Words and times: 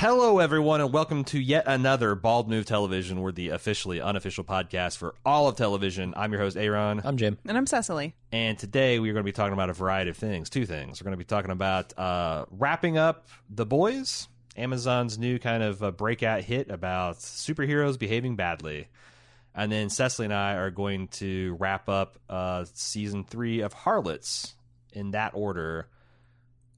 Hello, 0.00 0.38
everyone, 0.38 0.80
and 0.80 0.92
welcome 0.92 1.24
to 1.24 1.40
yet 1.40 1.64
another 1.66 2.14
Bald 2.14 2.48
Move 2.48 2.66
Television. 2.66 3.20
We're 3.20 3.32
the 3.32 3.48
officially 3.48 4.00
unofficial 4.00 4.44
podcast 4.44 4.96
for 4.96 5.16
all 5.26 5.48
of 5.48 5.56
television. 5.56 6.14
I'm 6.16 6.30
your 6.30 6.40
host, 6.40 6.56
Aaron. 6.56 7.00
I'm 7.02 7.16
Jim. 7.16 7.36
And 7.44 7.58
I'm 7.58 7.66
Cecily. 7.66 8.14
And 8.30 8.56
today 8.56 9.00
we 9.00 9.10
are 9.10 9.12
going 9.12 9.24
to 9.24 9.28
be 9.28 9.32
talking 9.32 9.54
about 9.54 9.70
a 9.70 9.72
variety 9.72 10.10
of 10.10 10.16
things. 10.16 10.50
Two 10.50 10.66
things. 10.66 11.00
We're 11.00 11.06
going 11.06 11.14
to 11.14 11.18
be 11.18 11.24
talking 11.24 11.50
about 11.50 11.98
uh, 11.98 12.44
wrapping 12.52 12.96
up 12.96 13.26
The 13.50 13.66
Boys, 13.66 14.28
Amazon's 14.56 15.18
new 15.18 15.40
kind 15.40 15.64
of 15.64 15.82
uh, 15.82 15.90
breakout 15.90 16.42
hit 16.42 16.70
about 16.70 17.16
superheroes 17.16 17.98
behaving 17.98 18.36
badly. 18.36 18.86
And 19.52 19.72
then 19.72 19.90
Cecily 19.90 20.26
and 20.26 20.34
I 20.34 20.54
are 20.54 20.70
going 20.70 21.08
to 21.08 21.56
wrap 21.58 21.88
up 21.88 22.20
uh, 22.30 22.66
season 22.72 23.24
three 23.24 23.62
of 23.62 23.72
Harlots 23.72 24.54
in 24.92 25.10
that 25.10 25.32
order. 25.34 25.88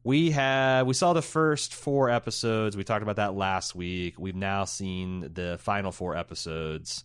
We 0.03 0.31
have 0.31 0.87
we 0.87 0.95
saw 0.95 1.13
the 1.13 1.23
first 1.23 1.75
four 1.75 2.09
episodes. 2.09 2.77
We 2.77 2.85
talked 2.85 3.03
about 3.03 3.17
that 3.17 3.35
last 3.35 3.75
week. 3.75 4.19
We've 4.19 4.35
now 4.35 4.65
seen 4.65 5.31
the 5.35 5.59
final 5.61 5.93
four 5.93 6.17
episodes. 6.17 7.05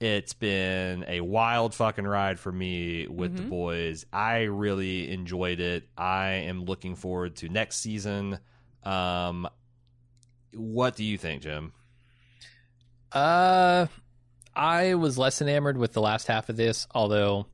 It's 0.00 0.32
been 0.32 1.04
a 1.08 1.20
wild 1.20 1.74
fucking 1.74 2.06
ride 2.06 2.38
for 2.38 2.52
me 2.52 3.08
with 3.08 3.36
the 3.36 3.42
boys. 3.42 4.06
I 4.12 4.42
really 4.42 5.10
enjoyed 5.10 5.58
it. 5.58 5.88
I 5.96 6.28
am 6.46 6.64
looking 6.64 6.94
forward 6.94 7.34
to 7.36 7.48
next 7.48 7.78
season. 7.78 8.38
Um, 8.84 9.48
what 10.54 10.94
do 10.94 11.02
you 11.02 11.18
think, 11.18 11.42
Jim? 11.42 11.72
Uh, 13.10 13.86
I 14.54 14.94
was 14.94 15.18
less 15.18 15.42
enamored 15.42 15.76
with 15.76 15.94
the 15.94 16.00
last 16.00 16.28
half 16.28 16.48
of 16.48 16.56
this, 16.56 16.86
although 16.94 17.46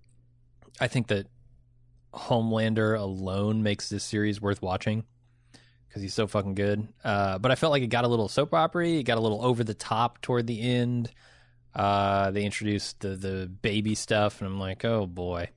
I 0.78 0.88
think 0.88 1.06
that 1.06 1.26
Homelander 2.14 2.98
alone 2.98 3.62
makes 3.62 3.88
this 3.88 4.04
series 4.04 4.40
worth 4.40 4.62
watching 4.62 5.04
because 5.88 6.02
he's 6.02 6.14
so 6.14 6.26
fucking 6.26 6.54
good. 6.54 6.88
Uh, 7.04 7.38
but 7.38 7.50
I 7.50 7.54
felt 7.54 7.70
like 7.72 7.82
it 7.82 7.88
got 7.88 8.04
a 8.04 8.08
little 8.08 8.28
soap 8.28 8.54
opera. 8.54 8.88
It 8.88 9.02
got 9.04 9.18
a 9.18 9.20
little 9.20 9.44
over 9.44 9.62
the 9.64 9.74
top 9.74 10.20
toward 10.22 10.46
the 10.46 10.60
end. 10.60 11.10
Uh, 11.74 12.30
they 12.30 12.44
introduced 12.44 13.00
the 13.00 13.10
the 13.16 13.46
baby 13.62 13.94
stuff, 13.94 14.40
and 14.40 14.46
I'm 14.48 14.60
like, 14.60 14.84
oh 14.84 15.06
boy. 15.06 15.48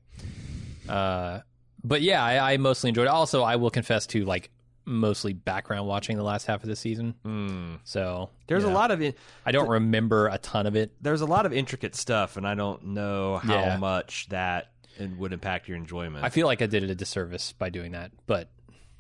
Uh, 0.90 1.40
but 1.84 2.02
yeah, 2.02 2.24
I, 2.24 2.54
I 2.54 2.58
mostly 2.58 2.90
enjoyed 2.90 3.06
it. 3.06 3.10
Also, 3.10 3.44
I 3.44 3.56
will 3.58 3.70
confess 3.70 4.08
to 4.08 4.26
like 4.26 4.50
mostly 4.86 5.34
background 5.34 5.86
watching 5.88 6.16
the 6.18 6.24
last 6.24 6.46
half 6.48 6.64
of 6.64 6.70
the 6.70 6.76
season. 6.76 7.14
Hmm. 7.24 7.76
So 7.84 8.30
There's 8.48 8.64
a 8.64 8.70
lot 8.70 8.90
of 8.92 9.02
in- 9.02 9.14
I 9.46 9.52
don't 9.52 9.68
remember 9.68 10.28
a 10.28 10.38
ton 10.38 10.66
of 10.66 10.76
it. 10.78 10.94
there's 11.02 11.22
a 11.22 11.26
lot 11.26 11.46
of 11.46 11.52
intricate 11.54 11.94
stuff, 11.94 12.38
and 12.38 12.48
I 12.48 12.56
don't 12.56 12.84
know 12.88 13.38
how 13.38 13.54
Yeah. 13.60 13.78
much 13.78 14.28
that 14.30 14.72
it 15.00 15.12
would 15.18 15.34
impact 15.34 15.68
your 15.68 15.78
enjoyment. 15.78 16.24
I 16.26 16.30
feel 16.30 16.48
like 16.48 16.62
I 16.62 16.66
did 16.66 16.84
it 16.84 16.90
a 16.90 16.96
disservice 16.96 17.54
by 17.54 17.70
doing 17.70 17.92
that, 17.94 18.12
but 18.26 18.50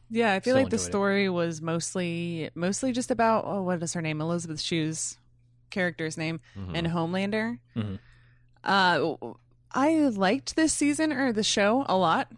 Yeah, 0.10 0.34
I 0.34 0.40
feel 0.40 0.54
Still 0.54 0.64
like 0.64 0.70
the 0.70 0.76
enjoyed 0.78 0.88
it. 0.88 0.92
story 0.92 1.30
was 1.30 1.62
mostly 1.62 2.50
mostly 2.56 2.92
just 2.94 3.12
about 3.12 3.44
oh, 3.46 3.62
what 3.64 3.82
is 3.84 3.94
her 3.94 4.02
name? 4.02 4.22
Elizabeth 4.22 4.62
Shue's 4.62 5.18
character's 5.70 6.18
name 6.18 6.40
Mhm. 6.58 6.72
and 6.76 6.88
Homelander. 6.88 7.60
Mhm. 7.76 8.00
Uh, 8.64 9.16
I 9.72 9.98
liked 10.08 10.56
this 10.56 10.74
season 10.74 11.12
or 11.12 11.34
the 11.34 11.44
show 11.44 11.86
a 11.90 11.98
lot. 11.98 12.32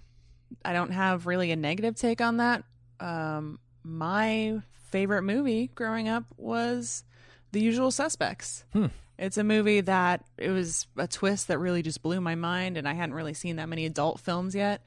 I 0.66 0.74
don't 0.74 0.92
have 0.92 1.28
really 1.28 1.52
a 1.52 1.56
negative 1.56 1.96
take 1.96 2.22
on 2.22 2.38
that. 2.38 2.64
Um, 3.00 3.60
my 3.84 4.62
favorite 4.90 5.22
movie 5.22 5.68
growing 5.76 6.10
up 6.10 6.24
was 6.38 7.04
The 7.52 7.62
Usual 7.62 7.92
Suspects. 7.92 8.66
Hmm. 8.74 8.88
It's 9.20 9.38
a 9.38 9.44
movie 9.44 9.82
that 9.82 10.24
it 10.38 10.50
was 10.50 10.88
a 10.98 11.08
twist 11.08 11.50
that 11.50 11.60
really 11.60 11.82
just 11.82 12.02
blew 12.02 12.22
my 12.22 12.36
mind, 12.36 12.78
and 12.78 12.88
I 12.88 12.94
hadn't 12.94 13.14
really 13.14 13.34
seen 13.34 13.58
that 13.58 13.68
many 13.70 13.86
adult 13.86 14.20
films 14.22 14.56
yet. 14.56 14.82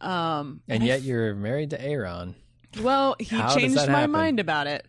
Um, 0.00 0.62
and 0.68 0.82
I 0.82 0.86
yet 0.86 1.02
you're 1.02 1.34
married 1.34 1.70
to 1.70 1.84
Aaron. 1.84 2.34
well, 2.80 3.16
he 3.18 3.36
How 3.36 3.54
changed 3.54 3.76
my 3.76 3.82
happen? 4.00 4.10
mind 4.12 4.40
about 4.40 4.66
it. 4.66 4.86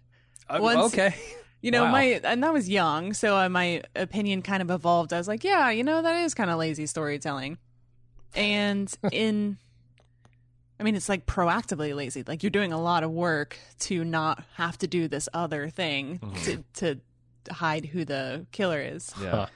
Uh, 0.49 0.59
Once- 0.61 0.93
okay. 0.93 1.13
You 1.61 1.71
know, 1.71 1.85
Wow. 1.85 1.91
my 1.93 2.03
and 2.25 2.43
that 2.43 2.51
was 2.51 2.67
young, 2.67 3.13
so 3.13 3.37
uh, 3.37 3.47
my 3.47 3.81
opinion 3.95 4.41
kind 4.41 4.61
of 4.61 4.69
evolved. 4.69 5.13
I 5.13 5.17
was 5.17 5.29
like, 5.29 5.45
yeah, 5.45 5.69
you 5.69 5.81
know, 5.83 6.01
that 6.01 6.23
is 6.25 6.33
kind 6.33 6.49
of 6.49 6.57
lazy 6.59 6.85
storytelling. 6.87 7.57
And 8.35 8.93
in 9.13 9.57
I 10.79 10.83
mean, 10.83 10.95
it's 10.95 11.07
like 11.07 11.25
proactively 11.25 11.95
lazy. 11.95 12.23
Like 12.27 12.43
you're 12.43 12.49
doing 12.49 12.73
a 12.73 12.81
lot 12.81 13.03
of 13.03 13.11
work 13.11 13.57
to 13.81 14.03
not 14.03 14.43
have 14.55 14.77
to 14.79 14.87
do 14.87 15.07
this 15.07 15.29
other 15.33 15.69
thing 15.69 16.19
to 16.43 16.63
to 16.75 16.99
hide 17.51 17.85
who 17.85 18.05
the 18.05 18.45
killer 18.51 18.81
is. 18.81 19.11
yeah. 19.21 19.47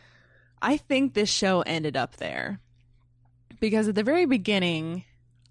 I 0.62 0.78
think 0.78 1.14
this 1.14 1.30
show 1.30 1.62
ended 1.62 1.96
up 1.96 2.18
there 2.18 2.60
because 3.60 3.88
at 3.88 3.96
the 3.96 4.04
very 4.04 4.26
beginning, 4.26 5.04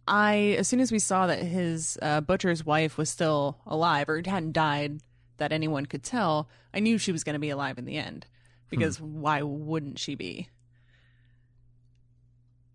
I 0.09 0.57
as 0.59 0.67
soon 0.69 0.81
as 0.81 0.91
we 0.91 0.99
saw 0.99 1.27
that 1.29 1.39
his 1.41 1.97
uh, 2.03 2.21
butcher's 2.21 2.65
wife 2.67 2.99
was 2.99 3.09
still 3.11 3.59
alive 3.67 4.09
or 4.09 4.17
hadn't 4.27 4.53
died 4.53 5.01
that 5.39 5.53
anyone 5.53 5.87
could 5.87 6.03
tell, 6.03 6.49
I 6.75 6.81
knew 6.81 6.99
she 6.99 7.13
was 7.13 7.23
going 7.25 7.35
to 7.35 7.39
be 7.41 7.51
alive 7.51 7.79
in 7.79 7.85
the 7.85 7.97
end 7.99 8.27
because 8.69 9.01
why 9.01 9.43
wouldn't 9.43 9.99
she 9.99 10.15
be? 10.17 10.49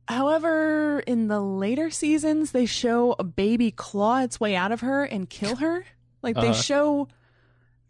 However, 0.08 1.00
in 1.02 1.28
the 1.28 1.40
later 1.40 1.90
seasons, 1.90 2.52
they 2.52 2.66
show 2.66 3.16
a 3.18 3.24
baby 3.24 3.72
claw 3.72 4.22
its 4.22 4.40
way 4.40 4.56
out 4.56 4.72
of 4.72 4.82
her 4.82 5.04
and 5.04 5.30
kill 5.30 5.58
her. 5.58 5.86
Like 6.22 6.36
they 6.36 6.50
Uh-huh. 6.50 6.54
show 6.54 7.08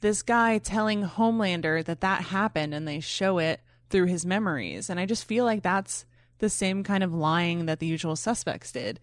this 0.02 0.22
guy 0.24 0.58
telling 0.58 1.04
Homelander 1.04 1.84
that 1.86 2.02
that 2.02 2.24
happened 2.24 2.74
and 2.74 2.88
they 2.88 3.00
show 3.00 3.38
it 3.38 3.62
through 3.90 4.06
his 4.06 4.26
memories. 4.26 4.90
And 4.90 5.00
I 5.00 5.06
just 5.06 5.26
feel 5.26 5.46
like 5.46 5.64
that's 5.64 6.06
the 6.40 6.50
same 6.50 6.84
kind 6.84 7.04
of 7.04 7.14
lying 7.14 7.68
that 7.68 7.80
the 7.80 7.86
usual 7.86 8.16
suspects 8.16 8.72
did 8.72 9.00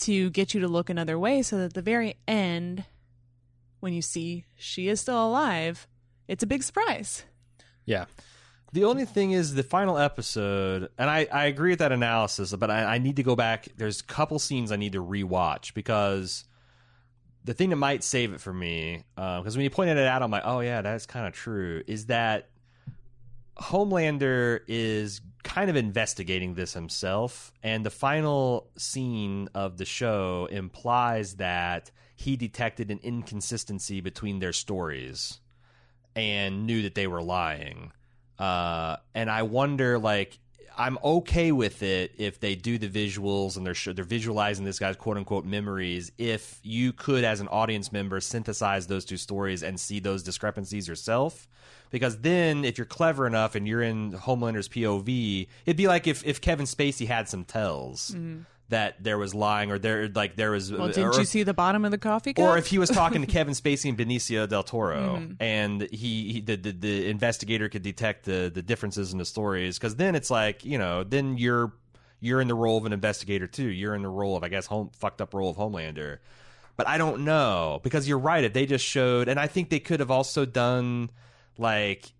to 0.00 0.30
get 0.30 0.54
you 0.54 0.60
to 0.60 0.68
look 0.68 0.90
another 0.90 1.18
way 1.18 1.42
so 1.42 1.56
that 1.58 1.64
at 1.64 1.74
the 1.74 1.82
very 1.82 2.16
end, 2.28 2.84
when 3.80 3.92
you 3.92 4.02
see 4.02 4.44
she 4.54 4.88
is 4.88 5.00
still 5.00 5.26
alive, 5.26 5.88
it's 6.28 6.42
a 6.42 6.46
big 6.46 6.62
surprise. 6.62 7.24
Yeah. 7.84 8.04
The 8.72 8.84
only 8.84 9.06
thing 9.06 9.32
is 9.32 9.54
the 9.54 9.62
final 9.62 9.96
episode, 9.96 10.90
and 10.98 11.08
I, 11.08 11.26
I 11.32 11.46
agree 11.46 11.70
with 11.70 11.78
that 11.78 11.90
analysis, 11.90 12.54
but 12.54 12.70
I, 12.70 12.84
I 12.84 12.98
need 12.98 13.16
to 13.16 13.22
go 13.22 13.34
back. 13.34 13.68
There's 13.78 14.00
a 14.00 14.04
couple 14.04 14.38
scenes 14.38 14.70
I 14.70 14.76
need 14.76 14.92
to 14.92 15.02
rewatch 15.02 15.72
because 15.72 16.44
the 17.48 17.54
thing 17.54 17.70
that 17.70 17.76
might 17.76 18.04
save 18.04 18.34
it 18.34 18.42
for 18.42 18.52
me, 18.52 19.04
because 19.16 19.56
when 19.56 19.64
you 19.64 19.70
pointed 19.70 19.96
it 19.96 20.06
out, 20.06 20.22
I'm 20.22 20.30
like, 20.30 20.42
oh 20.44 20.60
yeah, 20.60 20.82
that's 20.82 21.06
kind 21.06 21.26
of 21.26 21.32
true. 21.32 21.82
Is 21.86 22.06
that 22.06 22.50
Homelander 23.56 24.60
is 24.68 25.22
kind 25.44 25.70
of 25.70 25.76
investigating 25.76 26.52
this 26.56 26.74
himself, 26.74 27.50
and 27.62 27.86
the 27.86 27.90
final 27.90 28.68
scene 28.76 29.48
of 29.54 29.78
the 29.78 29.86
show 29.86 30.46
implies 30.50 31.36
that 31.36 31.90
he 32.16 32.36
detected 32.36 32.90
an 32.90 33.00
inconsistency 33.02 34.02
between 34.02 34.40
their 34.40 34.52
stories 34.52 35.40
and 36.14 36.66
knew 36.66 36.82
that 36.82 36.94
they 36.94 37.06
were 37.06 37.22
lying. 37.22 37.92
Uh, 38.38 38.96
and 39.14 39.30
I 39.30 39.44
wonder, 39.44 39.98
like, 39.98 40.38
I'm 40.78 40.96
okay 41.02 41.50
with 41.50 41.82
it 41.82 42.12
if 42.18 42.38
they 42.38 42.54
do 42.54 42.78
the 42.78 42.88
visuals 42.88 43.56
and 43.56 43.66
they're 43.66 43.94
they're 43.94 44.04
visualizing 44.04 44.64
this 44.64 44.78
guy's 44.78 44.96
quote 44.96 45.16
unquote 45.16 45.44
memories. 45.44 46.12
If 46.18 46.60
you 46.62 46.92
could, 46.92 47.24
as 47.24 47.40
an 47.40 47.48
audience 47.48 47.90
member, 47.90 48.20
synthesize 48.20 48.86
those 48.86 49.04
two 49.04 49.16
stories 49.16 49.64
and 49.64 49.78
see 49.78 49.98
those 49.98 50.22
discrepancies 50.22 50.86
yourself, 50.86 51.48
because 51.90 52.18
then 52.20 52.64
if 52.64 52.78
you're 52.78 52.84
clever 52.84 53.26
enough 53.26 53.56
and 53.56 53.66
you're 53.66 53.82
in 53.82 54.12
Homelander's 54.12 54.68
POV, 54.68 55.48
it'd 55.66 55.76
be 55.76 55.88
like 55.88 56.06
if 56.06 56.24
if 56.24 56.40
Kevin 56.40 56.66
Spacey 56.66 57.08
had 57.08 57.28
some 57.28 57.44
tells. 57.44 58.12
Mm-hmm. 58.12 58.42
That 58.70 59.02
there 59.02 59.16
was 59.16 59.34
lying, 59.34 59.70
or 59.70 59.78
there 59.78 60.08
like 60.08 60.36
there 60.36 60.50
was. 60.50 60.70
Well, 60.70 60.88
didn't 60.88 61.14
or 61.14 61.18
you 61.18 61.24
see 61.24 61.42
the 61.42 61.54
bottom 61.54 61.86
of 61.86 61.90
the 61.90 61.96
coffee 61.96 62.34
cup? 62.34 62.44
or 62.44 62.58
if 62.58 62.66
he 62.66 62.78
was 62.78 62.90
talking 62.90 63.22
to 63.22 63.26
Kevin 63.32 63.54
Spacey 63.54 63.88
and 63.88 63.96
Benicio 63.96 64.46
del 64.46 64.62
Toro, 64.62 65.16
mm-hmm. 65.16 65.32
and 65.40 65.82
he, 65.90 66.32
he 66.34 66.40
the, 66.40 66.56
the 66.56 66.72
the 66.72 67.08
investigator 67.08 67.70
could 67.70 67.82
detect 67.82 68.26
the 68.26 68.50
the 68.54 68.60
differences 68.60 69.12
in 69.12 69.18
the 69.18 69.24
stories, 69.24 69.78
because 69.78 69.96
then 69.96 70.14
it's 70.14 70.30
like 70.30 70.66
you 70.66 70.76
know, 70.76 71.02
then 71.02 71.38
you're 71.38 71.72
you're 72.20 72.40
in 72.42 72.48
the 72.48 72.54
role 72.54 72.76
of 72.76 72.84
an 72.84 72.92
investigator 72.92 73.46
too. 73.46 73.68
You're 73.68 73.94
in 73.94 74.02
the 74.02 74.08
role 74.08 74.36
of 74.36 74.44
I 74.44 74.48
guess 74.48 74.66
home 74.66 74.90
fucked 74.98 75.22
up 75.22 75.32
role 75.32 75.50
of 75.50 75.56
Homelander, 75.56 76.18
but 76.76 76.86
I 76.86 76.98
don't 76.98 77.24
know 77.24 77.80
because 77.82 78.06
you're 78.06 78.18
right. 78.18 78.44
If 78.44 78.52
they 78.52 78.66
just 78.66 78.84
showed, 78.84 79.28
and 79.28 79.40
I 79.40 79.46
think 79.46 79.70
they 79.70 79.80
could 79.80 80.00
have 80.00 80.10
also 80.10 80.44
done 80.44 81.10
like 81.56 82.12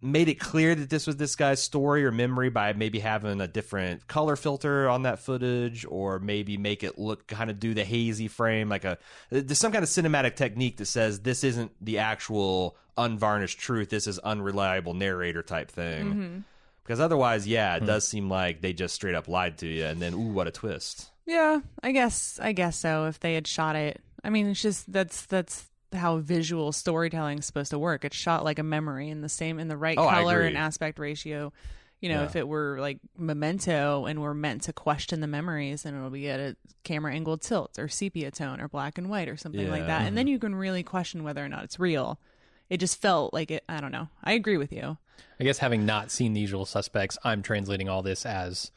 made 0.00 0.28
it 0.28 0.36
clear 0.36 0.74
that 0.74 0.90
this 0.90 1.06
was 1.06 1.16
this 1.16 1.36
guy's 1.36 1.62
story 1.62 2.04
or 2.04 2.12
memory 2.12 2.50
by 2.50 2.72
maybe 2.72 2.98
having 2.98 3.40
a 3.40 3.48
different 3.48 4.06
color 4.06 4.36
filter 4.36 4.88
on 4.88 5.02
that 5.02 5.18
footage 5.18 5.86
or 5.88 6.18
maybe 6.18 6.56
make 6.56 6.84
it 6.84 6.98
look 6.98 7.26
kind 7.26 7.50
of 7.50 7.58
do 7.58 7.74
the 7.74 7.84
hazy 7.84 8.28
frame 8.28 8.68
like 8.68 8.84
a 8.84 8.98
there's 9.30 9.58
some 9.58 9.72
kind 9.72 9.82
of 9.82 9.88
cinematic 9.88 10.36
technique 10.36 10.76
that 10.76 10.86
says 10.86 11.20
this 11.20 11.42
isn't 11.42 11.72
the 11.80 11.98
actual 11.98 12.76
unvarnished 12.96 13.58
truth 13.58 13.90
this 13.90 14.06
is 14.06 14.18
unreliable 14.20 14.94
narrator 14.94 15.42
type 15.42 15.70
thing. 15.70 16.06
Mm-hmm. 16.06 16.38
Because 16.82 17.00
otherwise 17.00 17.46
yeah 17.46 17.76
it 17.76 17.80
hmm. 17.80 17.86
does 17.86 18.06
seem 18.06 18.28
like 18.28 18.60
they 18.60 18.72
just 18.72 18.94
straight 18.94 19.14
up 19.14 19.28
lied 19.28 19.58
to 19.58 19.66
you 19.66 19.84
and 19.84 20.00
then 20.00 20.14
ooh 20.14 20.32
what 20.32 20.46
a 20.46 20.50
twist. 20.50 21.10
Yeah, 21.26 21.60
I 21.82 21.90
guess 21.90 22.38
I 22.40 22.52
guess 22.52 22.78
so. 22.78 23.06
If 23.06 23.18
they 23.18 23.34
had 23.34 23.48
shot 23.48 23.74
it, 23.74 24.00
I 24.22 24.30
mean, 24.30 24.46
it's 24.46 24.62
just 24.62 24.90
that's 24.92 25.26
that's 25.26 25.66
how 25.96 26.18
visual 26.18 26.72
storytelling 26.72 27.38
is 27.38 27.46
supposed 27.46 27.70
to 27.70 27.78
work. 27.78 28.04
It's 28.04 28.16
shot 28.16 28.44
like 28.44 28.58
a 28.58 28.62
memory 28.62 29.08
in 29.08 29.20
the 29.20 29.28
same 29.28 29.58
in 29.58 29.68
the 29.68 29.76
right 29.76 29.98
Oh, 29.98 30.08
color 30.08 30.42
and 30.42 30.56
aspect 30.56 30.98
ratio. 30.98 31.52
You 32.00 32.10
know, 32.10 32.20
Yeah. 32.20 32.26
if 32.26 32.36
it 32.36 32.46
were 32.46 32.76
like 32.78 32.98
Memento 33.16 34.04
and 34.04 34.20
we're 34.20 34.34
meant 34.34 34.62
to 34.64 34.72
question 34.72 35.20
the 35.20 35.26
memories, 35.26 35.82
then 35.84 35.94
it'll 35.96 36.10
be 36.10 36.28
at 36.28 36.38
a 36.38 36.56
camera 36.84 37.14
angle 37.14 37.38
tilt 37.38 37.78
or 37.78 37.88
sepia 37.88 38.30
tone 38.30 38.60
or 38.60 38.68
black 38.68 38.98
and 38.98 39.08
white 39.08 39.28
or 39.28 39.36
something 39.36 39.70
like 39.70 39.86
that. 39.86 40.02
And 40.02 40.16
then 40.16 40.26
you 40.26 40.38
can 40.38 40.54
really 40.54 40.82
question 40.82 41.24
whether 41.24 41.42
or 41.44 41.48
not 41.48 41.64
it's 41.64 41.78
real. 41.80 42.20
It 42.68 42.78
just 42.78 43.00
felt 43.00 43.32
like 43.32 43.50
it. 43.50 43.64
I 43.68 43.80
don't 43.80 43.92
know. 43.92 44.08
I 44.22 44.32
agree 44.32 44.58
with 44.58 44.72
you. 44.72 44.98
I 45.40 45.44
guess 45.44 45.58
having 45.58 45.86
not 45.86 46.10
seen 46.10 46.34
the 46.34 46.40
usual 46.40 46.66
suspects, 46.66 47.16
I'm 47.24 47.40
translating 47.42 47.88
all 47.88 48.02
this 48.02 48.26
as, 48.26 48.72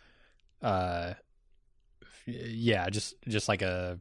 uh, 0.61 1.15
yeah, 2.25 2.89
just 2.89 3.15
just 3.27 3.47
like 3.49 3.61
a 3.61 3.97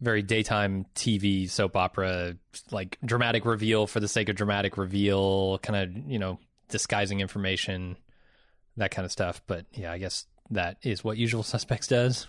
very 0.00 0.22
daytime 0.22 0.86
TV 0.94 1.48
soap 1.48 1.76
opera, 1.76 2.36
like 2.70 2.98
dramatic 3.04 3.44
reveal 3.44 3.86
for 3.86 4.00
the 4.00 4.08
sake 4.08 4.28
of 4.28 4.36
dramatic 4.36 4.76
reveal, 4.76 5.58
kind 5.58 5.76
of 5.76 6.10
you 6.10 6.18
know 6.18 6.38
disguising 6.68 7.20
information, 7.20 7.96
that 8.76 8.90
kind 8.90 9.04
of 9.04 9.12
stuff. 9.12 9.42
But 9.46 9.66
yeah, 9.72 9.92
I 9.92 9.98
guess 9.98 10.26
that 10.50 10.78
is 10.82 11.02
what 11.02 11.16
Usual 11.16 11.42
Suspects 11.42 11.86
does. 11.86 12.28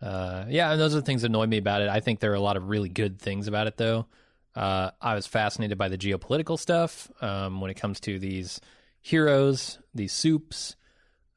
Uh, 0.00 0.44
yeah, 0.48 0.70
and 0.70 0.80
those 0.80 0.94
are 0.94 1.00
the 1.00 1.06
things 1.06 1.22
that 1.22 1.28
annoy 1.28 1.46
me 1.46 1.58
about 1.58 1.82
it. 1.82 1.88
I 1.88 2.00
think 2.00 2.20
there 2.20 2.30
are 2.30 2.36
a 2.36 2.40
lot 2.40 2.56
of 2.56 2.68
really 2.68 2.88
good 2.88 3.20
things 3.20 3.48
about 3.48 3.66
it, 3.66 3.76
though. 3.76 4.06
Uh, 4.54 4.90
I 5.00 5.14
was 5.14 5.26
fascinated 5.26 5.78
by 5.78 5.88
the 5.88 5.98
geopolitical 5.98 6.58
stuff 6.58 7.10
um, 7.20 7.60
when 7.60 7.70
it 7.70 7.74
comes 7.74 8.00
to 8.00 8.18
these 8.18 8.60
heroes, 9.00 9.78
these 9.94 10.12
soups, 10.12 10.76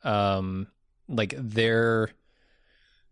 um, 0.03 0.67
like 1.07 1.33
their 1.37 2.09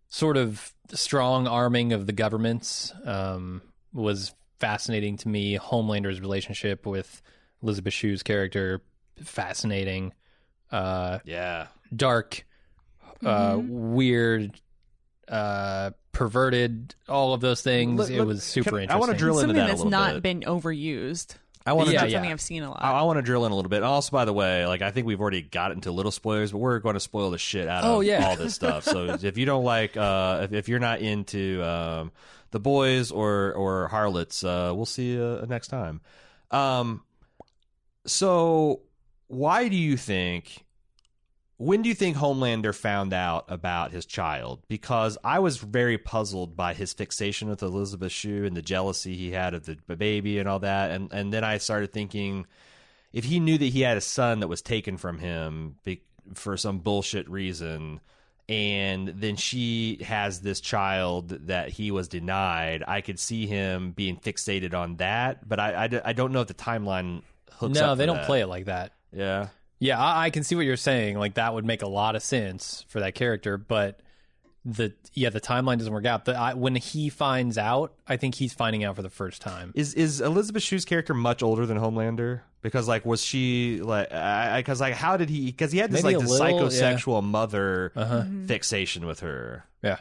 sort 0.10 0.38
of 0.38 0.74
strong 0.92 1.48
arming 1.48 1.94
of 1.94 2.06
the 2.08 2.14
governments 2.14 2.92
um, 3.06 3.62
was 3.94 4.34
fascinating 4.60 5.18
to 5.18 5.28
me. 5.28 5.56
Homelander's 5.56 6.20
relationship 6.20 6.86
with 6.86 7.22
Elizabeth 7.64 7.94
Shue's 7.94 8.24
character, 8.24 8.82
fascinating. 9.24 10.14
Uh, 10.72 11.20
Yeah. 11.26 11.68
dark, 11.96 12.46
uh, 13.26 13.58
weird, 13.62 14.60
uh, 15.28 15.92
perverted, 16.12 16.96
all 17.08 17.34
of 17.34 17.42
those 17.42 17.62
things. 17.62 18.00
Look- 18.00 18.10
it 18.10 18.22
was 18.22 18.44
super 18.44 18.80
can- 18.80 18.90
I 18.92 18.96
wanna 18.98 19.16
drill 19.16 19.40
into 19.40 19.42
something 19.42 19.56
that 19.58 19.66
a 19.66 19.68
that's 19.68 19.80
little 19.80 19.92
not 19.92 20.14
bit. 20.16 20.24
been 20.24 20.42
overused. 20.42 21.36
I 21.70 21.74
want 21.74 21.88
to. 21.90 21.94
Yeah, 21.94 22.06
yeah. 22.06 22.18
something 22.18 22.32
I've 22.32 22.42
seen 22.42 22.64
a 22.64 22.70
lot. 22.70 22.80
I, 22.82 22.92
I 22.92 23.02
want 23.04 23.18
to 23.18 23.22
drill 23.22 23.46
in 23.46 23.52
a 23.52 23.56
little 23.56 23.70
bit. 23.70 23.84
Also, 23.84 24.12
by 24.12 24.26
the 24.26 24.34
way, 24.34 24.66
like 24.66 24.82
I 24.82 24.92
think 24.92 25.06
we've 25.08 25.22
already 25.22 25.42
got 25.42 25.72
into 25.72 25.92
little 25.92 26.12
spoilers, 26.12 26.52
but 26.52 26.58
we're 26.58 26.80
going 26.80 26.96
to 26.96 27.00
spoil 27.00 27.32
the 27.32 27.38
shit 27.38 27.68
out 27.68 27.84
of 27.84 27.90
Oh, 27.98 28.00
yeah. 28.02 28.28
all 28.28 28.36
this 28.36 28.56
stuff. 28.56 28.84
So 28.84 29.18
if 29.22 29.38
you 29.38 29.46
don't 29.46 29.64
like, 29.64 29.96
uh, 29.98 30.40
if, 30.44 30.54
if 30.54 30.70
you're 30.70 30.80
not 30.80 31.00
into 31.02 31.64
um, 31.64 32.12
the 32.52 32.60
boys 32.60 33.12
or 33.12 33.54
or 33.54 33.88
harlots, 33.90 34.44
uh, 34.44 34.72
we'll 34.76 34.86
see 34.86 35.12
you 35.14 35.40
uh, 35.42 35.46
next 35.48 35.68
time. 35.68 36.02
Um, 36.52 37.04
so 38.06 38.82
why 39.28 39.68
do 39.68 39.76
you 39.76 39.98
think? 39.98 40.66
When 41.60 41.82
do 41.82 41.90
you 41.90 41.96
think 41.96 42.16
Homelander 42.16 42.74
found 42.74 43.12
out 43.12 43.44
about 43.50 43.92
his 43.92 44.06
child? 44.06 44.64
Because 44.70 45.18
I 45.26 45.40
was 45.40 45.58
very 45.58 45.98
puzzled 45.98 46.56
by 46.56 46.74
his 46.74 46.94
fixation 46.94 47.50
with 47.50 47.62
Elizabeth 47.62 48.14
Shue 48.14 48.46
and 48.46 48.56
the 48.56 48.62
jealousy 48.62 49.14
he 49.18 49.32
had 49.32 49.54
of 49.54 49.66
the 49.66 49.76
baby 49.98 50.40
and 50.40 50.48
all 50.48 50.60
that, 50.60 50.92
and 50.92 51.12
and 51.12 51.34
then 51.34 51.44
I 51.44 51.58
started 51.58 51.92
thinking, 51.92 52.48
if 53.12 53.26
he 53.26 53.42
knew 53.42 53.58
that 53.58 53.66
he 53.66 53.82
had 53.82 53.98
a 53.98 54.02
son 54.02 54.40
that 54.40 54.48
was 54.48 54.62
taken 54.62 54.96
from 54.96 55.20
him 55.20 55.76
be, 55.84 56.02
for 56.34 56.56
some 56.56 56.80
bullshit 56.80 57.30
reason, 57.30 58.00
and 58.48 59.10
then 59.10 59.36
she 59.36 60.02
has 60.04 60.40
this 60.40 60.62
child 60.62 61.28
that 61.48 61.68
he 61.68 61.92
was 61.92 62.08
denied, 62.08 62.86
I 62.88 63.02
could 63.02 63.20
see 63.20 63.48
him 63.48 63.92
being 63.92 64.16
fixated 64.16 64.74
on 64.74 64.96
that. 64.96 65.46
But 65.46 65.60
I, 65.60 65.74
I, 65.74 66.02
I 66.06 66.14
don't 66.14 66.32
know 66.32 66.40
if 66.40 66.48
the 66.48 66.54
timeline 66.54 67.22
hooks 67.52 67.78
up. 67.80 67.86
no, 67.86 67.96
they 67.96 68.06
don't 68.06 68.16
that. 68.16 68.28
play 68.28 68.40
it 68.40 68.48
like 68.48 68.66
that. 68.66 68.94
Yeah. 69.12 69.50
Yeah, 69.80 69.98
I, 70.00 70.26
I 70.26 70.30
can 70.30 70.44
see 70.44 70.56
what 70.56 70.66
you're 70.66 70.76
saying. 70.78 71.18
Like 71.18 71.36
that 71.36 71.54
would 71.54 71.66
make 71.66 71.82
a 71.82 71.88
lot 71.88 72.16
of 72.16 72.24
sense 72.24 72.86
for 72.90 73.00
that 73.00 73.16
character, 73.16 73.58
but 73.58 74.02
the 74.66 74.94
yeah, 75.14 75.30
the 75.30 75.40
timeline 75.40 75.78
doesn't 75.78 75.94
work 75.94 76.06
out. 76.06 76.26
The, 76.26 76.36
I, 76.38 76.54
when 76.54 76.76
he 76.76 77.08
finds 77.10 77.58
out, 77.58 77.94
I 78.08 78.18
think 78.18 78.36
he's 78.36 78.54
finding 78.54 78.84
out 78.84 78.96
for 78.98 79.02
the 79.02 79.10
first 79.10 79.42
time. 79.42 79.72
Is 79.76 79.94
is 79.94 80.20
Elizabeth 80.22 80.64
Shue's 80.64 80.84
character 80.86 81.14
much 81.14 81.42
older 81.42 81.66
than 81.66 81.78
Homelander? 81.80 82.42
Because 82.62 82.88
like, 82.90 83.06
was 83.06 83.24
she 83.24 83.80
like? 83.82 84.10
Because 84.10 84.82
like, 84.82 84.96
how 84.96 85.16
did 85.16 85.30
he? 85.30 85.46
Because 85.46 85.72
he 85.72 85.78
had 85.80 85.92
this 85.92 86.04
Maybe 86.04 86.16
like 86.18 86.24
a 86.24 86.28
this 86.28 86.40
little, 86.40 86.60
psychosexual 86.68 87.24
mother 87.24 87.94
Uh-huh. 87.96 88.26
fixation 88.48 89.06
with 89.08 89.22
her. 89.22 89.66
Yeah. 89.82 90.00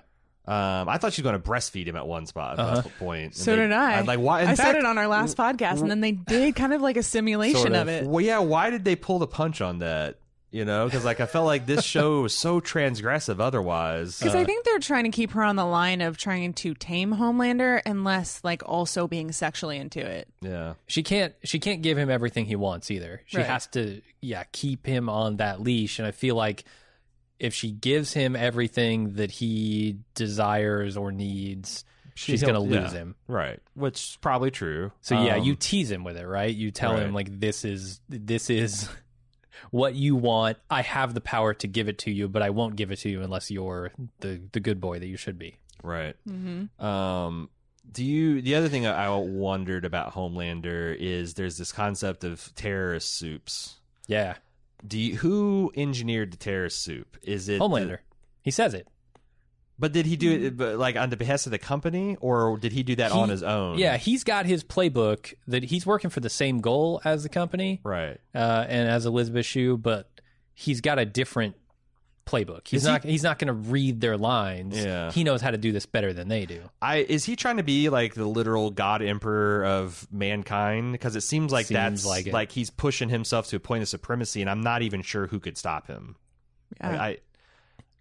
Um, 0.48 0.88
I 0.88 0.96
thought 0.98 1.12
she 1.12 1.20
was 1.22 1.30
going 1.30 1.40
to 1.42 1.48
breastfeed 1.48 1.86
him 1.86 1.96
at 1.96 2.06
one 2.06 2.24
spot. 2.26 2.58
At 2.58 2.64
Uh-huh. 2.64 2.74
one 2.82 2.92
point. 2.98 3.24
And 3.26 3.36
So 3.36 3.50
they- 3.54 3.62
did 3.62 3.72
I. 3.72 4.00
Like 4.00 4.18
why? 4.20 4.40
I 4.42 4.46
fact, 4.46 4.58
said 4.58 4.76
it 4.76 4.84
on 4.84 4.96
our 4.96 5.06
last 5.08 5.36
podcast, 5.36 5.80
and 5.82 5.90
then 5.90 6.00
they 6.00 6.12
did 6.12 6.56
kind 6.56 6.72
of 6.72 6.80
like 6.80 6.96
a 6.96 7.02
simulation 7.02 7.60
Sort 7.60 7.72
of. 7.72 7.82
of. 7.82 7.88
it. 7.88 8.06
Well, 8.06 8.24
yeah. 8.24 8.38
Why 8.38 8.70
did 8.70 8.84
they 8.84 8.96
pull 8.96 9.18
the 9.18 9.26
punch 9.26 9.60
on 9.60 9.80
that? 9.80 10.16
You 10.50 10.64
know, 10.64 10.86
because 10.86 11.04
like 11.04 11.20
I 11.20 11.26
felt 11.26 11.44
like 11.44 11.66
this 11.66 11.84
show 11.94 12.22
was 12.22 12.32
so 12.34 12.58
transgressive. 12.58 13.38
Otherwise, 13.38 14.18
Because 14.18 14.34
I 14.34 14.44
think 14.44 14.64
they're 14.64 14.78
trying 14.78 15.04
to 15.04 15.10
keep 15.10 15.32
her 15.32 15.42
on 15.42 15.56
the 15.56 15.66
line 15.66 16.00
of 16.00 16.16
trying 16.16 16.54
to 16.54 16.72
tame 16.72 17.12
Homelander, 17.16 17.82
unless 17.84 18.40
like 18.42 18.62
also 18.64 19.06
being 19.06 19.30
sexually 19.32 19.76
into 19.76 20.00
it. 20.00 20.26
yeah. 20.40 20.72
She 20.86 21.02
can't 21.02 21.34
she 21.44 21.58
can't 21.58 21.82
give 21.82 21.98
him 21.98 22.08
everything 22.08 22.46
he 22.46 22.56
wants 22.56 22.90
either. 22.90 23.20
She 23.26 23.36
Right. 23.36 23.44
has 23.46 23.66
to 23.68 24.00
yeah, 24.22 24.44
keep 24.50 24.86
him 24.86 25.10
on 25.10 25.36
that 25.36 25.60
leash 25.60 25.98
and 25.98 26.08
I 26.08 26.12
feel 26.12 26.34
like 26.34 26.64
if 27.38 27.54
she 27.54 27.70
gives 27.70 28.12
him 28.12 28.34
everything 28.36 29.14
that 29.14 29.30
he 29.30 29.98
desires 30.14 30.96
or 30.96 31.12
needs, 31.12 31.84
she's 32.14 32.42
going 32.42 32.54
to 32.54 32.60
lose 32.60 32.92
yeah. 32.92 32.98
him. 32.98 33.14
Right, 33.26 33.60
which 33.74 33.94
is 33.94 34.18
probably 34.20 34.50
true. 34.50 34.92
So 35.00 35.22
yeah, 35.22 35.36
Um, 35.36 35.44
you 35.44 35.54
tease 35.54 35.90
him 35.90 36.04
with 36.04 36.16
it, 36.16 36.26
right? 36.26 36.54
You 36.54 36.70
tell 36.70 36.96
him 36.96 37.14
like 37.14 37.40
this 37.40 37.64
is 37.64 38.00
this 38.08 38.50
is 38.50 38.88
what 39.70 39.94
you 39.94 40.16
want. 40.16 40.58
I 40.70 40.82
have 40.82 41.14
the 41.14 41.20
power 41.20 41.54
to 41.54 41.66
give 41.66 41.88
it 41.88 41.98
to 41.98 42.10
you, 42.10 42.28
but 42.28 42.42
I 42.42 42.50
won't 42.50 42.76
give 42.76 42.90
it 42.90 42.98
to 43.00 43.08
you 43.08 43.22
unless 43.22 43.50
you're 43.50 43.92
the 44.20 44.40
the 44.52 44.60
good 44.60 44.80
boy 44.80 44.98
that 44.98 45.06
you 45.06 45.16
should 45.16 45.38
be. 45.38 45.56
right. 45.82 46.16
Mm-hmm. 46.28 46.84
Um, 46.84 47.50
do 47.90 48.04
you? 48.04 48.42
The 48.42 48.56
other 48.56 48.68
thing 48.68 48.86
I 48.86 49.06
I 49.06 49.16
wondered 49.16 49.84
about 49.84 50.12
Homelander 50.14 50.94
is 50.98 51.34
there's 51.34 51.56
this 51.56 51.72
concept 51.72 52.24
of 52.24 52.54
terrorist 52.54 53.14
soups. 53.14 53.76
Yeah. 54.06 54.34
Do 54.86 54.98
you, 54.98 55.16
who 55.16 55.72
engineered 55.76 56.32
the 56.32 56.36
terrorist 56.36 56.82
soup? 56.82 57.16
Is 57.22 57.48
it 57.48 57.58
the- 57.58 57.64
Homelander. 57.64 57.98
He 58.42 58.50
says 58.50 58.72
it. 58.74 58.86
but 59.78 59.92
did 59.92 60.06
he 60.06 60.16
do 60.16 60.32
it 60.32 60.56
but, 60.56 60.76
like 60.78 60.96
on 60.96 61.10
the 61.10 61.16
behest 61.16 61.46
of 61.46 61.52
the 61.52 61.58
company, 61.58 62.16
or 62.20 62.56
did 62.58 62.72
he 62.72 62.82
do 62.82 62.96
that 62.96 63.12
He- 63.12 63.18
on 63.18 63.28
his 63.28 63.42
own? 63.42 63.78
Yeah, 63.78 63.96
he's 63.96 64.24
got 64.24 64.46
his 64.46 64.64
playbook 64.64 65.34
that 65.46 65.64
he's 65.64 65.84
working 65.84 66.10
for 66.10 66.20
the 66.20 66.30
same 66.30 66.60
goal 66.60 67.00
as 67.04 67.22
the 67.24 67.28
company 67.28 67.80
right. 67.84 68.18
uh, 68.34 68.64
and 68.68 68.88
as 68.88 69.04
Elizabeth 69.06 69.44
Shue, 69.46 69.76
but 69.76 70.08
he's 70.54 70.80
got 70.80 70.98
a 70.98 71.04
different 71.04 71.54
playbook. 72.28 72.68
He's 72.68 72.82
Is 72.82 72.86
he- 72.86 72.92
not 72.92 73.04
he's 73.04 73.22
not 73.22 73.38
going 73.38 73.46
to 73.48 73.52
read 73.54 74.00
their 74.00 74.16
lines. 74.18 74.76
Yeah. 74.76 75.10
He 75.10 75.24
knows 75.24 75.40
how 75.40 75.50
to 75.50 75.56
do 75.58 75.72
this 75.72 75.86
better 75.86 76.12
than 76.12 76.28
they 76.28 76.44
do. 76.46 76.60
I 76.82 76.98
is 76.98 77.24
he 77.24 77.34
trying 77.36 77.56
to 77.56 77.62
be 77.62 77.88
like 77.88 78.14
the 78.14 78.26
literal 78.26 78.70
god 78.70 79.02
emperor 79.02 79.64
of 79.64 80.06
mankind? 80.12 80.92
Because 80.92 81.16
it 81.16 81.22
seems 81.22 81.50
like 81.52 81.66
Seems 81.66 81.76
that's 81.76 82.06
like 82.06 82.26
it. 82.26 82.32
like 82.32 82.52
he's 82.52 82.70
pushing 82.70 83.08
himself 83.08 83.46
to 83.48 83.56
a 83.56 83.60
point 83.60 83.82
of 83.82 83.88
supremacy, 83.88 84.40
and 84.42 84.50
I'm 84.50 84.60
not 84.60 84.82
even 84.82 85.02
sure 85.02 85.26
who 85.26 85.40
could 85.40 85.56
stop 85.56 85.86
him. 85.86 86.16
Yeah. 86.80 86.90
Like, 86.90 87.00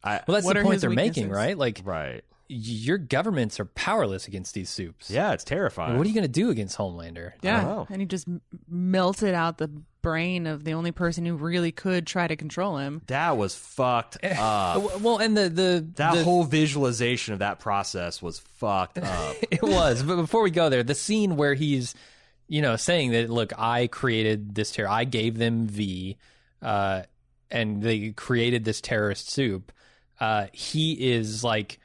I, 0.03 0.09
I, 0.15 0.21
Well, 0.27 0.33
that's 0.35 0.45
What 0.45 0.57
the 0.57 0.63
point 0.63 0.81
they're 0.81 0.89
making, 0.89 1.29
right? 1.29 1.57
Like 1.57 1.81
right. 1.85 2.23
Your 2.49 2.97
governments 2.97 3.59
are 3.59 3.65
powerless 3.65 4.27
against 4.27 4.53
these 4.53 4.69
soups. 4.69 5.09
Yeah, 5.09 5.33
it's 5.33 5.43
terrifying. 5.43 5.97
What 5.97 6.05
are 6.05 6.09
you 6.09 6.15
going 6.15 6.23
to 6.23 6.27
do 6.31 6.49
against 6.49 6.77
Homelander? 6.77 7.33
yeah, 7.41 7.85
and 7.89 8.01
he 8.01 8.05
just 8.07 8.27
melted 8.69 9.33
out 9.33 9.57
the 9.57 9.67
brain 10.01 10.47
of 10.47 10.63
the 10.63 10.73
only 10.73 10.91
person 10.93 11.25
who 11.25 11.35
really 11.35 11.71
could 11.73 12.07
try 12.07 12.25
to 12.27 12.35
control 12.37 12.77
him. 12.77 13.01
That 13.07 13.35
was 13.35 13.53
fucked 13.55 14.17
Uh, 14.23 14.27
up. 14.29 15.01
well, 15.01 15.17
and 15.17 15.35
the 15.35 15.49
the 15.49 15.87
That 15.95 16.15
the- 16.15 16.23
whole 16.23 16.45
visualization 16.45 17.33
of 17.33 17.39
that 17.39 17.59
process 17.59 18.21
was 18.21 18.39
fucked 18.39 18.97
up. 18.99 19.35
it 19.51 19.61
was. 19.61 20.03
But 20.03 20.15
before 20.15 20.43
we 20.43 20.51
go 20.51 20.69
there, 20.69 20.83
the 20.83 20.95
scene 20.95 21.35
where 21.35 21.53
he's, 21.53 21.93
you 22.47 22.61
know, 22.61 22.77
saying 22.77 23.11
that, 23.11 23.29
look, 23.29 23.51
I 23.59 23.87
created 23.87 24.55
this 24.55 24.71
terror. 24.71 24.87
I 24.89 25.03
gave 25.03 25.37
them 25.37 25.67
V, 25.67 26.15
uh, 26.61 27.01
and 27.51 27.81
they 27.83 28.11
created 28.11 28.63
this 28.63 28.79
terrorist 28.79 29.29
soup. 29.29 29.73
Uh, 30.19 30.47
he 30.53 31.11
is 31.13 31.43
like 31.43 31.79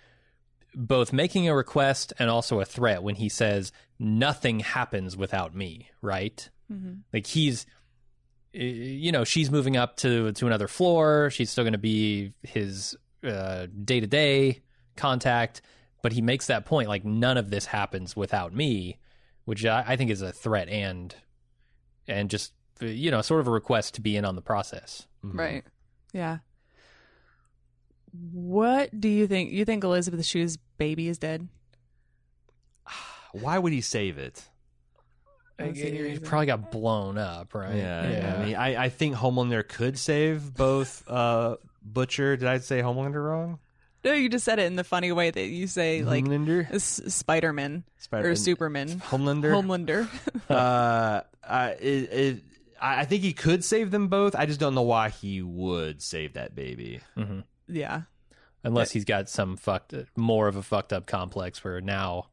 both 0.75 1.13
making 1.13 1.49
a 1.49 1.55
request 1.55 2.13
and 2.19 2.31
also 2.31 2.61
a 2.61 2.65
threat 2.65 3.03
when 3.03 3.15
he 3.15 3.29
says 3.29 3.73
nothing 3.99 4.61
happens 4.61 5.17
without 5.17 5.55
me. 5.55 5.91
Right? 6.01 6.49
Mm-hmm. 6.73 6.95
Like 7.13 7.27
he's. 7.27 7.67
You 8.55 9.13
know, 9.13 9.25
she's 9.25 9.51
moving 9.51 9.79
up 9.79 9.97
to 9.99 10.33
to 10.33 10.47
another 10.47 10.69
floor. 10.69 11.31
She's 11.31 11.49
still 11.49 11.65
going 11.65 11.73
to 11.73 11.79
be 11.79 12.35
his 12.43 12.95
day 13.23 14.01
to 14.01 14.07
day 14.07 14.63
contact, 14.97 15.63
but 16.03 16.13
he 16.13 16.21
makes 16.21 16.49
that 16.49 16.65
point 16.65 16.89
like 16.89 17.05
none 17.05 17.37
of 17.39 17.51
this 17.51 17.67
happens 17.67 18.17
without 18.17 18.53
me, 18.53 18.99
which 19.45 19.65
I, 19.65 19.85
I 19.89 19.97
think 19.97 20.11
is 20.11 20.23
a 20.23 20.33
threat 20.33 20.69
and 20.69 21.15
and 22.09 22.31
just 22.31 22.53
you 22.81 23.11
know 23.11 23.23
sort 23.23 23.41
of 23.41 23.47
a 23.47 23.51
request 23.51 23.95
to 23.95 24.01
be 24.01 24.17
in 24.17 24.25
on 24.25 24.37
the 24.37 24.43
process. 24.43 25.07
Mm-hmm. 25.25 25.39
Right. 25.39 25.65
Yeah. 26.13 26.39
What 28.13 28.99
do 28.99 29.09
you 29.09 29.27
think? 29.27 29.53
You 29.53 29.65
think 29.65 29.85
Elizabeth 29.85 30.25
Shue's 30.25 30.59
baby 30.79 31.09
is 31.09 31.19
dead? 31.19 31.49
Why 33.33 33.59
would 33.59 33.73
he 33.73 33.81
save 33.81 34.19
it? 34.19 34.45
I 35.59 35.65
don't 35.65 35.75
see 35.75 35.99
any 35.99 36.11
He 36.11 36.19
probably 36.19 36.47
got 36.47 36.71
blown 36.71 37.19
up, 37.19 37.55
right? 37.55 37.75
Yeah, 37.75 38.11
yeah. 38.11 38.37
I 38.37 38.45
mean, 38.45 38.57
I, 38.57 38.85
I 38.85 38.89
think 38.89 39.15
Homelander 39.17 39.67
could 39.67 39.99
save 39.99 40.53
both 40.55 41.03
uh, 41.09 41.57
Butcher. 41.83 42.37
Did 42.37 42.49
I 42.49 42.59
say 42.59 42.83
Homelander 42.83 43.25
wrong? 43.25 43.59
No, 44.05 44.13
you 44.13 44.29
just 44.29 44.45
said 44.45 44.59
it 44.59 44.65
in 44.65 44.75
the 44.77 44.85
funny 44.85 45.13
way 45.13 45.31
that 45.31 45.47
you 45.47 45.67
say 45.67 46.03
like 46.03 46.25
Homelander, 46.25 46.81
Spider 47.11 47.53
Man 47.53 47.85
Spider- 47.99 48.31
or 48.31 48.35
Superman. 48.35 48.89
Homelander. 49.07 49.53
Homelander. 49.53 50.09
uh, 50.51 51.21
I, 51.49 51.69
it, 51.71 52.13
it, 52.13 52.45
I 52.81 53.01
I 53.01 53.05
think 53.05 53.23
he 53.23 53.33
could 53.33 53.65
save 53.65 53.91
them 53.93 54.09
both. 54.09 54.35
I 54.35 54.47
just 54.47 54.59
don't 54.59 54.75
know 54.75 54.83
why 54.83 55.11
he 55.11 55.41
would 55.41 56.03
save 56.03 56.35
that 56.35 56.55
baby. 56.55 57.01
hmm 57.15 57.41
yeah. 57.69 58.03
Unless 58.65 58.93
he's 58.93 59.05
got 59.05 59.29
some 59.29 59.57
fucked, 59.57 59.93
more 60.17 60.47
of 60.49 60.55
a 60.57 60.63
fucked 60.63 60.93
up 60.93 61.07
complex 61.07 61.65
where 61.65 61.81
now 61.81 62.29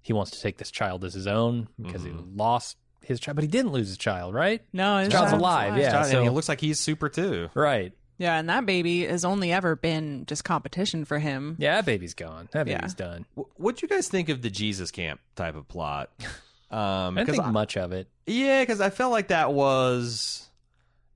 he 0.00 0.12
wants 0.14 0.30
to 0.32 0.40
take 0.40 0.56
this 0.56 0.70
child 0.70 1.04
as 1.04 1.12
his 1.14 1.26
own 1.26 1.68
because 1.80 2.02
he 2.04 2.10
lost 2.34 2.78
his 3.02 3.20
child, 3.20 3.36
but 3.36 3.44
he 3.44 3.48
didn't 3.48 3.72
lose 3.72 3.88
his 3.88 3.98
child, 3.98 4.32
right? 4.34 4.62
No, 4.72 4.96
his 4.98 5.08
child's 5.10 5.30
child's 5.32 5.42
alive, 5.42 5.76
yeah. 5.76 5.90
John- 5.90 6.04
so- 6.06 6.18
and 6.20 6.26
it 6.26 6.30
looks 6.32 6.48
like 6.48 6.60
he's 6.60 6.80
super 6.80 7.08
too. 7.10 7.50
Right. 7.54 7.92
Yeah, 8.16 8.38
and 8.38 8.48
that 8.48 8.64
baby 8.64 9.04
has 9.06 9.24
only 9.24 9.52
ever 9.52 9.74
been 9.76 10.24
just 10.26 10.44
competition 10.44 11.04
for 11.04 11.18
him. 11.18 11.56
Yeah, 11.58 11.74
that 11.76 11.84
baby's 11.84 12.14
gone. 12.14 12.48
That 12.52 12.66
Yeah. 12.68 12.78
baby's 12.78 12.94
done. 12.94 13.26
Wh- 13.36 13.60
What'd 13.60 13.82
you 13.82 13.88
guys 13.88 14.08
think 14.08 14.28
of 14.28 14.40
the 14.40 14.50
Jesus 14.50 14.90
Camp 14.90 15.20
type 15.36 15.54
of 15.56 15.68
plot? 15.68 16.10
Um, 16.70 16.80
I 16.80 17.20
didn't 17.20 17.26
'cause 17.26 17.34
think 17.36 17.46
I- 17.46 17.50
much 17.52 17.76
of 17.76 17.92
it. 17.92 18.08
Yeah, 18.26 18.62
because 18.62 18.80
I 18.80 18.90
felt 18.90 19.12
like 19.12 19.28
that 19.28 19.52
was. 19.52 20.48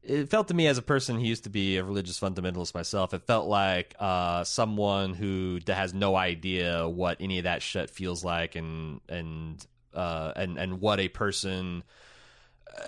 It 0.02 0.30
felt 0.30 0.48
to 0.48 0.54
me 0.54 0.66
as 0.66 0.78
a 0.78 0.82
person 0.82 1.18
who 1.18 1.24
used 1.26 1.44
to 1.44 1.50
be 1.50 1.76
a 1.76 1.84
religious 1.84 2.18
fundamentalist 2.18 2.74
myself. 2.74 3.12
It 3.12 3.22
felt 3.26 3.46
like 3.46 3.94
uh, 3.98 4.44
someone 4.44 5.12
who 5.14 5.58
has 5.66 5.92
no 5.92 6.16
idea 6.16 6.88
what 6.88 7.18
any 7.20 7.38
of 7.38 7.44
that 7.44 7.62
shit 7.62 7.90
feels 7.90 8.24
like, 8.24 8.54
and 8.56 9.00
and 9.08 9.66
uh, 9.92 10.32
and 10.36 10.56
and 10.58 10.80
what 10.80 11.00
a 11.00 11.08
person. 11.08 11.82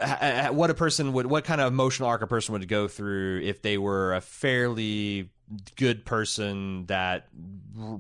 uh, 0.01 0.49
What 0.49 0.71
a 0.71 0.75
person 0.75 1.13
would, 1.15 1.27
what 1.27 1.45
kind 1.45 1.61
of 1.61 1.73
emotional 1.73 2.09
arc 2.09 2.23
a 2.23 2.27
person 2.27 2.53
would 2.53 2.67
go 2.69 2.89
through 2.89 3.41
if 3.43 3.61
they 3.61 3.77
were 3.77 4.15
a 4.15 4.21
fairly 4.21 5.31
good 5.77 6.05
person 6.05 6.87
that 6.87 7.27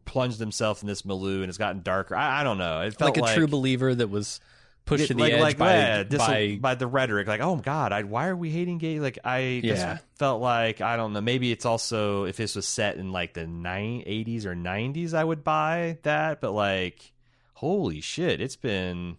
plunged 0.05 0.39
themselves 0.39 0.83
in 0.83 0.89
this 0.89 1.05
milieu 1.05 1.41
and 1.43 1.49
it's 1.49 1.59
gotten 1.59 1.83
darker. 1.83 2.15
I, 2.15 2.41
I 2.41 2.45
don't 2.45 2.59
know. 2.59 2.81
It 2.83 2.95
felt 2.95 3.17
Like 3.17 3.31
a 3.31 3.35
true 3.35 3.49
believer 3.49 3.93
that 3.95 4.09
was 4.09 4.41
pushed 4.85 5.09
to 5.09 5.15
the 5.15 5.21
like, 5.21 5.33
edge 5.35 5.41
like 5.41 5.59
by, 5.59 5.73
yeah, 5.75 6.03
dis- 6.03 6.19
by 6.19 6.59
by 6.61 6.75
the 6.75 6.87
rhetoric. 6.87 7.29
Like, 7.29 7.41
oh 7.41 7.57
God, 7.57 7.93
I, 7.93 8.03
why 8.03 8.29
are 8.29 8.37
we 8.37 8.51
hating 8.51 8.79
gay? 8.79 9.01
Like, 9.01 9.19
I 9.25 9.61
just 9.65 9.83
Yeah. 9.83 9.99
felt 10.19 10.41
like 10.43 10.81
I 10.81 10.97
don't 10.97 11.13
know. 11.13 11.21
Maybe 11.21 11.53
it's 11.53 11.65
also 11.65 12.25
if 12.25 12.37
this 12.37 12.57
was 12.57 12.67
set 12.67 12.97
in 12.97 13.13
like 13.13 13.35
the 13.35 13.47
nine 13.47 14.03
eighties 14.07 14.47
or 14.47 14.55
nineties, 14.55 15.15
I 15.15 15.23
would 15.25 15.45
buy 15.45 15.99
that. 16.03 16.41
But 16.41 16.53
like, 16.53 17.13
holy 17.55 18.01
shit, 18.01 18.41
it's 18.41 18.57
been 18.57 19.17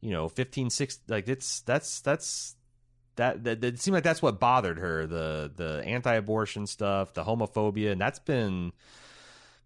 you 0.00 0.10
know 0.12 0.28
15, 0.28 0.70
16, 0.70 1.04
Like, 1.08 1.28
it's 1.28 1.60
that's 1.60 2.00
that's. 2.00 2.54
That, 3.16 3.44
that, 3.44 3.62
that 3.62 3.66
it 3.76 3.80
seemed 3.80 3.94
like 3.94 4.04
that's 4.04 4.20
what 4.20 4.38
bothered 4.38 4.78
her 4.78 5.06
the 5.06 5.50
the 5.56 5.82
anti-abortion 5.86 6.66
stuff 6.66 7.14
the 7.14 7.24
homophobia 7.24 7.92
and 7.92 7.98
that's 7.98 8.18
been 8.18 8.72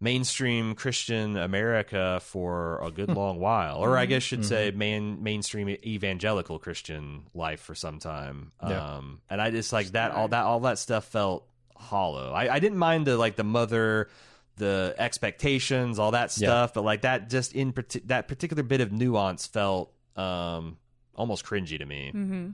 mainstream 0.01 0.75
Christian 0.75 1.37
America 1.37 2.21
for 2.23 2.83
a 2.83 2.91
good 2.91 3.11
long 3.11 3.39
while, 3.39 3.77
or 3.77 3.99
I 3.99 4.07
guess 4.07 4.23
should 4.23 4.45
say 4.45 4.71
man 4.71 5.23
mainstream 5.23 5.69
evangelical 5.69 6.59
Christian 6.59 7.25
life 7.35 7.61
for 7.61 7.75
some 7.75 7.99
time. 7.99 8.53
Yeah. 8.63 8.97
Um, 8.97 9.21
and 9.29 9.41
I 9.41 9.51
just 9.51 9.73
like 9.73 9.89
that 9.89 10.13
all 10.13 10.29
that 10.29 10.45
all 10.45 10.61
that 10.61 10.79
stuff 10.79 11.05
felt 11.05 11.47
hollow. 11.77 12.33
I, 12.33 12.55
I 12.55 12.59
didn't 12.59 12.79
mind 12.79 13.07
the 13.07 13.17
like 13.17 13.37
the 13.37 13.45
mother. 13.45 14.09
The 14.57 14.95
expectations, 14.99 15.99
all 15.99 16.11
that 16.11 16.37
Yeah. 16.37 16.49
stuff, 16.49 16.75
but 16.75 16.85
like 16.85 17.03
that, 17.03 17.31
just 17.31 17.55
in 17.55 17.73
parti- 17.73 18.03
that 18.07 18.29
particular 18.29 18.63
bit 18.63 18.83
of 18.83 18.93
nuance 18.93 19.47
felt 19.47 19.91
um, 20.17 20.77
almost 21.15 21.47
cringy 21.47 21.79
to 21.79 21.87
me. 21.87 22.13
Mm-hmm. 22.15 22.49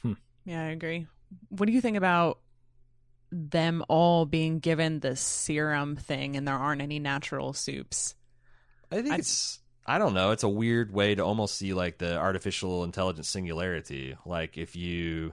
Hmm. 0.00 0.12
Yeah, 0.46 0.62
I 0.62 0.68
agree. 0.70 1.06
What 1.50 1.66
do 1.66 1.72
you 1.72 1.82
think 1.82 1.98
about 1.98 2.38
them 3.32 3.84
all 3.88 4.26
being 4.26 4.58
given 4.58 5.00
this 5.00 5.20
serum 5.20 5.96
thing 5.96 6.36
and 6.36 6.46
there 6.48 6.56
aren't 6.56 6.82
any 6.82 6.98
natural 6.98 7.52
soups? 7.52 8.14
I 8.90 8.96
think 9.02 9.12
I- 9.14 9.16
it's 9.18 9.58
I 9.86 9.98
don't 9.98 10.14
know. 10.14 10.30
It's 10.30 10.42
a 10.44 10.48
weird 10.48 10.92
way 10.92 11.14
to 11.14 11.24
almost 11.24 11.56
see 11.56 11.72
like 11.74 11.98
the 11.98 12.16
artificial 12.16 12.84
intelligence 12.84 13.28
singularity. 13.28 14.14
Like 14.24 14.56
if 14.58 14.76
you 14.76 15.32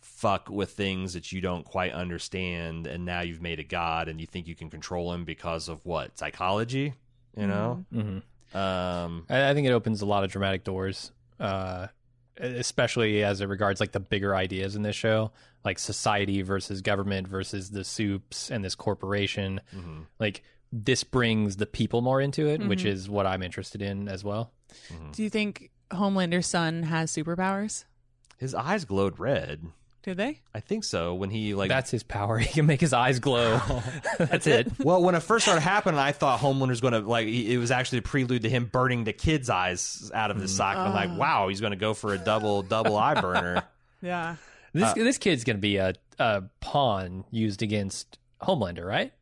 fuck 0.00 0.48
with 0.48 0.70
things 0.72 1.14
that 1.14 1.32
you 1.32 1.40
don't 1.40 1.64
quite 1.64 1.92
understand 1.92 2.86
and 2.86 3.04
now 3.04 3.20
you've 3.22 3.42
made 3.42 3.58
a 3.58 3.64
god 3.64 4.08
and 4.08 4.20
you 4.20 4.26
think 4.26 4.46
you 4.46 4.54
can 4.54 4.70
control 4.70 5.12
him 5.12 5.24
because 5.24 5.68
of 5.68 5.84
what? 5.84 6.16
Psychology, 6.18 6.94
you 7.36 7.46
know? 7.46 7.84
Mhm. 7.92 8.22
Um 8.54 9.26
I, 9.28 9.50
I 9.50 9.54
think 9.54 9.66
it 9.66 9.72
opens 9.72 10.00
a 10.02 10.06
lot 10.06 10.22
of 10.24 10.30
dramatic 10.30 10.64
doors, 10.64 11.10
uh, 11.40 11.88
especially 12.40 13.22
as 13.24 13.40
it 13.40 13.48
regards 13.48 13.80
like 13.80 13.92
the 13.92 14.00
bigger 14.00 14.34
ideas 14.34 14.76
in 14.76 14.82
this 14.82 14.96
show, 14.96 15.32
like 15.64 15.78
society 15.78 16.42
versus 16.42 16.80
government 16.82 17.26
versus 17.28 17.70
the 17.70 17.84
soups 17.84 18.50
and 18.50 18.64
this 18.64 18.74
corporation. 18.74 19.60
mhm, 19.74 20.06
Like 20.18 20.42
this 20.72 21.02
brings 21.04 21.56
the 21.56 21.66
people 21.66 22.00
more 22.02 22.20
into 22.20 22.46
it, 22.46 22.60
which 22.66 22.82
Mhm. 22.84 22.86
is 22.90 23.08
what 23.08 23.26
I'm 23.26 23.42
interested 23.42 23.80
in 23.82 24.08
as 24.08 24.22
well. 24.24 24.52
mhm. 24.92 25.12
Do 25.14 25.22
you 25.22 25.30
think 25.30 25.70
Homelander's 25.92 26.46
son 26.46 26.82
has 26.84 27.10
superpowers? 27.10 27.84
His 28.36 28.54
eyes 28.54 28.84
glowed 28.84 29.18
red. 29.18 29.66
Do 30.02 30.14
they? 30.14 30.40
I 30.54 30.60
think 30.60 30.84
so 30.84 31.14
when 31.14 31.28
he 31.28 31.54
like 31.54 31.68
That's 31.68 31.90
his 31.90 32.02
power. 32.02 32.38
He 32.48 32.52
can 32.52 32.66
make 32.66 32.80
his 32.80 32.92
eyes 32.92 33.18
glow. 33.18 33.60
That's 34.18 34.46
it. 34.46 34.70
well, 34.78 35.02
when 35.02 35.14
it 35.14 35.20
first 35.20 35.44
started 35.44 35.60
happening, 35.60 35.98
I 35.98 36.12
thought 36.12 36.40
Homelander's 36.40 36.80
going 36.80 36.94
to 36.94 37.00
like. 37.00 37.26
he- 37.26 37.52
It 37.52 37.58
was 37.58 37.70
actually 37.70 37.98
a 37.98 38.02
prelude 38.02 38.42
to 38.42 38.50
him 38.50 38.66
burning 38.66 39.04
the 39.04 39.12
kid's 39.12 39.50
eyes 39.50 40.10
out 40.14 40.30
of 40.30 40.38
his 40.38 40.52
mm. 40.52 40.56
socket. 40.56 40.80
I'm 40.80 40.94
like, 40.94 41.10
ah. 41.10 41.16
wow, 41.16 41.48
he's 41.48 41.60
going 41.60 41.72
to 41.72 41.76
go 41.76 41.94
for 41.94 42.14
a 42.14 42.18
double 42.18 42.62
double 42.62 42.96
eye 42.96 43.20
burner. 43.20 43.64
Yeah. 44.00 44.36
This 44.72 44.90
uh, 44.90 44.94
this 44.94 45.18
kid's 45.18 45.44
gonna 45.44 45.58
be 45.58 45.76
a, 45.76 45.94
a 46.18 46.42
pawn 46.60 47.24
used 47.30 47.62
against 47.62 48.18
Homelander, 48.42 48.86
right? 48.86 49.12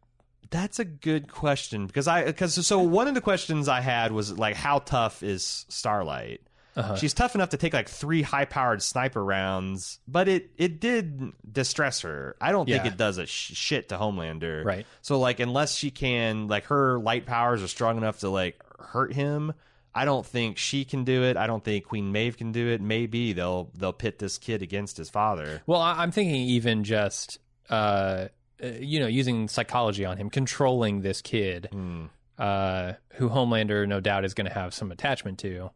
That's 0.50 0.78
a 0.78 0.84
good 0.84 1.28
question 1.28 1.86
because 1.86 2.06
I 2.08 2.24
because 2.24 2.66
so 2.66 2.78
one 2.80 3.08
of 3.08 3.14
the 3.14 3.20
questions 3.20 3.68
I 3.68 3.80
had 3.80 4.12
was 4.12 4.36
like, 4.38 4.56
how 4.56 4.80
tough 4.80 5.22
is 5.22 5.66
Starlight? 5.68 6.40
Uh-huh. 6.76 6.96
She's 6.96 7.14
tough 7.14 7.34
enough 7.34 7.48
to 7.50 7.56
take 7.56 7.72
like 7.72 7.88
three 7.88 8.20
high 8.22 8.44
powered 8.44 8.82
sniper 8.82 9.24
rounds, 9.24 9.98
but 10.06 10.28
it 10.28 10.50
it 10.58 10.78
did 10.80 11.32
distress 11.50 12.02
her. 12.02 12.36
I 12.40 12.52
don't 12.52 12.68
think 12.68 12.84
it 12.84 12.96
does 12.98 13.16
a 13.18 13.24
sh- 13.26 13.54
shit 13.54 13.88
to 13.88 13.96
Homelander. 13.96 14.64
Right. 14.64 14.86
So 15.00 15.18
like 15.18 15.40
unless 15.40 15.74
she 15.74 15.90
can 15.90 16.48
like 16.48 16.64
her 16.66 16.98
light 16.98 17.24
powers 17.24 17.62
are 17.62 17.68
strong 17.68 17.96
enough 17.96 18.20
to 18.20 18.28
like 18.28 18.60
hurt 18.78 19.12
him. 19.14 19.54
I 19.94 20.04
don't 20.04 20.26
think 20.26 20.58
she 20.58 20.84
can 20.84 21.04
do 21.04 21.22
it. 21.22 21.38
I 21.38 21.46
don't 21.46 21.64
think 21.64 21.86
Queen 21.86 22.12
Maeve 22.12 22.36
can 22.36 22.52
do 22.52 22.68
it. 22.68 22.82
Maybe 22.82 23.32
they'll 23.32 23.70
they'll 23.74 23.94
pit 23.94 24.18
this 24.18 24.36
kid 24.36 24.60
against 24.60 24.98
his 24.98 25.08
father. 25.08 25.62
Well, 25.66 25.80
I- 25.80 26.02
I'm 26.02 26.10
thinking 26.10 26.34
even 26.36 26.84
just 26.84 27.38
uh, 27.70 28.28
uh, 28.62 28.66
you 28.78 29.00
know 29.00 29.06
using 29.06 29.48
psychology 29.48 30.04
on 30.04 30.18
him, 30.18 30.28
controlling 30.28 31.00
this 31.00 31.22
kid, 31.22 31.68
Hmm. 31.72 32.04
uh, 32.38 32.92
who 33.14 33.30
Homelander 33.30 33.88
no 33.88 34.00
doubt 34.00 34.26
is 34.26 34.34
going 34.34 34.46
to 34.46 34.52
have 34.52 34.74
some 34.74 34.92
attachment 34.92 35.38
to. 35.38 35.70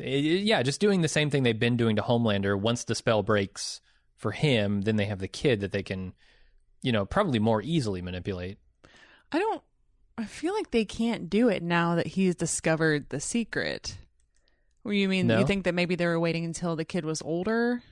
I- 0.00 0.04
yeah, 0.04 0.62
just 0.62 0.80
doing 0.80 1.00
the 1.02 1.08
same 1.08 1.30
thing 1.30 1.42
they've 1.42 1.58
been 1.58 1.76
doing 1.76 1.96
to 1.96 2.02
Homelander. 2.02 2.58
Once 2.58 2.84
the 2.84 2.94
spell 2.94 3.22
breaks 3.22 3.80
for 4.16 4.32
him, 4.32 4.82
then 4.82 4.96
they 4.96 5.06
have 5.06 5.18
the 5.18 5.28
kid 5.28 5.60
that 5.60 5.72
they 5.72 5.82
can, 5.82 6.12
you 6.82 6.92
know, 6.92 7.04
probably 7.06 7.38
more 7.38 7.62
easily 7.62 8.02
manipulate. 8.02 8.58
I 9.32 9.38
don't 9.38 9.62
I 10.18 10.24
feel 10.24 10.54
like 10.54 10.70
they 10.70 10.84
can't 10.86 11.28
do 11.28 11.48
it 11.48 11.62
now 11.62 11.94
that 11.96 12.06
he's 12.06 12.34
discovered 12.34 13.10
the 13.10 13.20
secret. 13.20 13.98
You 14.84 15.08
mean 15.08 15.26
No? 15.26 15.40
you 15.40 15.46
think 15.46 15.64
that 15.64 15.74
maybe 15.74 15.94
they 15.94 16.06
were 16.06 16.18
waiting 16.20 16.44
until 16.44 16.76
the 16.76 16.84
kid 16.84 17.04
was 17.04 17.20
older 17.22 17.82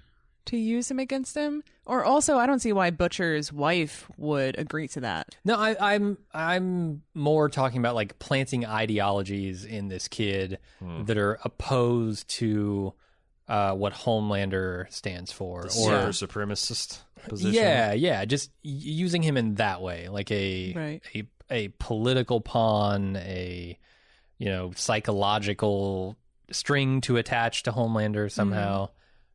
to 0.46 0.56
use 0.56 0.90
him 0.90 0.98
against 0.98 1.34
him? 1.36 1.62
Or 1.86 2.04
also 2.04 2.38
I 2.38 2.46
don't 2.46 2.60
see 2.60 2.72
why 2.72 2.90
Butcher's 2.90 3.52
wife 3.52 4.10
would 4.16 4.58
agree 4.58 4.88
to 4.88 5.00
that. 5.00 5.36
No, 5.44 5.56
I, 5.56 5.76
I'm 5.94 6.18
I'm 6.32 7.02
more 7.14 7.48
talking 7.48 7.78
about 7.78 7.94
like 7.94 8.18
planting 8.18 8.64
ideologies 8.66 9.64
in 9.64 9.88
this 9.88 10.08
kid 10.08 10.58
Hmm. 10.78 11.04
that 11.04 11.18
are 11.18 11.38
opposed 11.44 12.28
to 12.38 12.94
uh, 13.48 13.74
what 13.74 13.92
Homelander 13.92 14.90
stands 14.90 15.30
for, 15.30 15.62
The 15.64 15.68
or 15.68 16.12
super 16.12 16.46
supremacist 16.46 17.00
position. 17.28 17.52
yeah, 17.54 17.92
yeah, 17.92 18.24
just 18.24 18.50
y- 18.64 18.70
using 18.72 19.22
him 19.22 19.36
in 19.36 19.56
that 19.56 19.82
way, 19.82 20.08
like 20.08 20.30
a 20.30 20.72
Right. 20.74 21.02
a 21.14 21.26
a 21.50 21.68
political 21.78 22.40
pawn, 22.40 23.16
a 23.16 23.78
you 24.38 24.46
know 24.46 24.72
psychological 25.28 26.16
string 26.50 27.00
to 27.02 27.16
attach 27.16 27.62
to 27.64 27.72
Homelander 27.72 28.30
somehow 28.30 28.88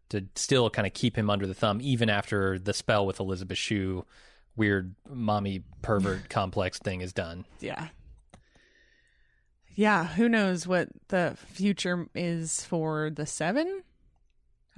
to 0.10 0.26
still 0.36 0.70
kind 0.70 0.86
of 0.88 0.94
keep 0.94 1.18
him 1.18 1.30
under 1.30 1.48
the 1.48 1.54
thumb, 1.54 1.80
even 1.82 2.10
after 2.10 2.60
the 2.60 2.74
spell 2.74 3.06
with 3.06 3.20
Elizabeth 3.20 3.58
Shue, 3.58 4.06
weird 4.56 4.96
mommy 5.10 5.64
pervert 5.82 6.30
complex 6.30 6.80
thing 6.80 7.02
is 7.02 7.14
done. 7.14 7.46
Yeah. 7.60 7.88
Yeah, 9.76 10.06
who 10.06 10.28
knows 10.28 10.68
what 10.68 10.90
the 11.08 11.38
future 11.48 12.08
is 12.14 12.66
for 12.66 13.10
the 13.10 13.26
7? 13.26 13.84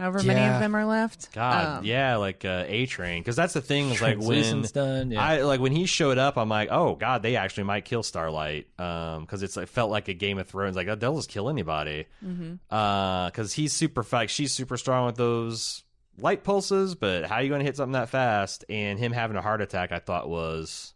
However 0.01 0.23
many 0.23 0.39
Yeah. 0.39 0.55
of 0.55 0.61
them 0.61 0.75
are 0.75 0.85
left. 0.85 1.31
God, 1.33 1.79
Um, 1.79 1.85
yeah, 1.85 2.15
like 2.17 2.43
uh, 2.43 2.65
A 2.67 2.85
Train, 2.87 3.21
because 3.21 3.35
that's 3.35 3.53
the 3.53 3.61
thing. 3.61 3.91
Is 3.91 4.01
like 4.01 4.17
when 4.17 4.27
Translucent's 4.27 4.71
done. 4.71 5.11
Yeah. 5.11 5.23
I 5.23 5.41
like 5.43 5.59
when 5.61 5.71
he 5.71 5.85
showed 5.85 6.17
up, 6.17 6.37
I'm 6.37 6.49
like, 6.49 6.69
oh 6.71 6.95
God, 6.95 7.21
they 7.23 7.35
actually 7.35 7.63
might 7.63 7.85
kill 7.85 8.03
Starlight, 8.03 8.67
um, 8.79 9.21
because 9.21 9.43
it's 9.43 9.55
it 9.57 9.69
felt 9.69 9.91
like 9.91 10.07
a 10.07 10.13
Game 10.13 10.39
of 10.39 10.47
Thrones, 10.47 10.75
like 10.75 10.87
oh, 10.87 10.95
they'll 10.95 11.15
just 11.15 11.29
kill 11.29 11.49
anybody, 11.49 12.07
mhm. 12.25 12.59
uh, 12.69 13.27
because 13.27 13.53
he's 13.53 13.73
super 13.73 14.05
like 14.11 14.29
she's 14.29 14.51
super 14.51 14.77
strong 14.77 15.05
with 15.05 15.15
those 15.15 15.83
light 16.17 16.43
pulses, 16.43 16.95
but 16.95 17.25
how 17.25 17.35
are 17.35 17.41
you 17.43 17.49
going 17.49 17.59
to 17.59 17.65
hit 17.65 17.77
something 17.77 17.93
that 17.93 18.09
fast? 18.09 18.65
And 18.69 18.99
him 18.99 19.11
having 19.11 19.37
a 19.37 19.41
heart 19.41 19.61
attack, 19.61 19.91
I 19.91 19.99
thought 19.99 20.29
was, 20.29 20.93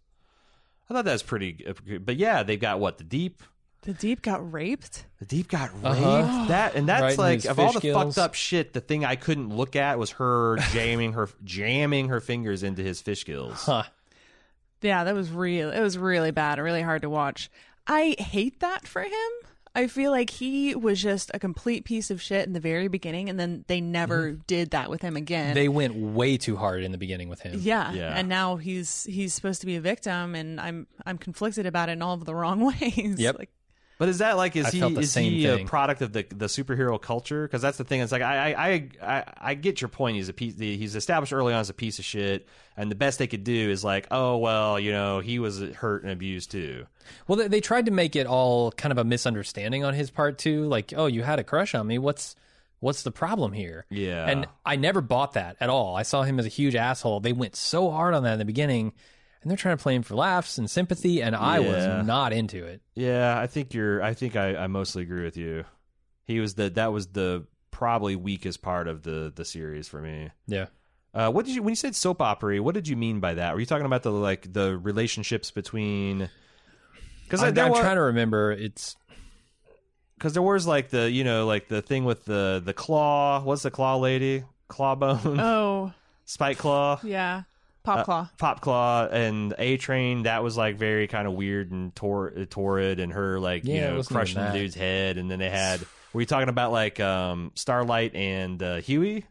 I 0.89 0.93
thought 0.93 1.05
that 1.05 1.13
was 1.13 1.23
pretty, 1.23 1.65
uh, 1.67 1.73
but 1.99 2.17
yeah, 2.17 2.43
they've 2.43 2.59
got 2.59 2.79
what 2.79 2.97
the 2.97 3.03
deep. 3.03 3.41
The 3.85 3.93
deep 3.93 4.21
got 4.21 4.51
raped. 4.51 5.05
The 5.19 5.25
deep 5.25 5.47
got 5.47 5.71
raped. 5.73 5.85
Uh-huh. 5.85 6.45
That 6.47 6.75
and 6.75 6.87
that's 6.89 7.01
Right 7.01 7.17
like 7.17 7.45
of 7.45 7.59
all 7.59 7.71
the 7.71 7.79
gills. 7.79 8.15
fucked 8.15 8.17
up 8.17 8.33
shit. 8.33 8.73
The 8.73 8.81
thing 8.81 9.05
I 9.05 9.15
couldn't 9.15 9.55
look 9.55 9.75
at 9.75 9.97
was 9.99 10.11
her 10.11 10.57
jamming 10.71 11.13
her 11.13 11.29
jamming 11.43 12.09
her 12.09 12.19
fingers 12.19 12.63
into 12.63 12.81
his 12.81 12.99
fish 13.01 13.25
gills. 13.25 13.63
huh. 13.63 13.83
Yeah, 14.81 15.03
that 15.05 15.15
was 15.15 15.31
real. 15.31 15.71
It 15.71 15.79
was 15.81 15.97
really 15.97 16.31
bad, 16.31 16.59
really 16.59 16.81
hard 16.81 17.03
to 17.03 17.09
watch. 17.09 17.49
I 17.87 18.15
hate 18.19 18.59
that 18.59 18.87
for 18.87 19.01
him. 19.01 19.11
I 19.77 19.87
feel 19.87 20.09
like 20.11 20.29
he 20.29 20.73
was 20.73 21.01
just 21.01 21.31
a 21.33 21.39
complete 21.39 21.83
piece 21.83 22.09
of 22.09 22.21
shit 22.21 22.47
in 22.47 22.53
the 22.53 22.59
very 22.61 22.87
beginning, 22.87 23.29
and 23.29 23.37
then 23.39 23.65
they 23.67 23.81
never 23.81 24.31
did 24.31 24.71
that 24.71 24.89
with 24.89 25.01
him 25.01 25.17
again. 25.17 25.53
They 25.53 25.67
went 25.67 25.95
way 25.95 26.37
too 26.37 26.55
hard 26.55 26.81
in 26.83 26.91
the 26.93 26.97
beginning 26.97 27.27
with 27.29 27.41
him. 27.41 27.59
yeah. 27.61 27.91
Yeah. 27.91 28.13
and 28.17 28.29
now 28.29 28.55
he's 28.55 29.03
he's 29.03 29.33
supposed 29.33 29.59
to 29.61 29.65
be 29.67 29.75
a 29.75 29.81
victim, 29.81 30.33
and 30.33 30.61
I'm 30.61 30.87
I'm 31.05 31.17
conflicted 31.17 31.65
about 31.65 31.89
it 31.89 31.93
in 31.93 32.01
all 32.01 32.13
of 32.13 32.23
the 32.25 32.33
wrong 32.33 32.59
ways. 32.79 33.15
Yep. 33.19 33.37
Like, 33.39 33.49
But 33.97 34.09
is 34.09 34.17
that 34.17 34.35
like 34.35 34.55
is 34.55 34.65
I 34.65 34.69
he 34.71 34.99
is 34.99 35.13
he 35.13 35.45
a 35.47 35.65
product 35.65 36.01
of 36.01 36.11
the 36.11 36.23
the 36.23 36.47
superhero 36.47 37.01
culture? 37.01 37.43
Because 37.47 37.61
that's 37.61 37.77
the 37.77 37.83
thing. 37.83 38.01
It's 38.01 38.11
like 38.11 38.21
I 38.21 38.51
I, 38.51 38.67
I 38.67 38.89
I 39.01 39.23
I 39.37 39.53
get 39.53 39.81
your 39.81 39.87
point. 39.87 40.17
He's 40.17 40.27
a 40.27 40.33
piece. 40.33 40.57
He's 40.57 40.95
established 40.95 41.31
early 41.31 41.53
on 41.53 41.61
as 41.61 41.69
a 41.69 41.73
piece 41.73 41.97
of 41.99 42.05
shit, 42.05 42.47
and 42.75 42.91
the 42.91 42.95
best 42.95 43.19
they 43.19 43.27
could 43.27 43.43
do 43.45 43.69
is 43.69 43.83
like, 43.83 44.07
oh 44.11 44.37
well, 44.37 44.79
you 44.79 44.91
know, 44.91 45.19
he 45.19 45.39
was 45.39 45.61
hurt 45.61 46.03
and 46.03 46.11
abused 46.11 46.51
too. 46.51 46.85
Well, 47.27 47.37
they, 47.37 47.47
they 47.47 47.61
tried 47.61 47.85
to 47.85 47.91
make 47.91 48.15
it 48.15 48.27
all 48.27 48.71
kind 48.71 48.91
of 48.91 48.97
a 48.97 49.03
misunderstanding 49.03 49.85
on 49.85 49.93
his 49.93 50.09
part 50.09 50.37
too. 50.37 50.65
Like, 50.65 50.93
oh, 50.95 51.05
you 51.05 51.23
had 51.23 51.39
a 51.39 51.43
crush 51.43 51.73
on 51.73 51.87
me. 51.87 51.97
What's 51.97 52.35
what's 52.79 53.03
the 53.03 53.11
problem 53.11 53.53
here? 53.53 53.85
Yeah. 53.89 54.27
And 54.27 54.47
I 54.65 54.75
never 54.75 55.01
bought 55.01 55.33
that 55.33 55.57
at 55.59 55.69
all. 55.69 55.95
I 55.95 56.03
saw 56.03 56.23
him 56.23 56.39
as 56.39 56.45
a 56.45 56.49
huge 56.49 56.75
asshole. 56.75 57.19
They 57.19 57.33
went 57.33 57.55
so 57.55 57.89
hard 57.89 58.13
on 58.13 58.23
that 58.23 58.33
in 58.33 58.39
the 58.39 58.45
beginning, 58.45 58.93
and 59.45 59.51
they're 59.51 59.57
trying 59.57 59.77
to 59.77 59.83
play 59.83 59.93
him 59.93 60.01
for 60.01 60.15
laughs 60.15 60.57
and 60.57 60.67
sympathy, 60.67 61.21
and 61.21 61.35
I 61.35 61.59
Yeah. 61.59 61.99
was 61.99 62.07
not 62.07 62.33
into 62.33 62.65
it. 62.65 62.81
Yeah, 62.95 63.39
I 63.39 63.45
think 63.45 63.75
you're. 63.75 64.01
I 64.01 64.15
think 64.15 64.35
I, 64.35 64.55
I 64.55 64.65
mostly 64.65 65.03
agree 65.03 65.23
with 65.23 65.37
you. 65.37 65.65
He 66.23 66.39
was 66.39 66.55
the 66.55 66.71
that 66.71 66.91
was 66.91 67.05
the 67.07 67.45
probably 67.69 68.15
weakest 68.15 68.63
part 68.63 68.87
of 68.87 69.03
the 69.03 69.31
the 69.35 69.45
series 69.45 69.87
for 69.87 70.01
me. 70.01 70.31
Yeah. 70.47 70.65
Uh, 71.13 71.29
what 71.31 71.45
did 71.45 71.53
you 71.53 71.61
when 71.61 71.71
you 71.73 71.75
said 71.75 71.95
soap 71.95 72.21
opera? 72.23 72.57
What 72.63 72.73
did 72.73 72.87
you 72.87 72.95
mean 72.97 73.19
by 73.19 73.35
that? 73.35 73.53
Were 73.53 73.59
you 73.59 73.67
talking 73.67 73.85
about 73.85 74.01
the 74.01 74.11
like 74.11 74.51
the 74.51 74.75
relationships 74.77 75.51
between? 75.51 76.27
Because 77.23 77.43
I'm, 77.43 77.53
there 77.53 77.65
I'm 77.65 77.71
was 77.71 77.79
trying 77.81 77.97
to 77.97 78.01
remember. 78.01 78.51
It's 78.51 78.95
because 80.17 80.33
there 80.33 80.41
was 80.41 80.65
like 80.65 80.89
the 80.89 81.09
you 81.11 81.23
know 81.23 81.45
like 81.45 81.67
the 81.67 81.81
thing 81.83 82.03
with 82.05 82.25
the 82.25 82.61
the 82.65 82.73
claw. 82.73 83.41
What's 83.43 83.61
the 83.63 83.71
claw 83.71 83.97
lady? 83.97 84.43
Clawbone, 84.67 85.39
oh 85.39 85.93
spike 86.25 86.57
claw, 86.57 86.99
yeah, 87.03 87.43
pop 87.85 88.09
Uh, 88.09 88.25
pop 88.37 88.61
claw, 88.61 89.07
and 89.07 89.53
A 89.57 89.77
Train. 89.77 90.23
That 90.23 90.43
was 90.43 90.57
like 90.57 90.75
very 90.77 91.07
kind 91.07 91.27
of 91.27 91.33
weird 91.33 91.71
and 91.71 91.95
tor- 91.95 92.31
torrid, 92.49 92.99
and 92.99 93.13
her 93.13 93.39
like 93.39 93.65
you 93.65 93.75
Yeah, 93.75 93.91
it 93.91 93.95
know 93.97 94.03
crushing 94.03 94.43
the 94.43 94.51
dude's 94.51 94.75
head, 94.75 95.17
and 95.17 95.29
then 95.31 95.39
they 95.39 95.49
had. 95.49 95.79
Were 96.13 96.21
you 96.21 96.27
talking 96.27 96.49
about 96.49 96.71
like 96.71 96.99
um 96.99 97.51
Starlight 97.55 98.15
and 98.15 98.61
uh, 98.63 98.75
Hughie? 98.77 99.25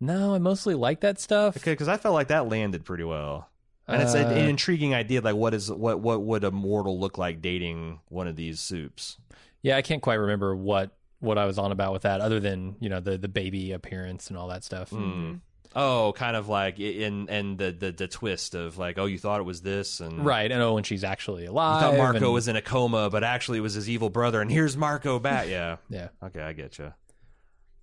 no, 0.00 0.34
I 0.34 0.38
mostly 0.38 0.74
like 0.74 1.00
that 1.00 1.20
stuff. 1.20 1.56
Okay, 1.56 1.72
because 1.72 1.88
I 1.88 1.96
felt 1.96 2.14
like 2.14 2.28
that 2.28 2.48
landed 2.48 2.84
pretty 2.84 3.04
well. 3.04 3.48
And 3.86 4.02
it's 4.02 4.14
an, 4.14 4.26
Uh, 4.26 4.30
an 4.30 4.48
intriguing 4.48 4.94
idea, 4.94 5.20
like 5.20 5.36
what 5.36 5.54
is 5.54 5.70
what 5.70 6.00
what 6.00 6.22
would 6.22 6.44
a 6.44 6.50
mortal 6.50 6.98
look 6.98 7.18
like 7.18 7.40
dating 7.42 8.00
one 8.08 8.26
of 8.26 8.36
these 8.36 8.60
soups? 8.60 9.18
Yeah, 9.62 9.76
I 9.76 9.82
can't 9.82 10.02
quite 10.02 10.14
remember 10.14 10.56
what 10.56 10.96
what 11.20 11.38
I 11.38 11.44
was 11.46 11.58
on 11.58 11.70
about 11.72 11.92
with 11.92 12.02
that, 12.02 12.20
other 12.20 12.40
than 12.40 12.76
you 12.80 12.88
know 12.88 13.00
the 13.00 13.16
the 13.18 13.28
baby 13.28 13.72
appearance 13.72 14.28
and 14.28 14.36
all 14.38 14.48
that 14.48 14.64
stuff. 14.64 14.90
Mm. 14.90 15.40
Oh, 15.76 16.12
kind 16.16 16.36
of 16.36 16.48
like 16.48 16.78
in 16.78 17.28
and 17.28 17.58
the, 17.58 17.72
the 17.72 17.90
the 17.92 18.06
twist 18.08 18.54
of 18.54 18.78
like, 18.78 18.96
oh, 18.98 19.06
you 19.06 19.18
thought 19.18 19.40
it 19.40 19.44
was 19.44 19.60
this, 19.62 20.00
and 20.00 20.24
Right, 20.24 20.50
and 20.50 20.62
oh, 20.62 20.76
and 20.76 20.86
she's 20.86 21.02
actually 21.04 21.44
you 21.44 21.50
alive. 21.50 21.82
thought 21.82 21.96
Marco 21.96 22.24
and- 22.26 22.32
was 22.34 22.46
in 22.48 22.56
a 22.56 22.62
coma, 22.62 23.10
but 23.10 23.24
actually 23.24 23.58
it 23.58 23.62
was 23.62 23.74
his 23.74 23.88
evil 23.90 24.08
brother, 24.10 24.40
and 24.40 24.50
here's 24.50 24.76
Marco 24.76 25.18
back. 25.18 25.48
Yeah, 25.48 25.76
Yeah, 25.88 26.08
okay, 26.22 26.40
I 26.42 26.52
get 26.52 26.78
you. 26.78 26.92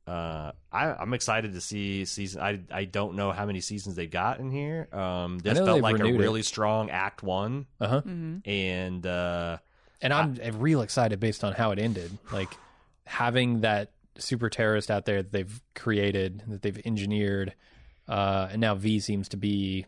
Uh, 0.07 0.51
I, 0.71 0.93
I'm 0.93 1.13
excited 1.13 1.53
to 1.53 1.61
see 1.61 2.05
season. 2.05 2.41
I 2.41 2.59
I 2.71 2.85
don't 2.85 3.15
know 3.15 3.31
how 3.31 3.45
many 3.45 3.61
seasons 3.61 3.95
they've 3.95 4.09
got 4.09 4.39
in 4.39 4.51
here. 4.51 4.87
Um, 4.91 5.37
this 5.39 5.57
felt 5.59 5.81
like 5.81 5.99
a 5.99 6.03
renewed 6.03 6.19
it. 6.19 6.23
really 6.23 6.41
strong 6.43 6.89
Act 6.89 7.21
One, 7.23 7.67
uh 7.79 7.87
huh. 7.87 8.01
hmm 8.01 8.37
and 8.45 9.05
uh, 9.05 9.57
And 10.01 10.11
I'm 10.13 10.37
real 10.59 10.81
excited 10.81 11.19
based 11.19 11.43
on 11.43 11.53
how 11.53 11.71
it 11.71 11.77
ended. 11.79 12.17
Like 12.31 12.49
having 13.05 13.61
that 13.61 13.91
super 14.17 14.49
terrorist 14.49 14.89
out 14.89 15.05
there 15.05 15.21
that 15.21 15.31
they've 15.31 15.61
created, 15.75 16.43
that 16.47 16.61
they've 16.63 16.81
engineered, 16.83 17.53
uh, 18.07 18.49
and 18.51 18.61
now 18.61 18.75
V 18.75 18.99
seems 18.99 19.29
to 19.29 19.37
be 19.37 19.85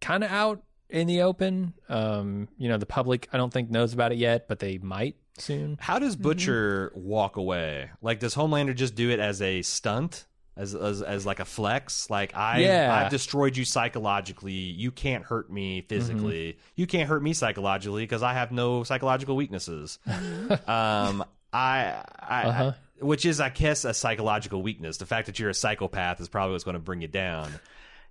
kind 0.00 0.24
of 0.24 0.30
out 0.30 0.62
in 0.88 1.06
the 1.06 1.22
open. 1.22 1.74
Um, 1.88 2.48
you 2.58 2.68
know, 2.68 2.78
the 2.78 2.86
public 2.86 3.28
I 3.32 3.36
don't 3.36 3.52
think 3.52 3.70
knows 3.70 3.92
about 3.92 4.12
it 4.12 4.18
yet, 4.18 4.48
but 4.48 4.58
they 4.58 4.78
might 4.78 5.16
soon. 5.38 5.76
How 5.80 5.98
does 5.98 6.16
Butcher 6.16 6.92
walk 6.94 7.36
away? 7.36 7.90
Like, 8.00 8.20
does 8.20 8.34
Homelander 8.34 8.74
just 8.74 8.94
do 8.94 9.10
it 9.10 9.20
as 9.20 9.42
a 9.42 9.62
stunt, 9.62 10.26
as 10.56 10.74
as, 10.74 11.02
as 11.02 11.26
like 11.26 11.40
a 11.40 11.44
flex? 11.44 12.08
Like, 12.08 12.36
I 12.36 12.60
Yeah. 12.60 12.94
I've 12.94 13.10
destroyed 13.10 13.56
you 13.56 13.64
psychologically. 13.64 14.52
You 14.52 14.90
can't 14.90 15.24
hurt 15.24 15.50
me 15.50 15.82
physically. 15.82 16.58
You 16.74 16.86
can't 16.86 17.08
hurt 17.08 17.22
me 17.22 17.32
psychologically 17.32 18.04
because 18.04 18.22
I 18.22 18.32
have 18.34 18.52
no 18.52 18.82
psychological 18.84 19.36
weaknesses. 19.36 19.98
um, 20.06 21.24
I, 21.52 22.02
I, 22.18 22.42
Uh-huh. 22.44 22.72
I, 22.72 22.74
which 23.00 23.24
is, 23.24 23.40
I 23.40 23.48
guess, 23.50 23.84
a 23.84 23.92
psychological 23.94 24.62
weakness. 24.62 24.96
The 24.98 25.06
fact 25.06 25.26
that 25.26 25.38
you're 25.38 25.50
a 25.50 25.54
psychopath 25.54 26.20
is 26.20 26.28
probably 26.28 26.52
what's 26.52 26.64
going 26.64 26.74
to 26.74 26.80
bring 26.80 27.02
you 27.02 27.08
down. 27.08 27.50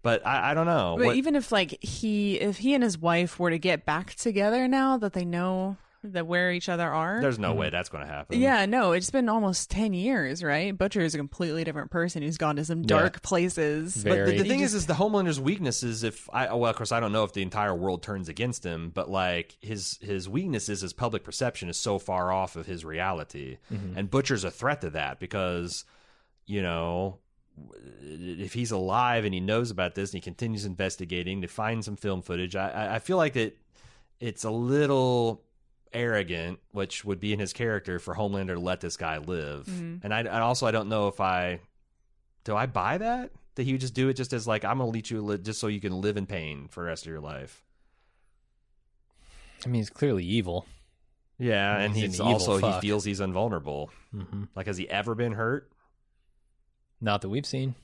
But 0.03 0.25
I, 0.25 0.51
I 0.51 0.53
don't 0.53 0.67
know. 0.67 0.95
But 0.97 1.05
What- 1.07 1.15
even 1.15 1.35
if 1.35 1.51
like 1.51 1.83
he, 1.83 2.39
if 2.39 2.57
he 2.57 2.73
and 2.75 2.83
his 2.83 2.97
wife 2.97 3.39
were 3.39 3.49
to 3.49 3.57
get 3.57 3.85
back 3.85 4.13
together 4.15 4.67
now 4.67 4.97
that 4.97 5.13
they 5.13 5.25
know 5.25 5.77
that 6.13 6.27
where 6.27 6.51
each 6.51 6.69
other 6.69 6.87
are, 6.87 7.21
there's 7.21 7.39
no 7.39 7.53
way 7.53 7.67
mm-hmm. 7.67 7.75
that's 7.75 7.89
going 7.89 8.05
to 8.05 8.11
happen. 8.11 8.39
Yeah, 8.39 8.65
no, 8.65 8.91
it's 8.91 9.09
been 9.09 9.29
almost 9.29 9.69
10 9.71 9.93
years, 9.93 10.43
right? 10.43 10.75
Butcher 10.77 11.01
is 11.01 11.15
a 11.15 11.17
completely 11.17 11.63
different 11.63 11.91
person 11.91 12.21
who's 12.21 12.37
gone 12.37 12.55
to 12.57 12.65
some 12.65 12.83
dark 12.83 13.21
places. 13.21 13.95
Very. 13.95 14.19
But 14.19 14.25
the, 14.25 14.37
the 14.43 14.49
thing 14.49 14.59
just- 14.59 14.73
is, 14.73 14.81
is 14.81 14.85
the 14.87 14.93
Homelander's 14.95 15.39
weakness 15.39 15.83
is 15.83 16.03
if 16.03 16.29
I 16.33 16.53
well, 16.53 16.69
of 16.69 16.75
course, 16.75 16.91
I 16.91 16.99
don't 16.99 17.11
know 17.11 17.23
if 17.23 17.33
the 17.33 17.41
entire 17.41 17.75
world 17.75 18.03
turns 18.03 18.29
against 18.29 18.63
him, 18.63 18.91
but 18.93 19.09
like 19.09 19.57
his 19.61 19.97
his 20.01 20.29
weakness 20.29 20.69
is 20.69 20.81
his 20.81 20.93
public 20.93 21.23
perception 21.23 21.69
is 21.69 21.77
so 21.77 21.99
far 21.99 22.31
off 22.31 22.55
of 22.55 22.65
his 22.65 22.85
reality, 22.85 23.57
mm-hmm. 23.71 23.97
and 23.97 24.09
Butcher's 24.09 24.43
a 24.43 24.51
threat 24.51 24.81
to 24.81 24.89
that 24.91 25.19
because 25.19 25.85
you 26.45 26.61
know 26.61 27.19
if 28.01 28.53
he's 28.53 28.71
alive 28.71 29.23
and 29.23 29.33
he 29.33 29.39
knows 29.39 29.71
about 29.71 29.95
this 29.95 30.11
and 30.11 30.17
he 30.17 30.21
continues 30.21 30.65
investigating 30.65 31.41
to 31.41 31.47
find 31.47 31.85
some 31.85 31.95
film 31.95 32.21
footage, 32.21 32.55
I, 32.55 32.69
I- 32.69 32.95
I 32.95 32.99
feel 32.99 33.17
like 33.17 33.33
that 33.33 33.57
it's 34.19 34.43
a 34.43 34.51
little 34.51 35.44
arrogant, 35.93 36.59
which 36.71 37.05
would 37.05 37.19
be 37.19 37.31
in 37.33 37.39
his 37.39 37.53
character 37.53 37.99
for 37.99 38.15
Homelander 38.15 38.53
to 38.55 38.59
let 38.59 38.81
this 38.81 38.97
guy 38.97 39.17
live. 39.19 39.65
Mhm. 39.67 40.01
And 40.03 40.13
I, 40.13 40.19
and 40.19 40.27
also 40.29 40.65
I 40.67 40.71
don't 40.71 40.89
know 40.89 41.07
if 41.07 41.19
I 41.21 41.59
do 42.43 42.55
I 42.55 42.65
buy 42.65 42.97
that 42.99 43.31
that 43.55 43.63
he 43.63 43.71
would 43.71 43.81
just 43.81 43.93
do 43.93 44.09
it 44.09 44.13
just 44.15 44.33
as 44.33 44.45
like 44.47 44.65
I'm 44.65 44.77
gonna 44.79 44.89
let 44.91 45.09
you 45.09 45.21
li- 45.21 45.37
just 45.37 45.59
so 45.59 45.67
you 45.67 45.79
can 45.79 46.01
live 46.01 46.17
in 46.17 46.25
pain 46.25 46.67
for 46.67 46.81
the 46.83 46.87
rest 46.87 47.05
of 47.05 47.11
your 47.11 47.21
life. 47.21 47.63
I 49.65 49.67
mean, 49.67 49.75
he's 49.75 49.89
clearly 49.89 50.23
evil. 50.25 50.65
Yeah, 51.37 51.77
and 51.79 51.93
He's 51.93 52.03
he's 52.03 52.15
evil 52.21 52.33
also 52.33 52.59
fuck. 52.59 52.75
he 52.75 52.87
feels 52.87 53.03
he's 53.03 53.19
invulnerable. 53.19 53.89
hmm 54.11 54.43
Like 54.55 54.67
has 54.67 54.77
he 54.77 54.89
ever 54.89 55.15
been 55.15 55.33
hurt? 55.33 55.71
Not 57.01 57.21
that 57.21 57.29
we've 57.29 57.45
seen. 57.45 57.75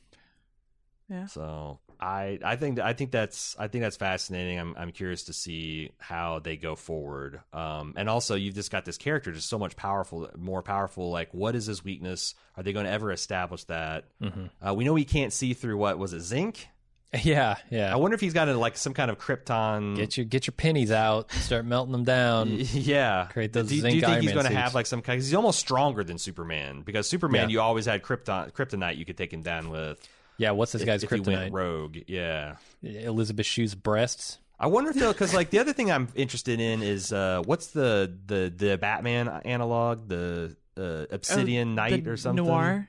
Yeah. 1.09 1.25
So 1.25 1.79
I 2.01 2.39
I 2.43 2.55
think 2.55 2.79
I 2.79 2.93
think 2.93 3.11
that's 3.11 3.55
I 3.59 3.67
think 3.67 3.83
that's 3.83 3.97
fascinating. 3.97 4.59
I'm 4.59 4.75
I'm 4.75 4.91
curious 4.91 5.25
to 5.25 5.33
see 5.33 5.91
how 5.99 6.39
they 6.39 6.57
go 6.57 6.75
forward. 6.75 7.41
Um, 7.53 7.93
and 7.95 8.09
also 8.09 8.35
you've 8.35 8.55
just 8.55 8.71
got 8.71 8.85
this 8.85 8.97
character 8.97 9.31
just 9.31 9.47
so 9.49 9.59
much 9.59 9.75
powerful, 9.75 10.29
more 10.37 10.63
powerful. 10.63 11.11
Like 11.11 11.33
what 11.33 11.55
is 11.55 11.67
his 11.67 11.83
weakness? 11.83 12.33
Are 12.57 12.63
they 12.63 12.73
going 12.73 12.85
to 12.85 12.91
ever 12.91 13.11
establish 13.11 13.63
that? 13.65 14.05
hmm 14.19 14.45
Uh, 14.65 14.73
we 14.73 14.83
know 14.83 14.95
he 14.95 15.05
can't 15.05 15.31
see 15.31 15.53
through 15.53 15.77
what 15.77 15.99
was 15.99 16.13
it 16.13 16.21
zinc? 16.21 16.67
Yeah, 17.23 17.57
yeah. 17.69 17.91
I 17.91 17.97
wonder 17.97 18.15
if 18.15 18.21
he's 18.21 18.31
got 18.31 18.47
a, 18.47 18.57
like 18.57 18.77
some 18.77 18.93
kind 18.93 19.11
of 19.11 19.17
krypton. 19.19 19.97
Get 19.97 20.15
your 20.15 20.25
get 20.25 20.47
your 20.47 20.53
pennies 20.53 20.91
out. 20.91 21.29
Start 21.33 21.65
melting 21.65 21.91
them 21.91 22.05
down. 22.05 22.47
yeah. 22.73 23.27
Create 23.29 23.51
those 23.51 23.67
do, 23.67 23.81
do 23.81 23.87
you 23.87 23.99
think 23.99 24.05
Iron 24.05 24.21
he's 24.21 24.31
going 24.31 24.45
to 24.45 24.53
have 24.53 24.73
like 24.73 24.85
some 24.85 25.01
kind? 25.01 25.19
Cause 25.19 25.25
he's 25.27 25.35
almost 25.35 25.59
stronger 25.59 26.05
than 26.05 26.17
Superman 26.17 26.83
because 26.83 27.09
Superman 27.09 27.49
Yeah. 27.49 27.53
you 27.55 27.59
always 27.61 27.85
had 27.85 28.01
krypton 28.01 28.53
kryptonite 28.53 28.95
you 28.95 29.03
could 29.03 29.17
take 29.17 29.33
him 29.33 29.41
down 29.41 29.69
with. 29.69 29.99
Yeah, 30.41 30.51
what's 30.51 30.71
this 30.71 30.81
if- 30.81 30.85
guy's 30.87 31.03
if 31.03 31.09
he 31.11 31.19
went 31.19 31.27
kryptonite? 31.27 31.53
rogue. 31.53 31.97
Yeah. 32.07 32.55
Elizabeth 32.83 33.45
Shue's 33.45 33.75
breasts. 33.75 34.39
I 34.59 34.67
wonder 34.67 34.89
if 34.91 34.95
they'll 34.95 35.11
because 35.13 35.33
like 35.33 35.49
the 35.51 35.59
other 35.59 35.73
thing 35.73 35.91
I'm 35.91 36.07
interested 36.15 36.59
in 36.59 36.83
is 36.83 37.11
uh, 37.13 37.41
what's 37.45 37.67
the 37.67 38.15
the 38.27 38.53
the 38.55 38.77
Batman 38.77 39.27
analog 39.45 40.07
the 40.07 40.55
uh, 40.77 41.05
Obsidian 41.11 41.71
Oh, 41.71 41.75
Knight 41.75 42.03
the 42.03 42.11
or 42.11 42.17
something 42.17 42.45
Noir. 42.45 42.87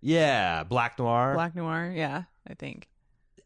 Yeah, 0.00 0.64
Black 0.64 0.98
Noir. 0.98 1.34
Black 1.34 1.54
Noir. 1.54 1.92
Yeah, 1.94 2.24
I 2.48 2.54
think. 2.54 2.88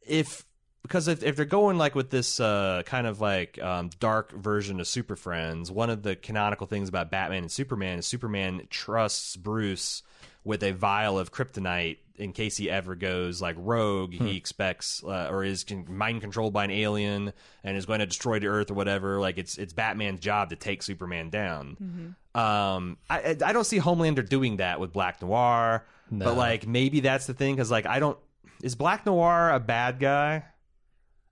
if 0.02 0.44
because 0.82 1.08
if, 1.08 1.22
if 1.24 1.34
they're 1.36 1.44
going 1.44 1.76
like 1.78 1.94
with 1.94 2.10
this 2.10 2.38
uh, 2.40 2.82
kind 2.86 3.06
of 3.06 3.20
like 3.20 3.60
um, 3.60 3.90
dark 4.00 4.32
version 4.32 4.80
of 4.80 4.86
Super 4.86 5.16
Friends, 5.16 5.70
one 5.70 5.90
of 5.90 6.02
the 6.02 6.14
canonical 6.16 6.66
things 6.66 6.88
about 6.88 7.10
Batman 7.10 7.42
and 7.42 7.52
Superman 7.52 7.98
is 7.98 8.06
Superman 8.06 8.62
trusts 8.70 9.36
Bruce 9.36 10.02
with 10.44 10.62
a 10.62 10.70
vial 10.72 11.18
of 11.18 11.32
kryptonite 11.32 11.98
in 12.18 12.32
case 12.32 12.56
he 12.56 12.70
ever 12.70 12.94
goes 12.94 13.40
like 13.42 13.56
rogue. 13.58 14.12
He 14.12 14.36
expects 14.36 15.02
uh, 15.04 15.28
or 15.30 15.44
is 15.44 15.64
mind 15.88 16.20
controlled 16.20 16.52
by 16.52 16.64
an 16.64 16.70
alien 16.70 17.32
and 17.64 17.76
is 17.76 17.86
going 17.86 18.00
to 18.00 18.06
destroy 18.06 18.38
the 18.38 18.46
Earth 18.48 18.70
or 18.70 18.74
whatever. 18.74 19.18
Like 19.20 19.38
it's 19.38 19.58
it's 19.58 19.72
Batman's 19.72 20.20
job 20.20 20.50
to 20.50 20.56
take 20.56 20.82
Superman 20.82 21.30
down. 21.30 22.16
Um, 22.34 22.98
I 23.08 23.18
I 23.18 23.36
I 23.44 23.52
don't 23.52 23.64
see 23.64 23.78
Homelander 23.78 24.28
doing 24.28 24.56
that 24.58 24.80
with 24.80 24.92
Black 24.92 25.20
Noir, 25.22 25.86
No. 26.10 26.24
but 26.24 26.36
like 26.36 26.66
maybe 26.66 27.00
that's 27.00 27.26
the 27.26 27.34
thing 27.34 27.54
because 27.54 27.70
like 27.70 27.86
I 27.86 27.98
don't 28.00 28.18
is 28.62 28.74
Black 28.74 29.04
Noir 29.06 29.50
a 29.50 29.60
bad 29.60 29.98
guy? 29.98 30.44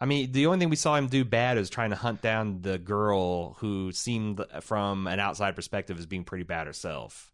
I 0.00 0.06
mean, 0.06 0.32
the 0.32 0.46
only 0.46 0.58
thing 0.58 0.68
we 0.70 0.76
saw 0.76 0.96
him 0.96 1.06
do 1.06 1.24
bad 1.24 1.56
is 1.56 1.70
trying 1.70 1.90
to 1.90 1.96
hunt 1.96 2.20
down 2.20 2.60
the 2.60 2.76
girl 2.78 3.54
who 3.54 3.90
seemed, 3.92 4.44
from 4.60 5.06
an 5.06 5.18
outside 5.20 5.56
perspective, 5.56 5.98
as 5.98 6.04
being 6.04 6.24
pretty 6.24 6.44
bad 6.44 6.66
herself. 6.66 7.32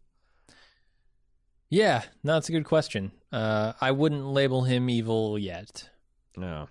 Yeah, 1.71 2.03
no, 2.21 2.37
it's 2.37 2.49
a 2.49 2.51
good 2.51 2.65
question. 2.65 3.13
Uh, 3.31 3.71
I 3.79 3.91
wouldn't 3.91 4.25
label 4.25 4.61
him 4.63 4.89
evil 4.89 5.39
yet. 5.39 5.89
No. 6.35 6.67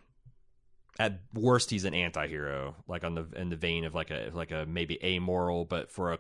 At 0.98 1.20
worst, 1.32 1.70
he's 1.70 1.86
an 1.86 1.94
anti-hero, 1.94 2.76
like 2.86 3.02
on 3.02 3.14
the 3.14 3.26
in 3.34 3.48
the 3.48 3.56
vein 3.56 3.86
of 3.86 3.94
like 3.94 4.10
a 4.10 4.30
like 4.34 4.50
a 4.50 4.66
maybe 4.68 5.02
amoral, 5.02 5.64
but 5.64 5.90
for 5.90 6.12
a, 6.12 6.18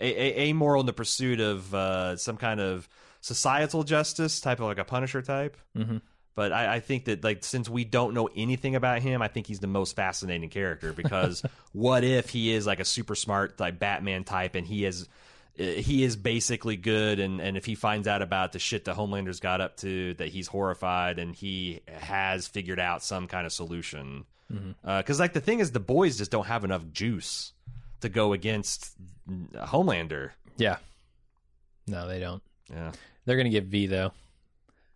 a, 0.00 0.06
a 0.06 0.48
amoral 0.48 0.80
in 0.80 0.86
the 0.86 0.92
pursuit 0.92 1.38
of 1.38 1.72
uh, 1.72 2.16
some 2.16 2.36
kind 2.36 2.60
of 2.60 2.88
societal 3.20 3.84
justice, 3.84 4.40
type 4.40 4.58
of 4.58 4.66
like 4.66 4.78
a 4.78 4.84
Punisher 4.84 5.22
type. 5.22 5.56
Mhm. 5.76 6.02
But 6.34 6.52
I, 6.52 6.74
I 6.74 6.80
think 6.80 7.04
that 7.04 7.22
like 7.22 7.44
since 7.44 7.68
we 7.68 7.84
don't 7.84 8.12
know 8.12 8.28
anything 8.34 8.74
about 8.74 9.02
him, 9.02 9.22
I 9.22 9.28
think 9.28 9.46
he's 9.46 9.60
the 9.60 9.68
most 9.68 9.94
fascinating 9.94 10.50
character 10.50 10.92
because 10.92 11.44
what 11.72 12.02
if 12.02 12.28
he 12.28 12.52
is 12.52 12.66
like 12.66 12.80
a 12.80 12.84
super 12.84 13.14
smart 13.14 13.60
like 13.60 13.78
Batman 13.78 14.24
type 14.24 14.56
and 14.56 14.66
he 14.66 14.84
is 14.84 15.08
Uh, 15.58 15.62
he 15.64 16.02
is 16.02 16.16
basically 16.16 16.76
good 16.76 17.20
and 17.20 17.40
and 17.40 17.56
if 17.56 17.64
he 17.64 17.74
finds 17.74 18.08
out 18.08 18.22
about 18.22 18.52
the 18.52 18.58
shit 18.58 18.86
that 18.86 18.96
Homelander's 18.96 19.40
got 19.40 19.60
up 19.60 19.76
to 19.78 20.14
that 20.14 20.28
he's 20.28 20.48
horrified 20.48 21.18
and 21.18 21.34
he 21.34 21.80
has 21.86 22.46
figured 22.46 22.80
out 22.80 23.04
some 23.04 23.28
kind 23.28 23.46
of 23.46 23.52
solution 23.52 24.24
mm-hmm. 24.52 24.72
uh, 24.84 24.98
because 24.98 25.20
like 25.20 25.32
the 25.32 25.40
thing 25.40 25.60
is 25.60 25.70
the 25.70 25.80
boys 25.80 26.18
just 26.18 26.30
don't 26.30 26.46
have 26.46 26.64
enough 26.64 26.82
juice 26.92 27.52
to 28.04 28.08
go 28.10 28.32
against 28.32 28.94
Homelander. 29.54 30.30
Yeah. 30.58 30.76
No, 31.86 32.06
they 32.06 32.20
don't. 32.20 32.42
Yeah, 32.70 32.92
They're 33.24 33.36
going 33.36 33.46
to 33.46 33.50
get 33.50 33.64
V, 33.64 33.86
though. 33.86 34.12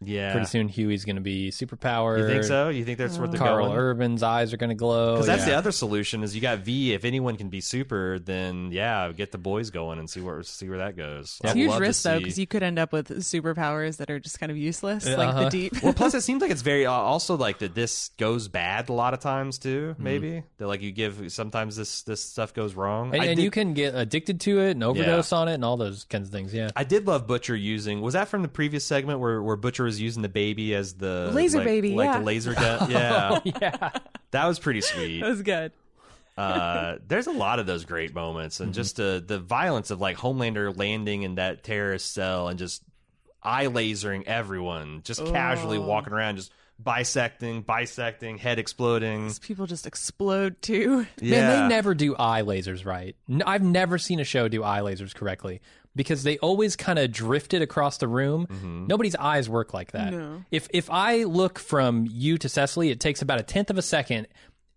Yeah. 0.01 0.33
Pretty 0.33 0.47
soon, 0.47 0.69
Hughie's 0.69 1.05
going 1.05 1.17
to 1.17 1.23
be 1.23 1.51
superpowered. 1.51 2.19
You 2.19 2.27
think 2.27 2.45
so? 2.45 2.69
You 2.69 2.85
think 2.85 2.99
that's 2.99 3.19
where 3.19 3.27
they're 3.29 3.39
Karl 3.39 3.67
going? 3.67 3.79
Urban's 3.79 4.23
eyes 4.23 4.53
are 4.53 4.57
going 4.57 4.71
to 4.71 4.77
glow. 4.77 5.15
Because 5.15 5.27
that's 5.27 5.43
yeah. 5.43 5.51
the 5.51 5.57
other 5.57 5.73
solution 5.73 6.23
is 6.23 6.35
you 6.35 6.41
got 6.41 6.61
V. 6.61 6.93
If 6.93 7.05
anyone 7.05 7.37
can 7.37 7.49
be 7.49 7.61
super, 7.61 8.19
then 8.19 8.71
yeah, 8.71 9.11
get 9.13 9.33
the 9.33 9.39
boys 9.39 9.71
going 9.71 9.99
and 9.99 10.09
see 10.09 10.21
where 10.21 10.43
see 10.43 10.69
where 10.69 10.79
that 10.79 10.97
goes. 10.97 11.39
It's 11.43 11.51
I'd 11.51 11.57
a 11.57 11.59
huge 11.59 11.75
risk 11.75 12.05
though, 12.05 12.19
because 12.19 12.39
you 12.39 12.47
could 12.47 12.63
end 12.63 12.79
up 12.79 12.93
with 12.93 13.09
superpowers 13.25 13.97
that 13.97 14.11
are 14.11 14.21
just 14.21 14.39
kind 14.39 14.51
of 14.53 14.59
useless, 14.59 15.07
like 15.07 15.29
Uh-huh. 15.29 15.45
the 15.45 15.51
deep. 15.51 15.83
well, 15.83 15.93
plus 15.93 16.15
it 16.15 16.21
seems 16.21 16.43
like 16.43 16.51
it's 16.51 16.63
very 16.63 16.87
uh, 16.87 16.93
also 16.93 17.37
like 17.37 17.59
that 17.59 17.75
this 17.75 18.11
goes 18.19 18.49
bad 18.49 18.89
a 18.89 18.93
lot 18.93 19.15
of 19.15 19.21
times 19.21 19.59
too. 19.59 19.95
Mm-hmm. 19.95 20.05
Maybe 20.05 20.43
that 20.59 20.69
like 20.69 20.83
you 20.83 20.93
give 20.93 21.33
sometimes 21.33 21.77
this 21.77 22.03
this 22.03 22.23
stuff 22.23 22.55
goes 22.55 22.75
wrong. 22.75 23.13
And, 23.13 23.23
I 23.23 23.27
and 23.27 23.37
did, 23.37 23.43
you 23.43 23.51
can 23.51 23.75
get 23.75 23.95
addicted 23.97 24.41
to 24.43 24.61
it 24.61 24.73
and 24.73 24.85
overdose 24.85 25.33
on 25.33 25.49
it 25.49 25.55
and 25.55 25.65
all 25.65 25.77
those 25.77 26.05
kinds 26.05 26.29
of 26.29 26.33
things. 26.33 26.55
Yeah. 26.55 26.71
I 26.77 26.85
did 26.85 27.07
love 27.07 27.27
Butcher 27.27 27.57
using. 27.57 28.01
Was 28.01 28.15
that 28.15 28.29
from 28.29 28.43
the 28.43 28.49
previous 28.49 28.85
segment 28.85 29.19
where, 29.19 29.43
where 29.43 29.57
Butcher 29.57 29.88
was 29.89 30.01
using 30.01 30.23
the 30.23 30.29
baby 30.29 30.75
as 30.75 30.95
the 30.95 31.31
Laser 31.33 31.59
like, 31.59 31.67
baby, 31.67 31.95
like 31.95 32.07
yeah. 32.07 32.19
the 32.19 32.25
laser 32.25 32.55
gun? 32.65 32.91
Yeah, 32.91 33.39
yeah. 33.45 33.91
that 34.31 34.47
was 34.47 34.59
pretty 34.59 34.81
sweet. 34.83 35.21
that 35.21 35.29
was 35.29 35.43
good. 35.43 35.73
uh, 36.37 36.97
there's 37.07 37.27
a 37.27 37.33
lot 37.33 37.59
of 37.59 37.67
those 37.67 37.85
great 37.85 38.15
moments, 38.15 38.57
Mm-hmm. 38.57 38.65
and 38.65 38.75
just 38.75 39.01
uh, 39.01 39.21
the 39.21 39.39
violence 39.39 39.91
of 39.91 40.01
like 40.01 40.17
Homelander 40.17 40.77
landing 40.77 41.23
in 41.23 41.35
that 41.37 41.65
terrorist 41.65 42.13
cell 42.15 42.49
and 42.49 42.59
just 42.59 42.83
eye 43.43 43.67
lasering 43.67 44.25
everyone, 44.27 45.01
just 45.05 45.25
casually 45.25 45.79
Oh. 45.79 45.83
walking 45.83 46.13
around, 46.13 46.37
just 46.37 46.53
bisecting, 46.81 47.63
bisecting, 47.63 48.39
head 48.39 48.59
exploding. 48.61 49.25
These 49.25 49.41
people 49.41 49.67
just 49.67 49.85
explode 49.87 50.63
too. 50.63 51.07
Yeah, 51.21 51.41
Man, 51.49 51.63
they 51.69 51.75
never 51.75 51.93
do 51.95 52.15
eye 52.17 52.43
lasers 52.43 52.85
right. 52.87 53.17
I've 53.45 53.63
never 53.65 53.99
seen 53.99 54.21
a 54.21 54.25
show 54.25 54.47
do 54.47 54.63
eye 54.63 54.81
lasers 54.81 55.13
correctly 55.15 55.61
because 55.97 56.23
they 56.23 56.39
always 56.39 56.77
kind 56.77 56.99
of 56.99 57.11
drifted 57.13 57.63
across 57.63 57.99
the 57.99 58.09
room. 58.09 58.47
Mm-hmm. 58.51 58.87
Nobody's 58.87 59.17
eyes 59.17 59.49
work 59.49 59.75
like 59.75 59.93
that. 59.93 60.13
No. 60.13 60.45
If 60.51 60.69
if 60.73 60.91
I 60.91 61.25
look 61.25 61.59
from 61.59 62.07
you 62.11 62.39
to 62.39 62.49
Cecily, 62.49 62.91
it 62.91 63.01
takes 63.01 63.23
about 63.23 63.41
a 63.41 63.43
tenth 63.43 63.71
of 63.71 63.79
a 63.79 63.83
second, 63.83 64.29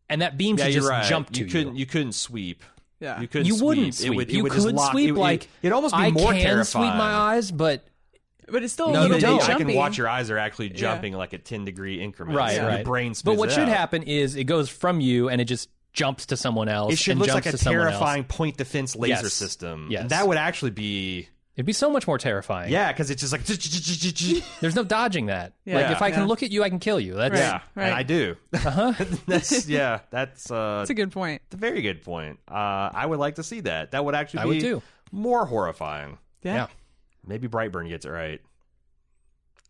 and 0.10 0.22
that 0.22 0.38
beam 0.38 0.58
yeah, 0.58 0.66
should 0.66 0.74
just 0.74 0.90
right. 0.90 1.06
jump 1.06 1.30
to 1.32 1.40
you 1.40 1.46
you. 1.46 1.52
couldn't, 1.52 1.76
you 1.76 1.86
couldn't 1.86 2.14
sweep. 2.14 2.64
Yeah. 3.00 3.20
You 3.22 3.28
couldn't. 3.28 3.48
You 3.48 3.54
sweep. 3.56 3.66
wouldn't 3.68 3.96
sweep. 3.96 4.12
It 4.12 4.16
would, 4.16 4.30
it 4.30 4.34
you 4.36 4.44
would 4.44 4.52
could 4.52 4.62
just 4.64 4.76
lock, 4.76 4.92
sweep 4.92 5.10
it, 5.12 5.14
like 5.16 5.44
it, 5.46 5.50
it'd 5.64 5.74
almost 5.74 5.96
be 5.96 6.02
I 6.02 6.12
more 6.12 6.32
can 6.34 6.42
terrifying. 6.42 6.66
sweep 6.86 6.96
my 6.98 7.12
eyes, 7.14 7.50
but 7.52 7.84
But 8.48 8.64
it's 8.64 8.74
still 8.74 8.90
a 8.90 8.94
No, 8.94 9.02
little 9.02 9.18
they, 9.20 9.38
bit 9.38 9.50
I 9.50 9.58
can 9.58 9.74
watch 9.74 9.98
your 9.98 10.08
eyes 10.08 10.30
are 10.30 10.38
actually 10.38 10.70
jumping 10.70 11.14
like 11.14 11.34
a 11.34 11.38
10 11.40 11.66
degree 11.66 12.00
increment. 12.02 12.38
right, 12.38 12.56
Your 12.56 12.68
right. 12.68 12.86
brain 12.86 13.14
but 13.24 13.38
what 13.38 13.50
it 13.50 13.54
should 13.54 13.70
out. 13.70 13.70
happen 13.70 14.04
is 14.04 14.36
it 14.36 14.44
goes 14.44 14.70
from 14.70 15.00
you 15.02 15.30
and 15.30 15.42
it 15.42 15.46
just 15.46 15.70
jumps 15.94 16.28
to 16.28 16.38
someone 16.38 16.70
else. 16.70 16.94
It 16.94 17.00
should 17.00 17.18
look 17.18 17.28
like 17.30 17.46
a 17.46 17.52
to 17.52 17.56
else. 17.58 17.64
terrifying 17.64 18.24
point 18.24 18.58
defense 18.58 18.96
laser 18.96 19.24
Yes. 19.24 19.34
system. 19.34 19.88
Yes. 19.90 20.10
That 20.10 20.28
would 20.28 20.38
actually 20.38 20.72
be 20.72 21.28
It'd 21.58 21.66
be 21.66 21.74
so 21.74 21.90
much 21.92 22.08
more 22.08 22.18
terrifying. 22.18 22.72
yeah, 22.72 22.92
because 22.94 23.10
it's 23.12 23.20
just 23.22 23.34
like 23.34 23.44
There's 24.62 24.76
no 24.76 24.84
dodging 24.86 25.26
that. 25.26 25.54
Yeah. 25.66 25.76
like 25.76 25.92
if 25.92 26.02
I 26.02 26.12
can 26.12 26.22
Yeah. 26.22 26.26
look 26.28 26.44
at 26.44 26.52
you, 26.52 26.64
I 26.64 26.70
can 26.70 26.80
kill 26.80 27.00
you. 27.00 27.16
That's 27.16 27.36
yeah, 27.38 27.60
Right. 27.76 27.86
and 27.88 27.94
I 27.94 28.04
do. 28.04 28.36
Uh-huh. 28.54 28.94
that's 29.28 29.68
yeah, 29.68 30.00
that's 30.12 30.50
uh, 30.50 30.80
That's 30.80 30.90
a 30.92 30.94
good 30.94 31.12
point. 31.12 31.42
a 31.52 31.58
very 31.58 31.82
good 31.82 32.04
point. 32.04 32.40
Uh, 32.50 32.54
I 32.94 33.06
would 33.06 33.20
like 33.20 33.36
to 33.36 33.44
see 33.44 33.60
that. 33.62 33.92
That 33.92 34.06
would 34.06 34.16
actually 34.16 34.40
I 34.40 34.44
be 34.44 34.50
would 34.50 34.60
too. 34.62 34.82
more 35.12 35.46
horrifying. 35.46 36.18
Yeah. 36.42 36.54
Yeah. 36.56 36.68
Maybe 37.28 37.48
Brightburn 37.48 37.88
gets 37.90 38.06
it 38.06 38.10
right. 38.10 38.40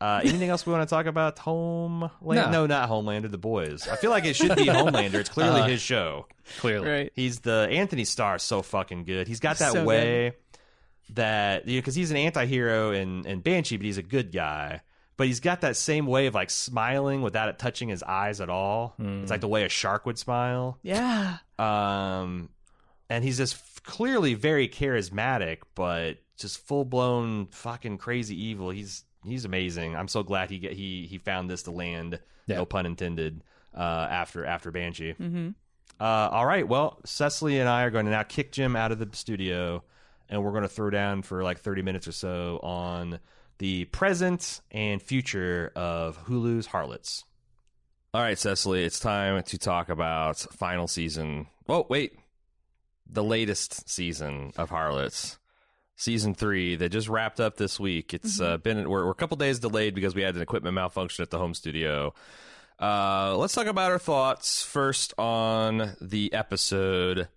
Uh, 0.01 0.19
anything 0.23 0.49
else 0.49 0.65
we 0.65 0.73
want 0.73 0.87
to 0.87 0.93
talk 0.93 1.05
about? 1.05 1.37
Homeland? 1.37 2.11
No. 2.21 2.49
No, 2.51 2.65
not 2.67 2.89
Homelander. 2.89 3.29
The 3.29 3.37
boys. 3.37 3.87
I 3.87 3.95
feel 3.95 4.09
like 4.09 4.25
it 4.25 4.35
should 4.35 4.55
be 4.55 4.65
Homelander. 4.65 5.13
It's 5.15 5.29
clearly 5.29 5.61
Uh, 5.61 5.67
his 5.67 5.79
show. 5.81 6.25
Clearly. 6.59 6.89
Right. 6.89 7.13
He's 7.15 7.39
the 7.41 7.67
Anthony 7.71 8.03
Starr. 8.05 8.37
is 8.37 8.43
So 8.43 8.61
fucking 8.63 9.03
good. 9.05 9.27
He's 9.27 9.39
got 9.39 9.57
that 9.59 9.73
So 9.73 9.83
way 9.83 10.33
that 11.13 11.65
because 11.65 11.93
he's 11.95 12.11
an 12.11 12.17
anti-hero 12.17 12.91
in, 12.91 13.25
in 13.27 13.41
Banshee, 13.41 13.77
but 13.77 13.85
he's 13.85 13.97
a 13.97 14.03
good 14.03 14.31
guy. 14.31 14.81
But 15.17 15.27
he's 15.27 15.39
got 15.39 15.61
that 15.61 15.75
same 15.77 16.07
way 16.07 16.25
of 16.25 16.33
like 16.33 16.49
smiling 16.49 17.21
without 17.21 17.47
it 17.49 17.59
touching 17.59 17.89
his 17.89 18.01
eyes 18.01 18.41
at 18.41 18.49
all. 18.49 18.95
It's 18.97 19.29
like 19.29 19.41
the 19.41 19.47
way 19.47 19.65
a 19.65 19.69
shark 19.69 20.07
would 20.07 20.17
smile. 20.17 20.79
Yeah. 20.81 21.37
Um, 21.59 22.49
and 23.07 23.23
he's 23.23 23.37
just 23.37 23.55
f- 23.55 23.81
clearly 23.83 24.33
very 24.33 24.67
charismatic, 24.67 25.57
but 25.75 26.17
just 26.37 26.57
full 26.65 26.85
blown 26.85 27.47
fucking 27.47 27.99
crazy 27.99 28.41
evil. 28.45 28.71
He's 28.71 29.03
he's 29.25 29.45
amazing. 29.45 29.95
I'm 29.95 30.07
so 30.07 30.23
glad 30.23 30.49
he 30.49 30.59
get, 30.59 30.73
he 30.73 31.05
he 31.07 31.17
found 31.17 31.49
this 31.49 31.63
to 31.63 31.71
land. 31.71 32.19
Yeah. 32.47 32.57
No 32.57 32.65
pun 32.65 32.85
intended. 32.85 33.43
Uh, 33.73 34.07
after 34.09 34.45
after 34.45 34.69
Banshee. 34.69 35.13
Mm-hmm. 35.13 35.49
Uh, 35.99 36.03
all 36.03 36.45
right. 36.45 36.67
Well, 36.67 36.99
Cecily 37.05 37.59
and 37.59 37.69
I 37.69 37.83
are 37.83 37.89
going 37.89 38.05
to 38.05 38.11
now 38.11 38.23
kick 38.23 38.51
Jim 38.51 38.75
out 38.75 38.91
of 38.91 38.99
the 38.99 39.07
studio, 39.13 39.83
and 40.27 40.43
we're 40.43 40.51
going 40.51 40.63
to 40.63 40.67
throw 40.69 40.89
down 40.89 41.21
for 41.21 41.43
like 41.43 41.59
30 41.59 41.81
minutes 41.81 42.07
or 42.07 42.11
so 42.11 42.59
on 42.63 43.19
the 43.59 43.85
present 43.85 44.61
and 44.71 45.01
future 45.01 45.71
of 45.75 46.17
Hulu's 46.25 46.65
Harlots. 46.65 47.23
All 48.13 48.21
right, 48.21 48.37
Cecily, 48.37 48.83
it's 48.83 48.99
time 48.99 49.41
to 49.43 49.57
talk 49.57 49.87
about 49.87 50.39
final 50.39 50.87
season. 50.87 51.47
Oh, 51.69 51.85
wait. 51.87 52.17
The 53.07 53.23
latest 53.23 53.87
season 53.87 54.51
of 54.57 54.69
Harlots. 54.69 55.37
Season 56.01 56.33
three 56.33 56.77
that 56.77 56.89
just 56.89 57.07
wrapped 57.07 57.39
up 57.39 57.57
this 57.57 57.79
week. 57.79 58.15
It's 58.15 58.41
uh, 58.41 58.57
been 58.57 58.89
we're, 58.89 59.05
we're 59.05 59.11
a 59.11 59.13
couple 59.13 59.37
days 59.37 59.59
delayed 59.59 59.93
because 59.93 60.15
we 60.15 60.23
had 60.23 60.35
an 60.35 60.41
equipment 60.41 60.73
malfunction 60.73 61.21
at 61.21 61.29
the 61.29 61.37
home 61.37 61.53
studio. 61.53 62.15
Uh, 62.79 63.37
let's 63.37 63.53
talk 63.53 63.67
about 63.67 63.91
our 63.91 63.99
thoughts 63.99 64.63
first 64.63 65.13
on 65.19 65.95
the 66.01 66.33
episode, 66.33 67.27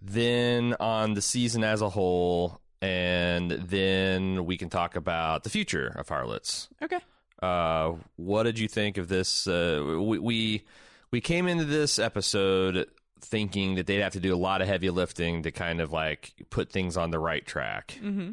then 0.00 0.74
on 0.80 1.12
the 1.12 1.20
season 1.20 1.62
as 1.62 1.82
a 1.82 1.90
whole, 1.90 2.62
and 2.80 3.50
then 3.50 4.46
we 4.46 4.56
can 4.56 4.70
talk 4.70 4.96
about 4.96 5.44
the 5.44 5.50
future 5.50 5.92
of 5.94 6.08
Harlots. 6.08 6.70
Okay. 6.80 7.00
Uh, 7.42 7.92
what 8.16 8.44
did 8.44 8.58
you 8.58 8.68
think 8.68 8.96
of 8.96 9.08
this? 9.08 9.46
Uh, 9.46 9.98
we, 10.00 10.18
we 10.18 10.64
we 11.10 11.20
came 11.20 11.46
into 11.46 11.66
this 11.66 11.98
episode 11.98 12.88
thinking 13.20 13.76
that 13.76 13.86
they'd 13.86 14.00
have 14.00 14.12
to 14.14 14.20
do 14.20 14.34
a 14.34 14.36
lot 14.36 14.62
of 14.62 14.68
heavy 14.68 14.90
lifting 14.90 15.42
to 15.42 15.50
kind 15.50 15.80
of 15.80 15.92
like 15.92 16.32
put 16.50 16.70
things 16.70 16.96
on 16.96 17.10
the 17.10 17.18
right 17.18 17.44
track. 17.44 17.98
Mm-hmm. 18.02 18.32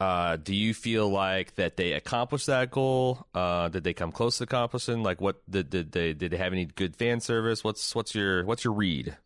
Uh, 0.00 0.36
do 0.36 0.52
you 0.54 0.74
feel 0.74 1.08
like 1.08 1.54
that 1.54 1.76
they 1.76 1.92
accomplished 1.92 2.46
that 2.46 2.72
goal? 2.72 3.24
Uh, 3.34 3.68
did 3.68 3.84
they 3.84 3.94
come 3.94 4.10
close 4.10 4.38
to 4.38 4.44
accomplishing? 4.44 5.02
Like, 5.04 5.20
what 5.20 5.48
did, 5.48 5.70
did 5.70 5.92
they 5.92 6.12
did 6.12 6.32
they 6.32 6.36
have 6.38 6.52
any 6.52 6.64
good 6.64 6.96
fan 6.96 7.20
service? 7.20 7.62
What's 7.62 7.94
what's 7.94 8.12
your 8.14 8.44
what's 8.44 8.64
your 8.64 8.74
read? 8.74 9.16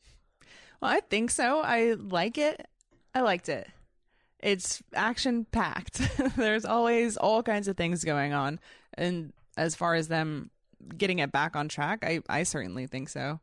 Well, 0.83 0.90
I 0.90 1.01
think 1.01 1.31
so. 1.31 1.61
I 1.61 1.94
like 1.94 2.37
it. 2.37 2.68
I 3.14 3.22
liked 3.22 3.49
it. 3.49 3.66
it's 4.42 4.83
action 4.94 5.46
packed. 5.51 6.03
There's 6.37 6.66
always 6.66 7.16
all 7.16 7.42
kinds 7.42 7.68
of 7.68 7.77
things 7.79 8.05
going 8.05 8.35
on, 8.35 8.61
and 8.94 9.33
as 9.57 9.75
far 9.75 9.94
as 9.94 10.09
them 10.09 10.51
getting 10.99 11.20
it 11.20 11.33
back 11.33 11.57
on 11.57 11.68
track, 11.68 12.05
I 12.05 12.20
I 12.29 12.42
certainly 12.42 12.87
think 12.87 13.09
so. 13.09 13.40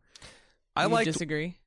I 0.75 0.85
like 0.85 1.05
disagree. 1.05 1.57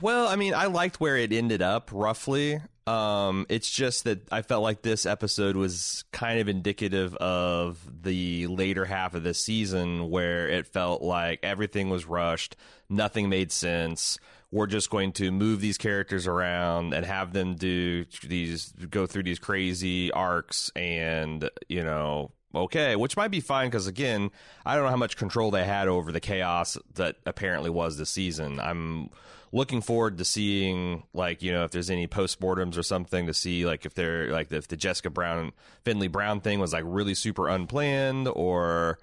Well, 0.00 0.28
I 0.28 0.36
mean, 0.36 0.54
I 0.54 0.66
liked 0.66 1.00
where 1.00 1.16
it 1.16 1.32
ended 1.32 1.60
up 1.60 1.90
roughly. 1.92 2.60
Um, 2.86 3.46
it's 3.48 3.70
just 3.70 4.04
that 4.04 4.30
I 4.30 4.42
felt 4.42 4.62
like 4.62 4.82
this 4.82 5.06
episode 5.06 5.56
was 5.56 6.04
kind 6.12 6.38
of 6.38 6.48
indicative 6.48 7.14
of 7.16 7.78
the 8.02 8.46
later 8.46 8.84
half 8.84 9.14
of 9.14 9.22
the 9.22 9.34
season 9.34 10.10
where 10.10 10.48
it 10.48 10.66
felt 10.66 11.02
like 11.02 11.40
everything 11.42 11.88
was 11.88 12.04
rushed, 12.04 12.56
nothing 12.88 13.28
made 13.28 13.50
sense. 13.50 14.18
We're 14.52 14.66
just 14.66 14.90
going 14.90 15.12
to 15.14 15.32
move 15.32 15.60
these 15.60 15.78
characters 15.78 16.26
around 16.26 16.94
and 16.94 17.04
have 17.04 17.32
them 17.32 17.54
do 17.56 18.04
these, 18.22 18.70
go 18.90 19.06
through 19.06 19.24
these 19.24 19.38
crazy 19.40 20.12
arcs, 20.12 20.70
and 20.76 21.50
you 21.68 21.82
know, 21.82 22.30
okay, 22.54 22.96
which 22.96 23.16
might 23.16 23.28
be 23.28 23.40
fine 23.40 23.68
because 23.68 23.86
again, 23.86 24.30
I 24.64 24.74
don't 24.74 24.84
know 24.84 24.90
how 24.90 24.96
much 24.96 25.16
control 25.16 25.50
they 25.50 25.64
had 25.64 25.88
over 25.88 26.12
the 26.12 26.20
chaos 26.20 26.78
that 26.94 27.16
apparently 27.26 27.70
was 27.70 27.96
the 27.96 28.06
season. 28.06 28.60
I'm 28.60 29.10
looking 29.54 29.80
forward 29.80 30.18
to 30.18 30.24
seeing 30.24 31.04
like 31.14 31.40
you 31.40 31.52
know 31.52 31.64
if 31.64 31.70
there's 31.70 31.88
any 31.88 32.08
postmortems 32.08 32.76
or 32.76 32.82
something 32.82 33.26
to 33.26 33.32
see 33.32 33.64
like 33.64 33.86
if 33.86 33.94
they're 33.94 34.30
like 34.30 34.50
if 34.52 34.68
the 34.68 34.76
Jessica 34.76 35.10
Brown 35.10 35.52
Findlay 35.84 36.08
Brown 36.08 36.40
thing 36.40 36.58
was 36.58 36.72
like 36.72 36.82
really 36.84 37.14
super 37.14 37.48
unplanned 37.48 38.26
or 38.28 38.98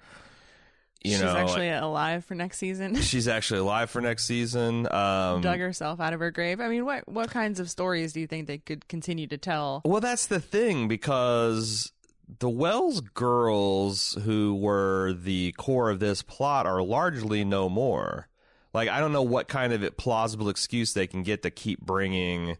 you 1.02 1.12
know 1.12 1.16
She's 1.16 1.22
know 1.22 1.36
actually 1.36 1.70
alive 1.70 2.24
for 2.24 2.34
next 2.34 2.58
season. 2.58 2.94
she's 3.00 3.26
actually 3.26 3.60
alive 3.60 3.90
for 3.90 4.00
next 4.00 4.24
season. 4.24 4.86
Um, 4.92 5.40
Dug 5.40 5.58
herself 5.58 6.00
out 6.00 6.12
of 6.12 6.20
her 6.20 6.30
grave. 6.30 6.60
I 6.60 6.68
mean, 6.68 6.84
what 6.84 7.08
what 7.08 7.30
kinds 7.30 7.58
of 7.58 7.70
stories 7.70 8.12
do 8.12 8.20
you 8.20 8.26
think 8.26 8.46
they 8.46 8.58
could 8.58 8.86
continue 8.88 9.26
to 9.28 9.38
tell? 9.38 9.80
Well, 9.84 10.00
that's 10.02 10.26
the 10.26 10.38
thing 10.38 10.86
because 10.86 11.90
the 12.38 12.48
Wells 12.48 13.00
girls 13.00 14.16
who 14.24 14.54
were 14.54 15.12
the 15.12 15.52
core 15.52 15.90
of 15.90 16.00
this 16.00 16.22
plot 16.22 16.66
are 16.66 16.82
largely 16.82 17.44
no 17.44 17.68
more. 17.68 18.28
Like 18.74 18.88
I 18.88 19.00
don't 19.00 19.12
know 19.12 19.22
what 19.22 19.48
kind 19.48 19.72
of 19.72 19.96
plausible 19.96 20.48
excuse 20.48 20.92
they 20.92 21.06
can 21.06 21.22
get 21.22 21.42
to 21.42 21.50
keep 21.50 21.80
bringing 21.80 22.56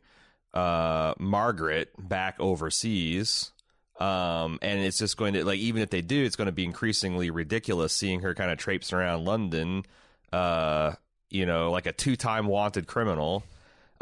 uh, 0.52 1.14
Margaret 1.18 1.90
back 1.98 2.36
overseas. 2.38 3.52
Um, 4.00 4.58
and 4.62 4.80
it's 4.80 4.98
just 4.98 5.16
going 5.16 5.34
to 5.34 5.44
like 5.44 5.58
even 5.58 5.82
if 5.82 5.90
they 5.90 6.02
do, 6.02 6.24
it's 6.24 6.36
going 6.36 6.46
to 6.46 6.52
be 6.52 6.64
increasingly 6.64 7.30
ridiculous 7.30 7.92
seeing 7.92 8.20
her 8.20 8.34
kind 8.34 8.50
of 8.50 8.58
traipse 8.58 8.92
around 8.92 9.24
London, 9.24 9.84
uh, 10.32 10.92
you 11.30 11.46
know, 11.46 11.70
like 11.70 11.86
a 11.86 11.92
two-time 11.92 12.46
wanted 12.46 12.86
criminal. 12.86 13.44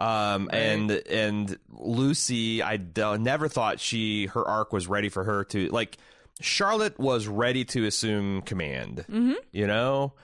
Um, 0.01 0.49
and 0.53 0.91
and 0.91 1.59
Lucy, 1.71 2.63
I 2.63 2.79
d- 2.79 3.19
never 3.19 3.49
thought 3.49 3.81
she 3.81 4.27
her 4.27 4.47
arc 4.47 4.73
was 4.73 4.87
ready 4.87 5.09
for 5.09 5.25
her 5.25 5.45
to 5.45 5.69
like. 5.69 5.99
Charlotte 6.41 6.99
was 6.99 7.29
ready 7.29 7.67
to 7.67 7.85
assume 7.85 8.41
command. 8.41 9.05
Mm-hmm. 9.11 9.35
You 9.53 9.67
know, 9.67 10.15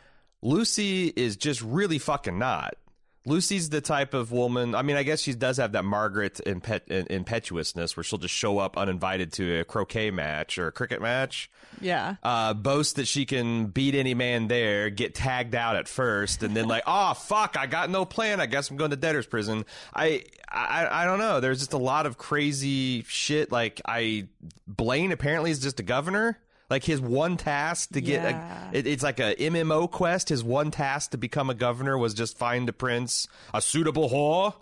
Lucy 0.41 1.13
is 1.15 1.37
just 1.37 1.61
really 1.61 1.99
fucking 1.99 2.39
not. 2.39 2.75
Lucy's 3.27 3.71
the 3.71 3.81
type 3.81 4.15
of 4.15 4.31
woman. 4.31 4.77
I 4.77 4.83
mean, 4.83 4.97
I 4.97 5.03
guess 5.03 5.21
she 5.21 5.35
does 5.35 5.57
have 5.57 5.73
that 5.73 5.85
Margaret 5.85 6.41
impet- 6.47 7.11
impetuousness 7.11 7.97
where 7.97 8.05
she'll 8.05 8.21
just 8.21 8.33
show 8.33 8.59
up 8.59 8.79
uninvited 8.79 9.33
to 9.35 9.61
a 9.61 9.65
croquet 9.65 10.13
match 10.13 10.59
or 10.59 10.69
a 10.69 10.73
cricket 10.73 11.03
match. 11.03 11.51
Yeah. 11.81 12.15
Uh, 12.23 12.55
boast 12.55 12.97
that 12.97 13.09
she 13.09 13.27
can 13.27 13.67
beat 13.67 13.97
any 13.97 14.15
man 14.15 14.47
there, 14.47 14.91
get 14.91 15.17
tagged 15.17 15.57
out 15.57 15.75
at 15.75 15.89
first, 15.89 16.45
and 16.45 16.57
then 16.57 16.69
like, 16.69 16.85
oh 16.87 17.15
fuck, 17.15 17.57
I 17.59 17.67
got 17.67 17.91
no 17.91 18.05
plan. 18.05 18.41
I 18.41 18.47
guess 18.47 18.71
I'm 18.71 18.77
going 18.77 18.93
to 18.93 18.97
debtor's 18.97 19.27
prison. 19.27 19.67
I, 19.93 20.23
I, 20.49 21.03
I 21.03 21.05
don't 21.05 21.19
know. 21.19 21.41
There's 21.41 21.59
just 21.59 21.73
a 21.73 21.79
lot 21.79 22.07
of 22.07 22.17
crazy 22.17 23.03
shit. 23.09 23.51
Like, 23.51 23.81
I 23.85 24.29
Blaine 24.69 25.11
apparently 25.11 25.51
is 25.51 25.59
just 25.59 25.81
a 25.81 25.83
governor. 25.83 26.39
Like 26.69 26.83
his 26.85 27.01
one 27.01 27.37
task 27.37 27.91
to 27.93 28.01
get 28.01 28.23
Yeah. 28.25 28.71
a, 28.73 28.77
it, 28.77 28.87
it's 28.87 29.03
like 29.03 29.21
a 29.21 29.35
MMO 29.37 29.91
quest. 29.91 30.29
His 30.31 30.43
one 30.43 30.71
task 30.71 31.13
to 31.13 31.19
become 31.19 31.49
a 31.51 31.55
governor 31.55 31.97
was 31.97 32.13
just 32.15 32.37
find 32.37 32.69
a 32.69 32.73
prince, 32.73 33.29
a 33.55 33.61
suitable 33.63 34.11
whore, 34.11 34.55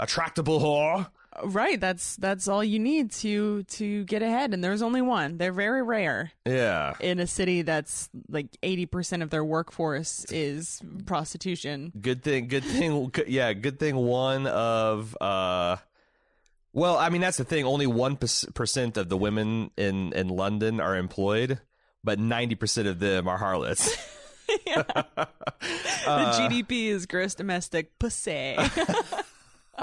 a 0.00 0.06
tractable 0.06 0.58
whore. 0.60 1.08
Right. 1.44 1.80
That's 1.80 2.16
that's 2.16 2.46
all 2.46 2.62
you 2.62 2.78
need 2.78 3.10
to 3.12 3.62
to 3.62 4.04
get 4.04 4.20
ahead. 4.22 4.52
And 4.52 4.62
there's 4.62 4.82
only 4.82 5.00
one. 5.00 5.38
They're 5.38 5.52
very 5.52 5.82
rare 5.82 6.32
Yeah. 6.44 6.92
in 7.00 7.20
a 7.20 7.26
city 7.26 7.62
that's 7.62 8.10
like 8.28 8.48
eighty 8.62 8.84
percent 8.84 9.22
of 9.22 9.30
their 9.30 9.44
workforce 9.44 10.26
is 10.30 10.82
prostitution. 11.06 11.92
Good 11.98 12.22
thing. 12.22 12.48
Good 12.48 12.64
thing. 12.64 13.12
yeah. 13.28 13.52
Good 13.54 13.78
thing. 13.78 13.96
One 13.96 14.46
of. 14.46 15.16
uh 15.20 15.76
Well, 16.72 16.96
I 16.96 17.10
mean 17.10 17.20
that's 17.20 17.36
the 17.36 17.44
thing. 17.44 17.64
Only 17.64 17.86
one 17.86 18.16
percent 18.16 18.96
of 18.96 19.08
the 19.08 19.16
women 19.16 19.70
in 19.76 20.12
in 20.12 20.28
London 20.28 20.80
are 20.80 20.96
employed, 20.96 21.60
but 22.02 22.18
ninety 22.18 22.54
percent 22.54 22.88
of 22.88 22.98
them 22.98 23.28
are 23.28 23.38
harlots. 23.38 23.94
the 24.46 25.44
GDP 26.06 26.86
is 26.86 27.06
gross 27.06 27.34
domestic 27.34 27.98
pussy. 27.98 28.56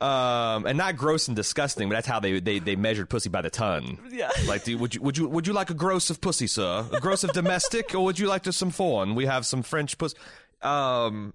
um, 0.00 0.66
and 0.66 0.76
not 0.76 0.96
gross 0.96 1.28
and 1.28 1.36
disgusting, 1.36 1.88
but 1.88 1.94
that's 1.94 2.06
how 2.06 2.20
they 2.20 2.40
they, 2.40 2.58
they 2.58 2.76
measured 2.76 3.08
pussy 3.08 3.28
by 3.28 3.42
the 3.42 3.50
ton. 3.50 3.98
yeah. 4.10 4.30
Like, 4.46 4.64
do, 4.64 4.76
would 4.78 4.94
you 4.94 5.02
would 5.02 5.18
you 5.18 5.28
would 5.28 5.46
you 5.46 5.52
like 5.52 5.70
a 5.70 5.74
gross 5.74 6.10
of 6.10 6.20
pussy, 6.20 6.46
sir? 6.46 6.86
A 6.92 7.00
gross 7.00 7.24
of 7.24 7.32
domestic, 7.32 7.94
or 7.94 8.04
would 8.04 8.18
you 8.18 8.26
like 8.26 8.42
to 8.44 8.52
some 8.52 8.70
foreign? 8.70 9.14
We 9.14 9.26
have 9.26 9.46
some 9.46 9.62
French 9.62 9.98
pussy. 9.98 10.16
Um. 10.62 11.34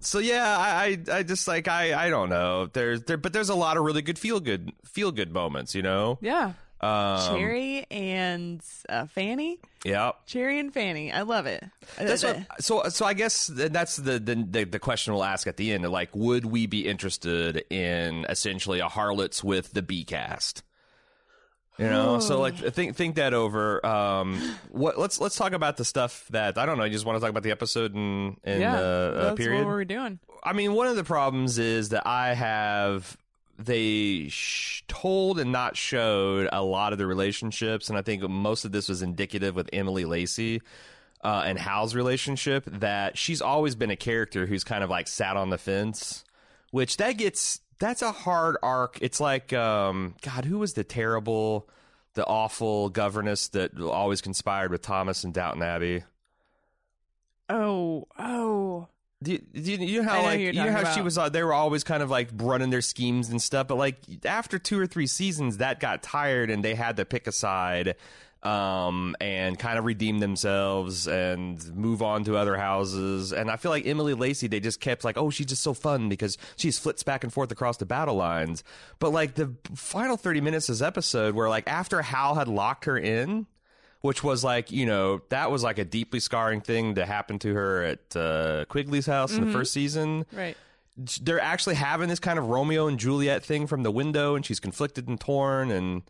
So 0.00 0.18
yeah, 0.18 0.56
I, 0.58 0.98
I 1.10 1.22
just 1.22 1.46
like 1.46 1.68
I 1.68 2.06
I 2.06 2.10
don't 2.10 2.28
know. 2.28 2.66
There's 2.66 3.02
there, 3.02 3.16
but 3.16 3.32
there's 3.32 3.48
a 3.48 3.54
lot 3.54 3.76
of 3.76 3.84
really 3.84 4.02
good 4.02 4.18
feel 4.18 4.40
good 4.40 4.72
feel 4.84 5.12
good 5.12 5.32
moments. 5.32 5.74
You 5.74 5.82
know. 5.82 6.18
Yeah. 6.20 6.52
Um, 6.80 7.36
Cherry 7.36 7.86
and 7.92 8.60
uh, 8.88 9.06
Fanny. 9.06 9.60
Yeah. 9.84 10.12
Cherry 10.26 10.58
and 10.58 10.74
Fanny. 10.74 11.12
I 11.12 11.22
love 11.22 11.46
it. 11.46 11.62
That's 11.96 12.24
what, 12.24 12.40
so. 12.58 12.82
So 12.88 13.06
I 13.06 13.14
guess 13.14 13.46
that's 13.46 13.96
the, 13.96 14.18
the 14.18 14.34
the 14.34 14.64
the 14.64 14.78
question 14.80 15.14
we'll 15.14 15.22
ask 15.22 15.46
at 15.46 15.56
the 15.56 15.72
end. 15.72 15.88
Like, 15.88 16.10
would 16.14 16.44
we 16.44 16.66
be 16.66 16.88
interested 16.88 17.64
in 17.70 18.26
essentially 18.28 18.80
a 18.80 18.88
harlots 18.88 19.44
with 19.44 19.72
the 19.72 19.82
B 19.82 20.04
cast? 20.04 20.64
You 21.78 21.86
know, 21.86 22.20
so 22.20 22.38
like 22.38 22.56
think 22.56 22.96
think 22.96 23.16
that 23.16 23.32
over. 23.32 23.84
Um, 23.84 24.56
what 24.70 24.98
let's 24.98 25.20
let's 25.20 25.36
talk 25.36 25.52
about 25.52 25.78
the 25.78 25.84
stuff 25.84 26.26
that 26.30 26.58
I 26.58 26.66
don't 26.66 26.76
know. 26.76 26.84
You 26.84 26.92
just 26.92 27.06
want 27.06 27.16
to 27.16 27.20
talk 27.20 27.30
about 27.30 27.42
the 27.42 27.50
episode 27.50 27.94
and 27.94 28.36
and 28.44 28.60
yeah. 28.60 28.74
uh, 28.74 28.78
uh, 28.78 29.24
that's 29.24 29.36
period. 29.38 29.64
what 29.64 29.68
we're 29.68 29.84
doing. 29.84 30.18
I 30.44 30.52
mean, 30.52 30.74
one 30.74 30.86
of 30.86 30.96
the 30.96 31.04
problems 31.04 31.58
is 31.58 31.88
that 31.90 32.06
I 32.06 32.34
have 32.34 33.16
they 33.58 34.28
sh- 34.28 34.82
told 34.86 35.38
and 35.38 35.50
not 35.50 35.76
showed 35.76 36.48
a 36.52 36.62
lot 36.62 36.92
of 36.92 36.98
the 36.98 37.06
relationships, 37.06 37.88
and 37.88 37.96
I 37.98 38.02
think 38.02 38.22
most 38.22 38.64
of 38.66 38.72
this 38.72 38.88
was 38.88 39.02
indicative 39.02 39.54
with 39.54 39.70
Emily 39.72 40.04
Lacey. 40.04 40.60
Uh, 41.24 41.44
and 41.46 41.56
Hal's 41.56 41.94
relationship 41.94 42.64
that 42.66 43.16
she's 43.16 43.40
always 43.40 43.76
been 43.76 43.92
a 43.92 43.96
character 43.96 44.44
who's 44.44 44.64
kind 44.64 44.82
of 44.82 44.90
like 44.90 45.06
sat 45.06 45.36
on 45.36 45.50
the 45.50 45.58
fence, 45.58 46.24
which 46.72 46.96
that 46.96 47.12
gets 47.12 47.60
that's 47.82 48.00
a 48.00 48.12
hard 48.12 48.56
arc. 48.62 48.98
It's 49.02 49.18
like 49.18 49.52
um, 49.52 50.14
God, 50.22 50.44
who 50.44 50.58
was 50.60 50.74
the 50.74 50.84
terrible, 50.84 51.68
the 52.14 52.24
awful 52.24 52.88
governess 52.88 53.48
that 53.48 53.78
always 53.80 54.20
conspired 54.20 54.70
with 54.70 54.82
Thomas 54.82 55.24
and 55.24 55.34
Downton 55.34 55.62
Abbey? 55.62 56.04
Oh, 57.48 58.06
oh. 58.16 58.86
Do 59.20 59.32
you, 59.32 59.38
do 59.38 59.72
you, 59.72 59.78
you 59.78 60.02
know 60.02 60.08
how 60.08 60.18
know 60.18 60.24
like 60.24 60.40
you're 60.40 60.52
know 60.52 60.70
how 60.72 60.92
she 60.92 61.00
was 61.00 61.16
uh, 61.16 61.28
they 61.28 61.44
were 61.44 61.52
always 61.52 61.84
kind 61.84 62.02
of 62.02 62.10
like 62.10 62.28
running 62.34 62.70
their 62.70 62.80
schemes 62.80 63.28
and 63.28 63.40
stuff 63.40 63.68
but 63.68 63.76
like 63.76 63.98
after 64.24 64.58
two 64.58 64.76
or 64.76 64.88
three 64.88 65.06
seasons 65.06 65.58
that 65.58 65.78
got 65.78 66.02
tired 66.02 66.50
and 66.50 66.64
they 66.64 66.74
had 66.74 66.96
to 66.96 67.04
pick 67.04 67.28
a 67.28 67.32
side 67.32 67.94
um 68.42 69.14
and 69.20 69.58
kind 69.58 69.78
of 69.78 69.84
redeem 69.84 70.18
themselves 70.18 71.06
and 71.06 71.74
move 71.76 72.02
on 72.02 72.24
to 72.24 72.36
other 72.36 72.56
houses 72.56 73.32
and 73.32 73.50
I 73.50 73.56
feel 73.56 73.70
like 73.70 73.86
Emily 73.86 74.14
Lacey 74.14 74.48
they 74.48 74.58
just 74.58 74.80
kept 74.80 75.04
like 75.04 75.16
oh 75.16 75.30
she's 75.30 75.46
just 75.46 75.62
so 75.62 75.74
fun 75.74 76.08
because 76.08 76.36
she's 76.56 76.78
flits 76.78 77.04
back 77.04 77.22
and 77.22 77.32
forth 77.32 77.52
across 77.52 77.76
the 77.76 77.86
battle 77.86 78.16
lines 78.16 78.64
but 78.98 79.10
like 79.10 79.34
the 79.34 79.54
final 79.74 80.16
30 80.16 80.40
minutes 80.40 80.68
of 80.68 80.74
this 80.74 80.82
episode 80.82 81.34
where 81.36 81.48
like 81.48 81.68
after 81.68 82.02
Hal 82.02 82.34
had 82.34 82.48
locked 82.48 82.86
her 82.86 82.98
in 82.98 83.46
which 84.02 84.22
was 84.22 84.44
like 84.44 84.70
you 84.70 84.84
know 84.84 85.22
that 85.30 85.50
was 85.50 85.62
like 85.62 85.78
a 85.78 85.84
deeply 85.84 86.20
scarring 86.20 86.60
thing 86.60 86.96
to 86.96 87.06
happen 87.06 87.38
to 87.38 87.54
her 87.54 87.84
at 87.84 88.16
uh, 88.16 88.64
Quigley's 88.66 89.06
house 89.06 89.32
in 89.32 89.46
the 89.46 89.52
first 89.52 89.72
season. 89.72 90.26
Right. 90.32 90.56
They're 91.22 91.40
actually 91.40 91.76
having 91.76 92.10
this 92.10 92.18
kind 92.18 92.38
of 92.38 92.48
Romeo 92.48 92.86
and 92.86 92.98
Juliet 92.98 93.42
thing 93.42 93.66
from 93.66 93.82
the 93.82 93.90
window, 93.90 94.34
and 94.34 94.44
she's 94.44 94.60
conflicted 94.60 95.08
and 95.08 95.18
torn. 95.18 95.70
And 95.70 96.02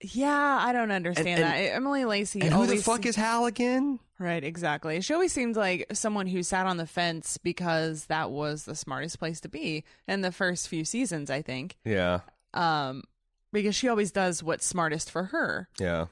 Yeah, 0.00 0.58
I 0.60 0.72
don't 0.72 0.90
understand 0.92 1.28
And- 1.28 1.42
that. 1.42 1.54
Emily 1.74 2.04
Lacey 2.04 2.40
and 2.40 2.52
who 2.52 2.66
the 2.66 2.76
fuck 2.76 3.04
is 3.06 3.16
Hal 3.16 3.46
again? 3.46 3.98
Right, 4.20 4.42
exactly. 4.42 5.00
She 5.00 5.14
always 5.14 5.32
seemed 5.32 5.56
like 5.56 5.86
someone 5.92 6.26
who 6.26 6.42
sat 6.42 6.66
on 6.66 6.76
the 6.76 6.86
fence 6.86 7.38
because 7.38 8.06
that 8.06 8.30
was 8.30 8.64
the 8.64 8.74
smartest 8.74 9.18
place 9.18 9.40
to 9.40 9.48
be 9.48 9.84
in 10.08 10.22
the 10.22 10.32
first 10.32 10.68
few 10.68 10.84
seasons, 10.84 11.30
I 11.30 11.42
think. 11.42 11.76
Yeah, 11.84 12.20
Um 12.54 13.04
because 13.52 13.74
she 13.74 13.88
always 13.88 14.10
does 14.12 14.42
what's 14.42 14.66
smartest 14.66 15.10
for 15.10 15.24
her. 15.24 15.68
yeah, 15.78 16.06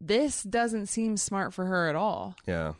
This 0.00 0.42
doesn't 0.42 0.86
seem 0.86 1.16
smart 1.16 1.52
for 1.54 1.66
her 1.66 1.88
at 1.88 1.94
all. 1.96 2.34
yeah. 2.46 2.72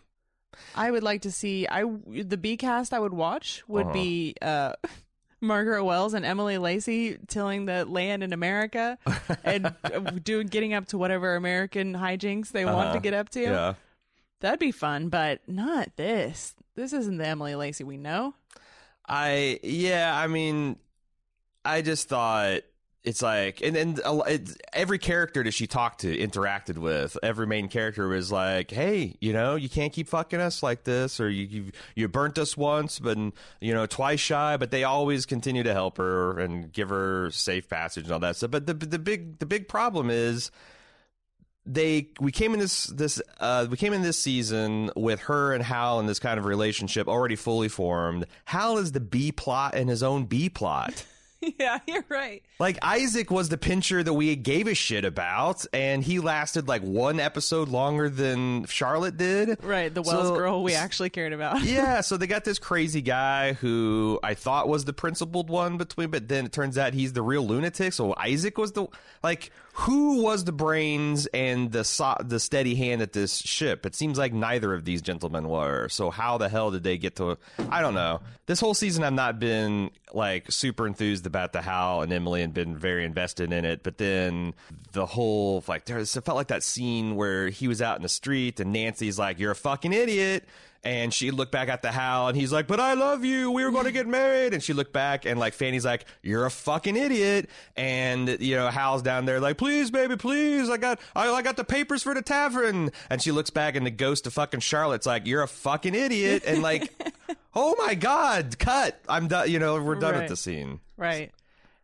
I 0.74 0.90
would 0.90 1.02
like 1.04 1.22
to 1.22 1.30
see 1.30 1.66
I 1.68 1.84
the 2.06 2.36
B 2.36 2.56
cast 2.56 2.92
I 2.92 2.98
would 2.98 3.12
watch 3.14 3.62
would 3.68 3.84
Uh-huh. 3.86 3.92
be 3.94 4.34
uh 4.42 4.72
Margaret 5.40 5.84
Wells 5.84 6.14
and 6.14 6.24
Emily 6.24 6.58
Lacey 6.58 7.18
tilling 7.28 7.64
the 7.66 7.84
land 7.84 8.22
in 8.22 8.32
America 8.32 8.98
and 9.44 9.66
uh, 9.84 10.00
doing 10.22 10.46
getting 10.48 10.74
up 10.74 10.86
to 10.88 10.98
whatever 10.98 11.34
American 11.36 11.94
hijinks 11.94 12.48
they 12.50 12.64
want 12.64 12.76
to 12.86 12.88
Uh-huh. 12.90 12.98
get 13.00 13.14
up 13.14 13.28
to. 13.30 13.40
Yeah. 13.42 13.74
That'd 14.40 14.58
be 14.60 14.72
fun, 14.72 15.08
but 15.08 15.40
not 15.46 15.96
this. 15.96 16.54
This 16.74 16.92
isn't 16.92 17.18
the 17.18 17.26
Emily 17.26 17.54
Lacey 17.54 17.84
we 17.84 17.96
know. 17.98 18.34
I 19.06 19.58
yeah, 19.62 20.16
I 20.18 20.26
mean, 20.28 20.76
I 21.64 21.82
just 21.82 22.08
thought 22.08 22.60
it's 23.02 23.22
like, 23.22 23.62
and 23.62 23.74
then 23.74 23.98
every 24.74 24.98
character 24.98 25.42
that 25.42 25.52
she 25.52 25.66
talked 25.66 26.02
to, 26.02 26.16
interacted 26.16 26.76
with, 26.76 27.16
every 27.22 27.46
main 27.46 27.68
character 27.68 28.06
was 28.08 28.30
like, 28.30 28.70
"Hey, 28.70 29.16
you 29.20 29.32
know, 29.32 29.54
you 29.54 29.70
can't 29.70 29.92
keep 29.92 30.06
fucking 30.08 30.38
us 30.38 30.62
like 30.62 30.84
this, 30.84 31.18
or 31.18 31.30
you 31.30 31.46
you, 31.46 31.72
you 31.94 32.08
burnt 32.08 32.36
us 32.38 32.58
once, 32.58 32.98
but 32.98 33.16
you 33.60 33.72
know, 33.72 33.86
twice 33.86 34.20
shy." 34.20 34.58
But 34.58 34.70
they 34.70 34.84
always 34.84 35.24
continue 35.24 35.62
to 35.62 35.72
help 35.72 35.96
her 35.96 36.38
and 36.38 36.70
give 36.70 36.90
her 36.90 37.30
safe 37.30 37.70
passage 37.70 38.04
and 38.04 38.12
all 38.12 38.18
that 38.20 38.36
stuff. 38.36 38.50
But 38.50 38.66
the 38.66 38.74
the 38.74 38.98
big 38.98 39.38
the 39.38 39.46
big 39.46 39.66
problem 39.66 40.10
is 40.10 40.50
they 41.64 42.08
we 42.20 42.32
came 42.32 42.52
in 42.52 42.60
this 42.60 42.84
this 42.86 43.22
uh 43.38 43.66
we 43.70 43.78
came 43.78 43.94
in 43.94 44.02
this 44.02 44.18
season 44.18 44.90
with 44.94 45.20
her 45.20 45.54
and 45.54 45.64
Hal 45.64 46.00
in 46.00 46.06
this 46.06 46.18
kind 46.18 46.38
of 46.38 46.44
relationship 46.44 47.08
already 47.08 47.36
fully 47.36 47.68
formed. 47.68 48.26
Hal 48.44 48.76
is 48.76 48.92
the 48.92 49.00
B 49.00 49.32
plot 49.32 49.74
in 49.74 49.88
his 49.88 50.02
own 50.02 50.24
B 50.24 50.50
plot. 50.50 51.06
yeah, 51.58 51.78
you're 51.86 52.04
right. 52.08 52.42
Like 52.58 52.78
Isaac 52.82 53.30
was 53.30 53.48
the 53.48 53.56
pincher 53.58 54.02
that 54.02 54.12
we 54.12 54.34
gave 54.36 54.66
a 54.66 54.74
shit 54.74 55.04
about, 55.04 55.64
and 55.72 56.02
he 56.04 56.18
lasted 56.20 56.68
like 56.68 56.82
one 56.82 57.18
episode 57.20 57.68
longer 57.68 58.08
than 58.08 58.66
Charlotte 58.66 59.16
did. 59.16 59.62
Right, 59.64 59.92
the 59.92 60.02
Wells 60.02 60.28
So- 60.28 60.36
girl 60.36 60.62
we 60.62 60.74
actually 60.74 61.10
cared 61.10 61.32
about. 61.32 61.62
yeah, 61.64 62.00
so 62.02 62.16
they 62.16 62.26
got 62.26 62.44
this 62.44 62.58
crazy 62.58 63.00
guy 63.02 63.54
who 63.54 64.18
I 64.22 64.34
thought 64.34 64.68
was 64.68 64.84
the 64.84 64.92
principled 64.92 65.48
one 65.48 65.76
between, 65.78 66.10
but 66.10 66.28
then 66.28 66.46
it 66.46 66.52
turns 66.52 66.76
out 66.76 66.94
he's 66.94 67.12
the 67.12 67.22
real 67.22 67.46
lunatic. 67.46 67.92
So 67.92 68.14
Isaac 68.16 68.58
was 68.58 68.72
the 68.72 68.86
like, 69.22 69.50
who 69.80 70.22
was 70.22 70.44
the 70.44 70.52
brains 70.52 71.26
and 71.32 71.72
the 71.72 71.84
so- 71.84 72.16
the 72.20 72.38
steady 72.38 72.74
hand 72.74 73.00
at 73.00 73.14
this 73.14 73.38
ship? 73.38 73.86
It 73.86 73.94
seems 73.94 74.18
like 74.18 74.32
neither 74.32 74.74
of 74.74 74.84
these 74.84 75.00
gentlemen 75.00 75.48
were. 75.48 75.88
So 75.88 76.10
how 76.10 76.36
the 76.36 76.48
hell 76.50 76.70
did 76.70 76.82
they 76.82 76.98
get 76.98 77.16
to? 77.16 77.38
I 77.70 77.80
don't 77.80 77.94
know. 77.94 78.20
This 78.44 78.60
whole 78.60 78.74
season, 78.74 79.04
I've 79.04 79.14
not 79.14 79.38
been 79.38 79.90
like 80.12 80.50
super 80.52 80.86
enthused 80.86 81.24
about 81.24 81.52
the 81.54 81.62
Hal 81.62 82.02
and 82.02 82.12
Emily 82.12 82.42
and 82.42 82.52
been 82.52 82.76
very 82.76 83.04
invested 83.04 83.52
in 83.52 83.64
it. 83.64 83.82
But 83.82 83.96
then 83.96 84.54
the 84.92 85.06
whole 85.06 85.64
like 85.66 85.86
there's 85.86 86.14
it 86.14 86.24
felt 86.24 86.36
like 86.36 86.48
that 86.48 86.62
scene 86.62 87.16
where 87.16 87.48
he 87.48 87.66
was 87.66 87.80
out 87.80 87.96
in 87.96 88.02
the 88.02 88.08
street 88.08 88.60
and 88.60 88.72
Nancy's 88.72 89.18
like, 89.18 89.38
"You're 89.38 89.52
a 89.52 89.56
fucking 89.56 89.92
idiot." 89.94 90.44
And 90.82 91.12
she 91.12 91.30
looked 91.30 91.52
back 91.52 91.68
at 91.68 91.82
the 91.82 91.92
Hal, 91.92 92.28
and 92.28 92.36
he's 92.38 92.52
like, 92.52 92.66
"But 92.66 92.80
I 92.80 92.94
love 92.94 93.22
you. 93.22 93.50
We 93.50 93.64
were 93.66 93.70
going 93.70 93.84
to 93.84 93.92
get 93.92 94.06
married." 94.06 94.54
And 94.54 94.62
she 94.62 94.72
looked 94.72 94.94
back, 94.94 95.26
and 95.26 95.38
like 95.38 95.52
Fanny's 95.52 95.84
like, 95.84 96.06
"You're 96.22 96.46
a 96.46 96.50
fucking 96.50 96.96
idiot." 96.96 97.50
And 97.76 98.38
you 98.40 98.56
know, 98.56 98.68
Hal's 98.70 99.02
down 99.02 99.26
there 99.26 99.40
like, 99.40 99.58
"Please, 99.58 99.90
baby, 99.90 100.16
please. 100.16 100.70
I 100.70 100.78
got, 100.78 100.98
I, 101.14 101.28
I 101.30 101.42
got 101.42 101.56
the 101.58 101.64
papers 101.64 102.02
for 102.02 102.14
the 102.14 102.22
tavern." 102.22 102.92
And 103.10 103.20
she 103.20 103.30
looks 103.30 103.50
back, 103.50 103.76
and 103.76 103.84
the 103.84 103.90
ghost 103.90 104.26
of 104.26 104.32
fucking 104.32 104.60
Charlotte's 104.60 105.04
like, 105.06 105.26
"You're 105.26 105.42
a 105.42 105.48
fucking 105.48 105.94
idiot." 105.94 106.44
And 106.46 106.62
like, 106.62 106.90
oh 107.54 107.74
my 107.78 107.94
god, 107.94 108.58
cut. 108.58 108.98
I'm 109.06 109.28
done. 109.28 109.50
You 109.50 109.58
know, 109.58 109.82
we're 109.82 109.96
done 109.96 110.14
Right. 110.14 110.20
with 110.20 110.30
the 110.30 110.36
scene. 110.36 110.80
Right. 110.96 111.30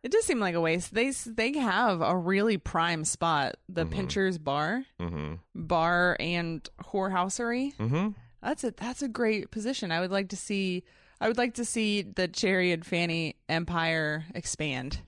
It 0.01 0.11
does 0.11 0.25
seem 0.25 0.39
like 0.39 0.55
a 0.55 0.61
waste. 0.61 0.91
They 0.93 1.11
they 1.11 1.53
have 1.59 2.01
a 2.01 2.15
really 2.17 2.57
prime 2.57 3.05
spot, 3.05 3.57
the 3.69 3.85
Pincher's 3.85 4.39
Bar, 4.39 4.85
Mm-hmm. 4.99 5.33
bar 5.53 6.17
and 6.19 6.67
whorehousery. 6.83 7.75
Mm-hmm. 7.75 8.09
That's 8.47 8.63
a 8.63 8.71
that's 8.71 9.01
a 9.01 9.09
great 9.09 9.51
position. 9.51 9.91
I 9.91 9.99
would 9.99 10.09
like 10.11 10.29
to 10.29 10.37
see. 10.37 10.85
I 11.19 11.27
would 11.27 11.37
like 11.37 11.55
to 11.55 11.65
see 11.65 12.03
the 12.03 12.29
Cherry 12.29 12.71
and 12.71 12.85
Fanny 12.85 13.35
empire 13.49 14.23
expand. 14.33 14.99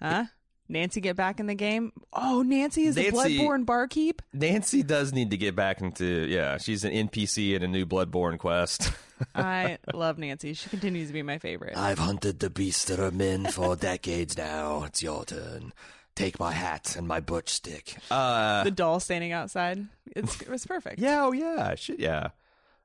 Huh? 0.00 0.24
Nancy 0.66 1.02
get 1.02 1.14
back 1.14 1.40
in 1.40 1.46
the 1.46 1.54
game. 1.54 1.92
Oh, 2.12 2.40
Nancy 2.42 2.84
is 2.84 2.96
Nancy- 2.96 3.10
the 3.10 3.16
Bloodborne 3.44 3.66
barkeep. 3.66 4.22
Nancy 4.32 4.82
does 4.82 5.12
need 5.12 5.30
to 5.32 5.36
get 5.36 5.54
back 5.54 5.82
into 5.82 6.06
yeah. 6.06 6.56
She's 6.56 6.84
an 6.84 6.92
NPC 6.92 7.54
in 7.54 7.62
a 7.62 7.68
new 7.68 7.84
Bloodborne 7.84 8.38
quest. 8.38 8.90
I 9.34 9.76
love 9.92 10.16
Nancy. 10.16 10.54
She 10.54 10.70
continues 10.70 11.08
to 11.08 11.12
be 11.12 11.22
my 11.22 11.36
favorite. 11.36 11.76
I've 11.76 11.98
hunted 11.98 12.38
the 12.38 12.48
beasts 12.48 12.86
that 12.86 12.98
are 12.98 13.10
men 13.10 13.44
for 13.46 13.76
decades 13.90 14.38
now. 14.38 14.84
It's 14.84 15.02
your 15.02 15.26
turn. 15.26 15.74
Take 16.14 16.40
my 16.40 16.52
hat 16.52 16.96
and 16.96 17.06
my 17.06 17.20
butch 17.20 17.50
stick. 17.50 17.96
Uh, 18.10 18.64
the 18.64 18.70
doll 18.70 19.00
standing 19.00 19.32
outside. 19.32 19.86
It's 20.16 20.40
it 20.40 20.48
was 20.48 20.64
perfect. 20.64 20.98
yeah, 20.98 21.24
oh 21.26 21.32
yeah, 21.32 21.74
shit, 21.74 22.00
yeah. 22.00 22.28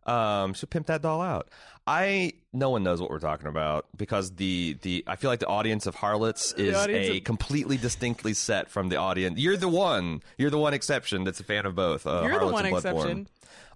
Um, 0.05 0.53
should 0.53 0.69
pimp 0.69 0.87
that 0.87 1.01
doll 1.01 1.21
out. 1.21 1.49
I 1.87 2.33
no 2.51 2.69
one 2.71 2.83
knows 2.83 2.99
what 2.99 3.11
we're 3.11 3.19
talking 3.19 3.47
about 3.47 3.85
because 3.95 4.31
the 4.35 4.77
the 4.81 5.03
I 5.07 5.15
feel 5.15 5.29
like 5.29 5.39
the 5.39 5.47
audience 5.47 5.85
of 5.85 5.95
harlots 5.95 6.51
is 6.57 6.75
audience 6.75 7.07
a 7.07 7.17
of- 7.17 7.23
completely 7.23 7.77
distinctly 7.77 8.33
set 8.33 8.69
from 8.69 8.89
the 8.89 8.97
audience. 8.97 9.39
You're 9.39 9.57
the 9.57 9.67
one. 9.67 10.21
You're 10.37 10.49
the 10.49 10.57
one 10.57 10.73
exception 10.73 11.23
that's 11.23 11.39
a 11.39 11.43
fan 11.43 11.65
of 11.65 11.75
both. 11.75 12.07
Uh, 12.07 12.23
You're 12.23 12.39
the 12.39 12.47
one 12.47 12.65
and 12.65 12.75
exception. 12.75 13.27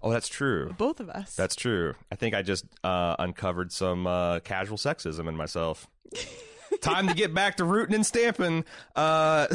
Oh, 0.02 0.10
that's 0.10 0.28
true. 0.28 0.74
Both 0.78 1.00
of 1.00 1.10
us. 1.10 1.36
That's 1.36 1.54
true. 1.54 1.94
I 2.10 2.14
think 2.14 2.34
I 2.34 2.42
just 2.42 2.64
uh, 2.82 3.16
uncovered 3.18 3.70
some 3.70 4.06
uh, 4.06 4.40
casual 4.40 4.78
sexism 4.78 5.28
in 5.28 5.36
myself. 5.36 5.86
Time 6.80 7.06
to 7.08 7.14
get 7.14 7.34
back 7.34 7.56
to 7.58 7.64
rooting 7.64 7.94
and 7.94 8.06
stamping. 8.06 8.64
Uh, 8.96 9.46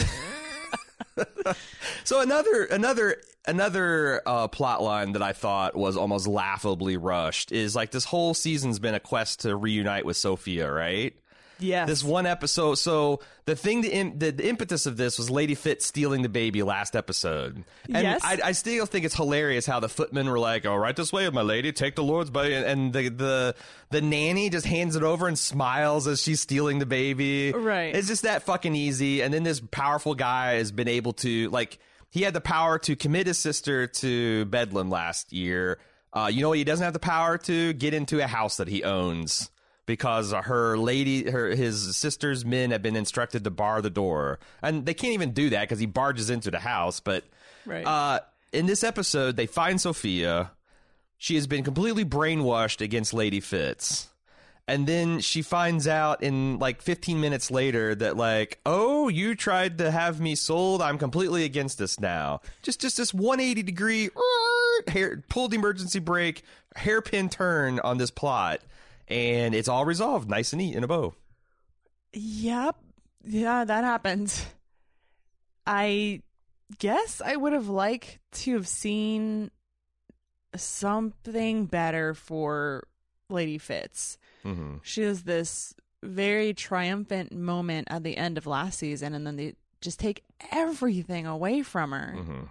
so 2.03 2.21
another 2.21 2.65
another 2.65 3.17
another 3.47 4.21
uh, 4.25 4.47
plot 4.47 4.81
line 4.81 5.13
that 5.13 5.21
I 5.21 5.33
thought 5.33 5.75
was 5.75 5.97
almost 5.97 6.27
laughably 6.27 6.97
rushed 6.97 7.51
is 7.51 7.75
like 7.75 7.91
this 7.91 8.05
whole 8.05 8.33
season's 8.33 8.79
been 8.79 8.95
a 8.95 8.99
quest 8.99 9.41
to 9.41 9.55
reunite 9.55 10.05
with 10.05 10.17
Sophia, 10.17 10.71
right? 10.71 11.13
Yeah. 11.57 11.85
This 11.85 12.03
one 12.03 12.25
episode. 12.25 12.75
So 12.75 13.21
the 13.45 13.55
thing, 13.55 13.79
the, 13.79 14.09
the, 14.09 14.31
the 14.31 14.45
impetus 14.49 14.85
of 14.87 14.97
this 14.97 15.17
was 15.17 15.29
Lady 15.29 15.55
Fit 15.55 15.81
stealing 15.81 16.21
the 16.21 16.27
baby 16.27 16.63
last 16.63 16.97
episode. 16.97 17.63
And 17.85 18.03
Yes. 18.03 18.21
I, 18.25 18.39
I 18.43 18.51
still 18.51 18.85
think 18.85 19.05
it's 19.05 19.15
hilarious 19.15 19.65
how 19.65 19.79
the 19.79 19.87
footmen 19.87 20.29
were 20.29 20.37
like, 20.37 20.65
"Oh, 20.65 20.75
right 20.75 20.93
this 20.93 21.13
way, 21.13 21.29
my 21.29 21.43
lady. 21.43 21.71
Take 21.71 21.95
the 21.95 22.03
Lord's 22.03 22.29
baby." 22.29 22.55
And 22.55 22.91
the 22.91 23.07
the 23.07 23.55
the 23.89 24.01
nanny 24.01 24.49
just 24.49 24.65
hands 24.65 24.97
it 24.97 25.03
over 25.03 25.29
and 25.29 25.39
smiles 25.39 26.07
as 26.07 26.21
she's 26.21 26.41
stealing 26.41 26.79
the 26.79 26.85
baby. 26.85 27.53
Right. 27.53 27.95
It's 27.95 28.09
just 28.09 28.23
that 28.23 28.43
fucking 28.43 28.75
easy. 28.75 29.21
And 29.23 29.33
then 29.33 29.43
this 29.43 29.61
powerful 29.61 30.13
guy 30.13 30.55
has 30.55 30.73
been 30.73 30.89
able 30.89 31.13
to 31.13 31.49
like 31.51 31.79
he 32.15 32.21
had 32.21 32.33
the 32.33 32.39
power 32.39 32.79
to 32.79 32.95
commit 32.95 33.27
his 33.27 33.37
sister 33.37 33.87
to 33.87 34.45
Bedlam 34.45 34.89
last 34.89 35.33
year. 35.33 35.79
Uh, 36.13 36.29
you 36.31 36.41
know 36.41 36.47
what? 36.47 36.57
He 36.57 36.63
doesn't 36.63 36.81
have 36.85 36.93
the 36.93 36.99
power 36.99 37.37
to 37.39 37.73
get 37.73 37.93
into 37.93 38.23
a 38.23 38.25
house 38.27 38.55
that 38.55 38.69
he 38.69 38.85
owns 38.85 39.51
because 39.85 40.31
her 40.31 40.77
lady, 40.77 41.29
her 41.29 41.49
his 41.49 41.97
sister's 41.97 42.45
men 42.45 42.71
have 42.71 42.81
been 42.81 42.95
instructed 42.95 43.43
to 43.43 43.51
bar 43.51 43.81
the 43.81 43.89
door, 43.89 44.39
and 44.61 44.85
they 44.85 44.93
can't 44.93 45.11
even 45.13 45.31
do 45.33 45.49
that 45.49 45.63
because 45.63 45.77
he 45.79 45.85
barges 45.87 46.29
into 46.29 46.49
the 46.49 46.59
house. 46.59 47.01
But 47.01 47.25
Right. 47.65 47.85
uh, 47.85 48.21
in 48.53 48.65
this 48.65 48.81
episode, 48.85 49.35
they 49.35 49.45
find 49.45 49.81
Sophia. 49.81 50.51
She 51.17 51.35
has 51.35 51.47
been 51.47 51.65
completely 51.65 52.05
brainwashed 52.05 52.79
against 52.79 53.13
Lady 53.13 53.41
Fitz. 53.41 54.07
And 54.67 54.87
then 54.87 55.19
she 55.19 55.43
finds 55.43 55.87
out 55.87 56.23
in 56.23 56.57
like 56.57 56.81
15 56.81 57.21
minutes 57.21 57.51
later 57.51 57.93
that 57.95 58.17
like, 58.17 58.59
oh, 58.65 59.09
you 59.09 59.35
tried 59.35 59.77
to 59.77 59.91
have 59.91 60.19
me 60.19 60.33
sold. 60.33 60.81
I'm 60.81 60.97
completely 60.97 61.43
against 61.43 61.77
this 61.77 61.99
now. 61.99 62.41
Just 62.63 62.81
just 62.81 62.97
this 62.97 63.13
180 63.13 63.61
degree 63.61 64.09
uh, 64.15 64.91
hair 64.91 65.23
pulled 65.29 65.53
emergency 65.53 65.99
brake, 65.99 66.41
hairpin 66.75 67.29
turn 67.29 67.79
on 67.79 67.99
this 67.99 68.09
plot, 68.09 68.61
and 69.07 69.53
it's 69.53 69.67
all 69.67 69.85
resolved, 69.85 70.29
nice 70.29 70.51
and 70.51 70.59
neat 70.59 70.75
in 70.75 70.83
a 70.83 70.87
bow. 70.87 71.13
Yep. 72.13 72.75
Yeah, 73.23 73.65
that 73.65 73.83
happened 73.83 74.33
I 75.65 76.21
guess 76.77 77.21
I 77.23 77.35
would 77.35 77.53
have 77.53 77.69
liked 77.69 78.19
to 78.31 78.53
have 78.53 78.67
seen 78.67 79.51
something 80.55 81.65
better 81.65 82.13
for 82.13 82.87
Lady 83.29 83.57
Fitz. 83.57 84.17
Hmm 84.45 84.75
She 84.83 85.01
has 85.01 85.23
this 85.23 85.73
very 86.03 86.53
triumphant 86.53 87.33
moment 87.33 87.87
at 87.89 88.03
the 88.03 88.15
end 88.15 88.37
of 88.37 88.45
last 88.45 88.79
season, 88.79 89.13
and 89.13 89.25
then 89.25 89.35
they 89.35 89.55
just 89.81 89.99
take 89.99 90.23
everything 90.51 91.25
away 91.25 91.61
from 91.61 91.91
her 91.91 92.13
hmm 92.15 92.43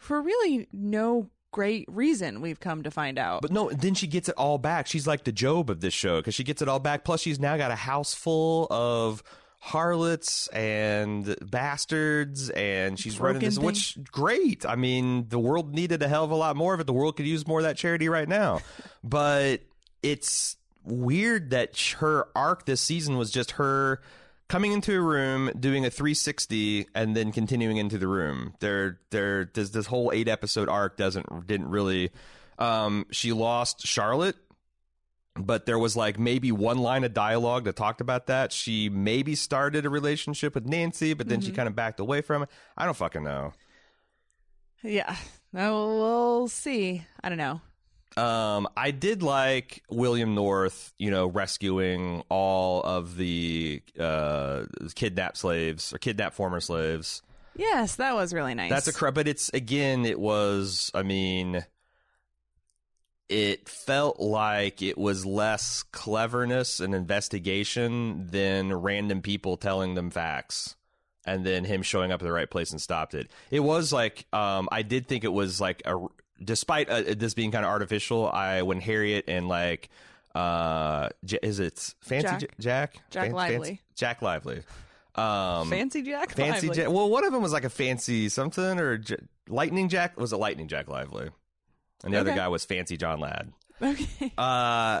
for 0.00 0.22
really 0.22 0.66
no 0.72 1.28
great 1.52 1.84
reason, 1.90 2.40
we've 2.40 2.58
come 2.58 2.82
to 2.82 2.90
find 2.90 3.18
out. 3.18 3.42
But 3.42 3.52
no, 3.52 3.70
then 3.70 3.94
she 3.94 4.06
gets 4.06 4.28
it 4.28 4.34
all 4.36 4.58
back. 4.58 4.86
She's 4.86 5.06
like 5.06 5.24
the 5.24 5.32
Job 5.32 5.70
of 5.70 5.80
this 5.80 5.94
show 5.94 6.20
because 6.20 6.34
she 6.34 6.44
gets 6.44 6.62
it 6.62 6.68
all 6.68 6.78
back. 6.78 7.04
Plus, 7.04 7.20
she's 7.20 7.38
now 7.38 7.56
got 7.56 7.70
a 7.70 7.76
house 7.76 8.14
full 8.14 8.66
of 8.70 9.22
harlots 9.60 10.48
and 10.48 11.36
bastards, 11.42 12.48
and 12.50 12.98
she's 12.98 13.20
running 13.20 13.40
Broken 13.40 13.48
this, 13.48 13.58
which 13.58 13.98
great. 14.10 14.64
I 14.64 14.76
mean, 14.76 15.28
the 15.28 15.38
world 15.38 15.74
needed 15.74 16.02
a 16.02 16.08
hell 16.08 16.24
of 16.24 16.30
a 16.30 16.36
lot 16.36 16.56
more 16.56 16.72
of 16.72 16.80
it. 16.80 16.86
The 16.86 16.94
world 16.94 17.16
could 17.16 17.26
use 17.26 17.46
more 17.46 17.58
of 17.58 17.64
that 17.64 17.76
charity 17.76 18.08
right 18.08 18.28
now. 18.28 18.60
but 19.04 19.60
it's 20.02 20.56
weird 20.84 21.50
that 21.50 21.78
her 21.98 22.28
arc 22.34 22.66
this 22.66 22.80
season 22.80 23.16
was 23.16 23.30
just 23.30 23.52
her 23.52 24.00
coming 24.48 24.72
into 24.72 24.96
a 24.96 25.00
room, 25.00 25.50
doing 25.58 25.84
a 25.86 25.90
360, 25.90 26.86
and 26.94 27.16
then 27.16 27.32
continuing 27.32 27.76
into 27.76 27.98
the 27.98 28.08
room. 28.08 28.54
There, 28.60 28.98
there, 29.10 29.50
this, 29.52 29.70
this 29.70 29.86
whole 29.86 30.10
eight 30.12 30.28
episode 30.28 30.68
arc 30.68 30.96
doesn't 30.96 31.46
didn't 31.46 31.68
really. 31.68 32.10
Um, 32.58 33.06
she 33.10 33.32
lost 33.32 33.86
Charlotte 33.86 34.36
but 35.36 35.66
there 35.66 35.78
was 35.78 35.96
like 35.96 36.18
maybe 36.18 36.52
one 36.52 36.78
line 36.78 37.04
of 37.04 37.14
dialogue 37.14 37.64
that 37.64 37.76
talked 37.76 38.00
about 38.00 38.26
that. 38.26 38.52
She 38.52 38.88
maybe 38.88 39.34
started 39.34 39.86
a 39.86 39.90
relationship 39.90 40.54
with 40.54 40.66
Nancy, 40.66 41.14
but 41.14 41.28
then 41.28 41.40
she 41.40 41.52
kind 41.52 41.68
of 41.68 41.76
backed 41.76 42.00
away 42.00 42.20
from 42.20 42.42
it. 42.42 42.50
I 42.76 42.84
don't 42.84 42.96
fucking 42.96 43.22
know. 43.22 43.52
Yeah. 44.82 45.16
We'll 45.52 46.48
see. 46.48 47.04
I 47.22 47.28
don't 47.28 47.38
know. 47.38 47.60
Um, 48.16 48.68
I 48.76 48.90
did 48.90 49.22
like 49.22 49.82
William 49.88 50.34
North, 50.34 50.92
you 50.98 51.10
know, 51.10 51.26
rescuing 51.26 52.22
all 52.28 52.82
of 52.82 53.16
the 53.16 53.82
uh, 53.98 54.64
kidnapped 54.94 55.36
slaves 55.36 55.92
or 55.92 55.98
kidnapped 55.98 56.34
former 56.34 56.60
slaves. 56.60 57.22
Yes, 57.56 57.96
that 57.96 58.14
was 58.14 58.32
really 58.32 58.54
nice. 58.54 58.70
That's 58.70 58.88
a 58.88 58.92
cr- 58.92 59.10
but 59.10 59.28
it's 59.28 59.50
again, 59.50 60.04
it 60.04 60.18
was. 60.18 60.90
I 60.94 61.02
mean, 61.02 61.64
it 63.28 63.68
felt 63.68 64.18
like 64.18 64.82
it 64.82 64.98
was 64.98 65.24
less 65.24 65.84
cleverness 65.84 66.80
and 66.80 66.94
investigation 66.94 68.26
than 68.26 68.72
random 68.72 69.22
people 69.22 69.56
telling 69.56 69.94
them 69.94 70.10
facts 70.10 70.74
and 71.24 71.44
then 71.44 71.64
him 71.64 71.82
showing 71.82 72.10
up 72.10 72.20
at 72.20 72.24
the 72.24 72.32
right 72.32 72.50
place 72.50 72.72
and 72.72 72.80
stopped 72.80 73.14
it. 73.14 73.30
It 73.50 73.60
was 73.60 73.92
like 73.92 74.26
um, 74.32 74.68
I 74.72 74.82
did 74.82 75.06
think 75.06 75.24
it 75.24 75.32
was 75.32 75.60
like 75.60 75.82
a 75.84 75.98
despite 76.42 76.88
uh, 76.88 77.02
this 77.16 77.34
being 77.34 77.50
kind 77.50 77.64
of 77.64 77.70
artificial. 77.70 78.28
I 78.28 78.62
when 78.62 78.80
Harriet 78.80 79.24
and 79.28 79.48
like 79.48 79.88
uh 80.34 81.08
J- 81.24 81.38
is 81.42 81.58
it 81.60 81.94
Fancy 82.00 82.46
Jack. 82.46 82.58
Jack 82.60 82.94
Jack 83.10 83.24
Fan- 83.26 83.32
Lively. 83.32 83.56
Fancy- 83.68 83.80
Jack 83.96 84.22
Lively. 84.22 84.62
Um, 85.16 85.68
Fancy 85.68 86.02
Jack. 86.02 86.30
Fancy 86.32 86.68
Lively. 86.68 86.82
Jack. 86.84 86.92
Well, 86.92 87.10
one 87.10 87.24
of 87.24 87.32
them 87.32 87.42
was 87.42 87.52
like 87.52 87.64
a 87.64 87.70
fancy 87.70 88.28
something 88.28 88.78
or 88.78 88.98
J- 88.98 89.16
Lightning 89.48 89.88
Jack. 89.88 90.18
Was 90.18 90.32
it 90.32 90.36
Lightning 90.36 90.68
Jack 90.68 90.88
Lively? 90.88 91.30
And 92.04 92.14
the 92.14 92.18
other 92.20 92.34
guy 92.34 92.48
was 92.48 92.64
Fancy 92.64 92.96
John 92.96 93.20
Ladd. 93.20 93.52
Okay. 93.82 94.30
Uh, 94.36 95.00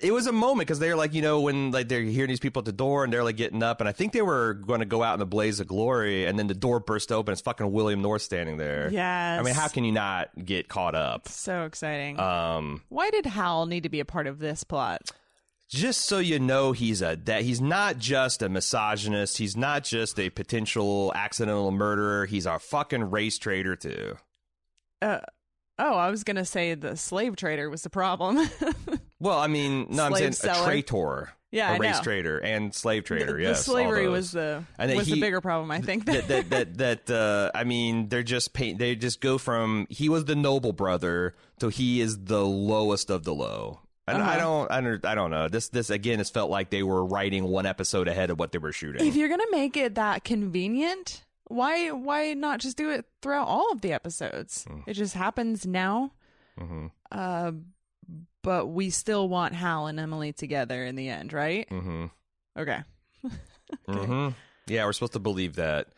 it 0.00 0.12
was 0.12 0.26
a 0.26 0.32
moment 0.32 0.66
because 0.66 0.78
they're 0.78 0.96
like, 0.96 1.14
you 1.14 1.22
know, 1.22 1.40
when 1.40 1.70
like 1.70 1.88
they're 1.88 2.02
hearing 2.02 2.28
these 2.28 2.40
people 2.40 2.60
at 2.60 2.64
the 2.66 2.72
door 2.72 3.04
and 3.04 3.12
they're 3.12 3.24
like 3.24 3.36
getting 3.36 3.62
up, 3.62 3.80
and 3.80 3.88
I 3.88 3.92
think 3.92 4.12
they 4.12 4.22
were 4.22 4.54
going 4.54 4.80
to 4.80 4.86
go 4.86 5.02
out 5.02 5.14
in 5.14 5.20
the 5.20 5.26
blaze 5.26 5.60
of 5.60 5.66
glory, 5.66 6.26
and 6.26 6.38
then 6.38 6.46
the 6.46 6.54
door 6.54 6.80
burst 6.80 7.10
open. 7.12 7.32
It's 7.32 7.40
fucking 7.40 7.70
William 7.72 8.02
North 8.02 8.22
standing 8.22 8.56
there. 8.56 8.88
Yes. 8.90 9.40
I 9.40 9.42
mean, 9.42 9.54
how 9.54 9.68
can 9.68 9.84
you 9.84 9.92
not 9.92 10.30
get 10.44 10.68
caught 10.68 10.94
up? 10.94 11.28
So 11.28 11.64
exciting. 11.64 12.18
Um, 12.20 12.82
Why 12.88 13.10
did 13.10 13.26
Hal 13.26 13.66
need 13.66 13.82
to 13.84 13.88
be 13.88 14.00
a 14.00 14.04
part 14.04 14.26
of 14.26 14.38
this 14.38 14.64
plot? 14.64 15.10
just 15.70 16.02
so 16.02 16.18
you 16.18 16.38
know 16.38 16.72
he's 16.72 17.00
a 17.00 17.18
that 17.24 17.40
he's 17.42 17.60
not 17.60 17.96
just 17.98 18.42
a 18.42 18.48
misogynist 18.50 19.38
he's 19.38 19.56
not 19.56 19.82
just 19.82 20.20
a 20.20 20.28
potential 20.28 21.10
accidental 21.16 21.70
murderer 21.70 22.26
he's 22.26 22.44
a 22.44 22.58
fucking 22.58 23.10
race 23.10 23.38
traitor 23.38 23.74
too 23.74 24.14
Uh, 25.00 25.20
oh, 25.78 25.94
I 25.94 26.10
was 26.10 26.22
gonna 26.22 26.44
say 26.44 26.74
the 26.74 26.96
slave 26.98 27.34
trader 27.36 27.70
was 27.70 27.82
the 27.82 27.90
problem. 27.90 28.38
well 29.24 29.38
i 29.40 29.46
mean 29.48 29.86
no 29.90 30.04
i'm 30.04 30.14
saying 30.14 30.32
Slave 30.32 30.56
a 30.56 30.64
traitor 30.64 31.32
Yeah, 31.50 31.70
a 31.70 31.74
I 31.74 31.78
race 31.78 31.96
know. 31.98 32.02
trader 32.02 32.38
and 32.38 32.74
slave 32.74 33.04
trader 33.04 33.34
the, 33.36 33.42
yes 33.42 33.64
the 33.64 33.70
slavery 33.72 34.08
was 34.08 34.32
the 34.32 34.64
And 34.78 34.94
was 34.96 35.06
he- 35.06 35.14
the 35.14 35.20
bigger 35.20 35.40
problem, 35.40 35.70
I 35.70 35.80
think. 35.80 36.04
that 36.06 36.28
that 36.28 36.50
that 36.50 36.78
that 36.78 37.10
uh, 37.10 37.50
I 37.54 37.64
mean 37.64 38.08
they're 38.08 38.22
just 38.36 38.52
paint 38.52 38.78
they 38.78 38.94
just 38.96 39.20
go 39.20 39.38
from 39.38 39.86
he 39.88 40.08
was 40.08 40.24
the 40.26 40.34
noble 40.36 40.72
brother 40.72 41.34
to 41.60 41.68
he 41.68 42.00
is 42.00 42.24
the 42.24 42.44
lowest 42.44 43.08
of 43.10 43.22
the 43.24 43.34
low. 43.34 43.80
And 44.06 44.18
I 44.18 44.36
Uh-huh. 44.36 44.38
don't 44.44 44.70
I 44.72 44.80
don't 44.82 45.04
I 45.06 45.14
don't 45.14 45.30
know. 45.30 45.48
This 45.48 45.68
this 45.70 45.88
again 45.90 46.18
has 46.18 46.28
felt 46.28 46.50
like 46.50 46.68
they 46.70 46.82
were 46.82 47.04
writing 47.06 47.44
one 47.44 47.66
episode 47.66 48.06
ahead 48.08 48.28
of 48.30 48.38
what 48.38 48.50
they 48.52 48.58
were 48.58 48.72
shooting. 48.72 49.06
if 49.06 49.14
you're 49.16 49.30
gonna 49.30 49.50
make 49.52 49.76
it 49.78 49.94
that 49.94 50.24
convenient, 50.24 51.22
why 51.48 51.90
why 51.92 52.34
not 52.34 52.58
just 52.60 52.76
do 52.76 52.90
it 52.90 53.06
throughout 53.22 53.46
all 53.46 53.70
of 53.72 53.80
the 53.80 53.92
episodes? 53.94 54.64
Hmm. 54.68 54.80
It 54.86 54.94
just 54.94 55.14
happens 55.14 55.64
now. 55.66 56.10
mhm. 56.58 56.90
Uh, 57.12 57.52
but 58.44 58.66
we 58.66 58.90
still 58.90 59.28
want 59.28 59.54
Hal 59.54 59.88
and 59.88 59.98
Emily 59.98 60.32
together 60.32 60.84
in 60.84 60.94
the 60.94 61.08
end, 61.08 61.32
right? 61.32 61.68
Mhm. 61.68 62.10
Okay. 62.56 62.78
hmm 63.88 64.28
Yeah, 64.68 64.84
we're 64.84 64.92
supposed 64.92 65.14
to 65.14 65.18
believe 65.18 65.56
that. 65.56 65.88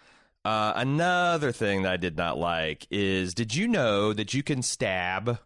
Uh, 0.45 0.73
another 0.77 1.51
thing 1.53 1.83
that 1.83 1.93
I 1.93 1.97
did 1.97 2.17
not 2.17 2.39
like 2.39 2.87
is 2.91 3.35
did 3.35 3.55
you 3.55 3.67
know 3.69 4.13
that 4.13 4.33
you 4.33 4.43
can 4.43 4.63
stab 4.63 5.39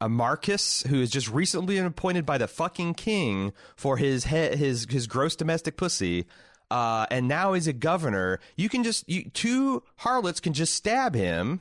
a 0.00 0.08
Marcus 0.08 0.82
who 0.84 1.00
has 1.00 1.10
just 1.10 1.28
recently 1.28 1.76
been 1.76 1.84
appointed 1.86 2.24
by 2.24 2.38
the 2.38 2.48
fucking 2.48 2.94
king 2.94 3.52
for 3.76 3.96
his 3.98 4.24
he- 4.26 4.56
his 4.56 4.86
his 4.88 5.06
gross 5.06 5.36
domestic 5.36 5.76
pussy, 5.76 6.26
uh, 6.70 7.04
and 7.10 7.28
now 7.28 7.52
he's 7.52 7.66
a 7.66 7.72
governor. 7.74 8.38
You 8.56 8.68
can 8.68 8.84
just 8.84 9.06
you, 9.08 9.28
two 9.30 9.82
harlots 9.96 10.40
can 10.40 10.52
just 10.54 10.72
stab 10.74 11.14
him, 11.14 11.60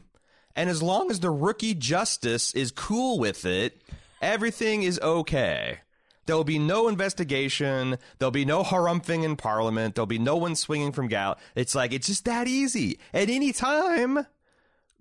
and 0.55 0.69
as 0.69 0.81
long 0.83 1.09
as 1.11 1.19
the 1.19 1.31
rookie 1.31 1.73
justice 1.73 2.53
is 2.53 2.71
cool 2.71 3.17
with 3.19 3.43
it, 3.43 3.81
everything 4.21 4.83
is 4.83 4.99
okay. 5.01 5.79
There'll 6.25 6.43
be 6.43 6.59
no 6.59 6.87
investigation. 6.89 7.97
There'll 8.19 8.31
be 8.31 8.43
no 8.45 8.63
harumphing 8.63 9.23
in 9.23 9.37
Parliament. 9.37 9.95
There'll 9.95 10.05
be 10.07 10.19
no 10.19 10.35
one 10.35 10.55
swinging 10.55 10.91
from 10.91 11.07
gal. 11.07 11.37
It's 11.55 11.73
like 11.73 11.93
it's 11.93 12.07
just 12.07 12.25
that 12.25 12.47
easy. 12.47 12.99
At 13.13 13.29
any 13.29 13.53
time, 13.53 14.25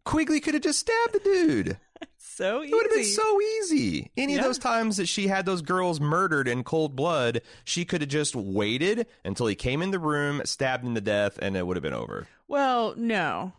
Quigley 0.04 0.38
could 0.40 0.54
have 0.54 0.62
just 0.62 0.78
stabbed 0.80 1.14
the 1.14 1.20
dude. 1.20 1.78
So 2.18 2.62
easy. 2.62 2.70
It 2.70 2.74
would 2.74 2.84
have 2.86 2.92
been 2.94 3.04
so 3.04 3.40
easy. 3.40 4.10
Any 4.14 4.34
Yeah. 4.34 4.40
of 4.40 4.44
those 4.44 4.58
times 4.58 4.98
that 4.98 5.06
she 5.08 5.26
had 5.28 5.46
those 5.46 5.62
girls 5.62 6.00
murdered 6.02 6.46
in 6.48 6.64
cold 6.64 6.94
blood, 6.94 7.40
she 7.64 7.86
could 7.86 8.02
have 8.02 8.10
just 8.10 8.36
waited 8.36 9.06
until 9.24 9.46
he 9.46 9.54
came 9.54 9.80
in 9.80 9.90
the 9.92 9.98
room, 9.98 10.42
stabbed 10.44 10.84
him 10.84 10.94
to 10.96 11.00
death, 11.00 11.38
and 11.40 11.56
it 11.56 11.66
would 11.66 11.76
have 11.78 11.82
been 11.82 11.94
over. 11.94 12.28
Well, 12.46 12.92
no. 12.98 13.52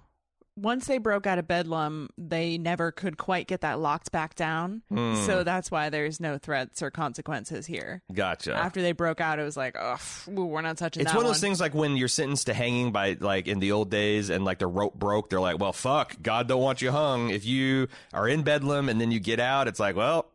Once 0.58 0.88
they 0.88 0.98
broke 0.98 1.28
out 1.28 1.38
of 1.38 1.48
Bedlam, 1.48 2.10
they 2.18 2.58
never 2.58 2.92
could 2.92 3.18
quite 3.18 3.48
get 3.48 3.62
that 3.62 3.80
locked 3.80 4.12
back 4.12 4.34
down. 4.36 4.82
Hmm. 4.90 5.16
So 5.26 5.44
that's 5.44 5.70
why 5.70 5.90
there's 5.90 6.20
no 6.20 6.38
threats 6.38 6.82
or 6.82 6.90
consequences 6.92 7.66
here. 7.68 8.02
Gotcha. 8.12 8.56
After 8.56 8.82
they 8.82 8.92
broke 8.92 9.22
out, 9.22 9.38
it 9.38 9.44
was 9.44 9.56
like, 9.56 9.76
oh, 9.80 9.98
we're 10.28 10.62
not 10.62 10.78
touching 10.78 11.04
it's 11.04 11.14
one 11.14 11.24
of 11.24 11.30
those 11.30 11.40
things 11.40 11.60
like 11.60 11.74
when 11.76 11.96
you're 11.96 12.08
sentenced 12.08 12.48
to 12.48 12.54
hanging 12.54 12.92
by 12.92 13.16
like 13.20 13.48
in 13.48 13.60
the 13.60 13.72
old 13.72 13.92
days 13.92 14.30
and 14.30 14.44
like 14.44 14.60
the 14.60 14.68
rope 14.68 14.96
broke 14.96 15.30
they're 15.30 15.40
like 15.40 15.60
well 15.60 15.74
fuck 15.74 16.16
god 16.22 16.48
don't 16.48 16.62
want 16.62 16.82
you 16.82 16.92
hung 16.92 17.30
if 17.30 17.46
you 17.46 17.88
are 18.14 18.28
in 18.28 18.42
bedlam 18.44 18.90
and 18.90 19.00
then 19.00 19.12
you 19.12 19.20
get 19.20 19.40
out 19.40 19.68
it's 19.68 19.80
like 19.80 19.96
well 19.96 20.26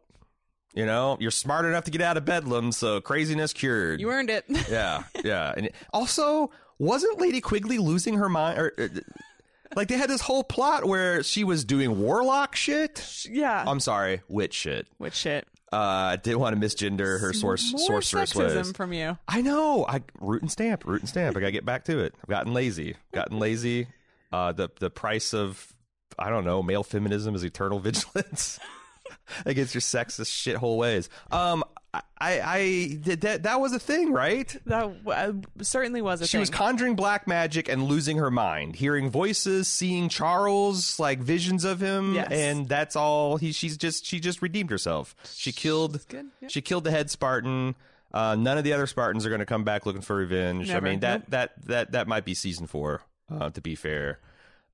you 0.74 0.86
know 0.86 1.16
you're 1.20 1.30
smart 1.30 1.64
enough 1.64 1.84
to 1.84 1.90
get 1.90 2.00
out 2.00 2.16
of 2.16 2.24
bedlam 2.24 2.70
so 2.72 3.00
craziness 3.00 3.52
cured 3.52 4.00
You 4.00 4.10
earned 4.10 4.30
it. 4.30 4.44
yeah 4.70 5.02
yeah 5.24 5.52
and 5.56 5.70
also 5.92 6.50
wasn't 6.78 7.20
lady 7.20 7.40
quigley 7.40 7.78
losing 7.78 8.14
her 8.14 8.28
mind 8.28 8.58
or 8.58 8.72
uh, 8.78 8.88
like 9.76 9.88
they 9.88 9.96
had 9.96 10.10
this 10.10 10.20
whole 10.20 10.44
plot 10.44 10.84
where 10.84 11.22
she 11.22 11.44
was 11.44 11.64
doing 11.64 11.98
warlock 11.98 12.54
shit 12.56 13.26
yeah. 13.30 13.64
i'm 13.66 13.80
sorry 13.80 14.20
witch 14.28 14.54
shit 14.54 14.86
Witch 14.98 15.14
shit? 15.14 15.46
uh 15.72 15.76
i 15.76 16.16
didn't 16.16 16.38
want 16.40 16.58
to 16.58 16.66
misgender 16.66 17.20
her 17.20 17.32
source 17.32 17.72
More 17.72 18.02
sorceress 18.02 18.32
sexism 18.32 18.56
ways 18.56 18.72
from 18.72 18.92
you. 18.92 19.16
I 19.26 19.40
know. 19.40 19.86
I 19.86 20.02
root 20.20 20.42
and 20.42 20.50
stamp, 20.50 20.84
root 20.84 21.00
and 21.00 21.08
stamp. 21.08 21.36
I 21.36 21.40
gotta 21.40 21.52
get 21.52 21.64
back 21.64 21.84
to 21.84 22.00
it. 22.00 22.14
I've 22.22 22.28
gotten 22.28 22.52
lazy. 22.52 22.96
Gotten 23.12 23.38
lazy. 23.38 23.86
Uh, 24.32 24.52
the 24.52 24.68
the 24.80 24.90
price 24.90 25.32
of 25.34 25.72
I 26.18 26.28
don't 26.30 26.44
know 26.44 26.62
male 26.62 26.82
feminism 26.82 27.34
is 27.34 27.42
eternal 27.44 27.78
vigilance 27.80 28.58
against 29.46 29.74
your 29.74 29.80
sexist 29.80 30.30
shithole 30.30 30.76
ways. 30.76 31.08
Um, 31.30 31.64
I 31.94 32.02
I 32.20 32.98
did 33.02 33.20
that. 33.22 33.42
That 33.42 33.60
was 33.60 33.72
a 33.72 33.78
thing, 33.78 34.12
right? 34.12 34.54
That 34.66 34.94
uh, 35.06 35.32
certainly 35.62 36.00
was 36.00 36.20
a 36.22 36.26
She 36.26 36.32
thing. 36.32 36.40
was 36.40 36.48
conjuring 36.50 36.96
black 36.96 37.26
magic 37.26 37.68
and 37.68 37.82
losing 37.84 38.16
her 38.16 38.30
mind, 38.30 38.76
hearing 38.76 39.10
voices, 39.10 39.68
seeing 39.68 40.08
Charles, 40.08 40.98
like 40.98 41.18
visions 41.18 41.64
of 41.64 41.80
him, 41.82 42.14
Yes. 42.14 42.28
and 42.30 42.68
that's 42.68 42.96
all. 42.96 43.36
He, 43.36 43.52
she's 43.52 43.76
just 43.76 44.06
she 44.06 44.20
just 44.20 44.40
redeemed 44.40 44.70
herself. 44.70 45.14
She 45.34 45.52
killed 45.52 46.00
yeah. 46.12 46.22
she 46.48 46.62
killed 46.62 46.84
the 46.84 46.90
head 46.90 47.10
Spartan. 47.10 47.74
Uh, 48.14 48.36
none 48.36 48.56
of 48.58 48.64
the 48.64 48.72
other 48.72 48.86
Spartans 48.86 49.24
are 49.26 49.30
going 49.30 49.38
to 49.40 49.46
come 49.46 49.64
back 49.64 49.84
looking 49.86 50.02
for 50.02 50.16
revenge. 50.16 50.68
Never. 50.68 50.86
I 50.86 50.90
mean 50.90 51.00
that 51.00 51.20
Nope. 51.20 51.30
that 51.30 51.66
that 51.66 51.92
that 51.92 52.08
might 52.08 52.24
be 52.24 52.34
season 52.34 52.66
four. 52.66 53.02
Uh, 53.30 53.50
to 53.50 53.60
be 53.60 53.74
fair, 53.74 54.18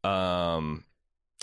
um, 0.05 0.85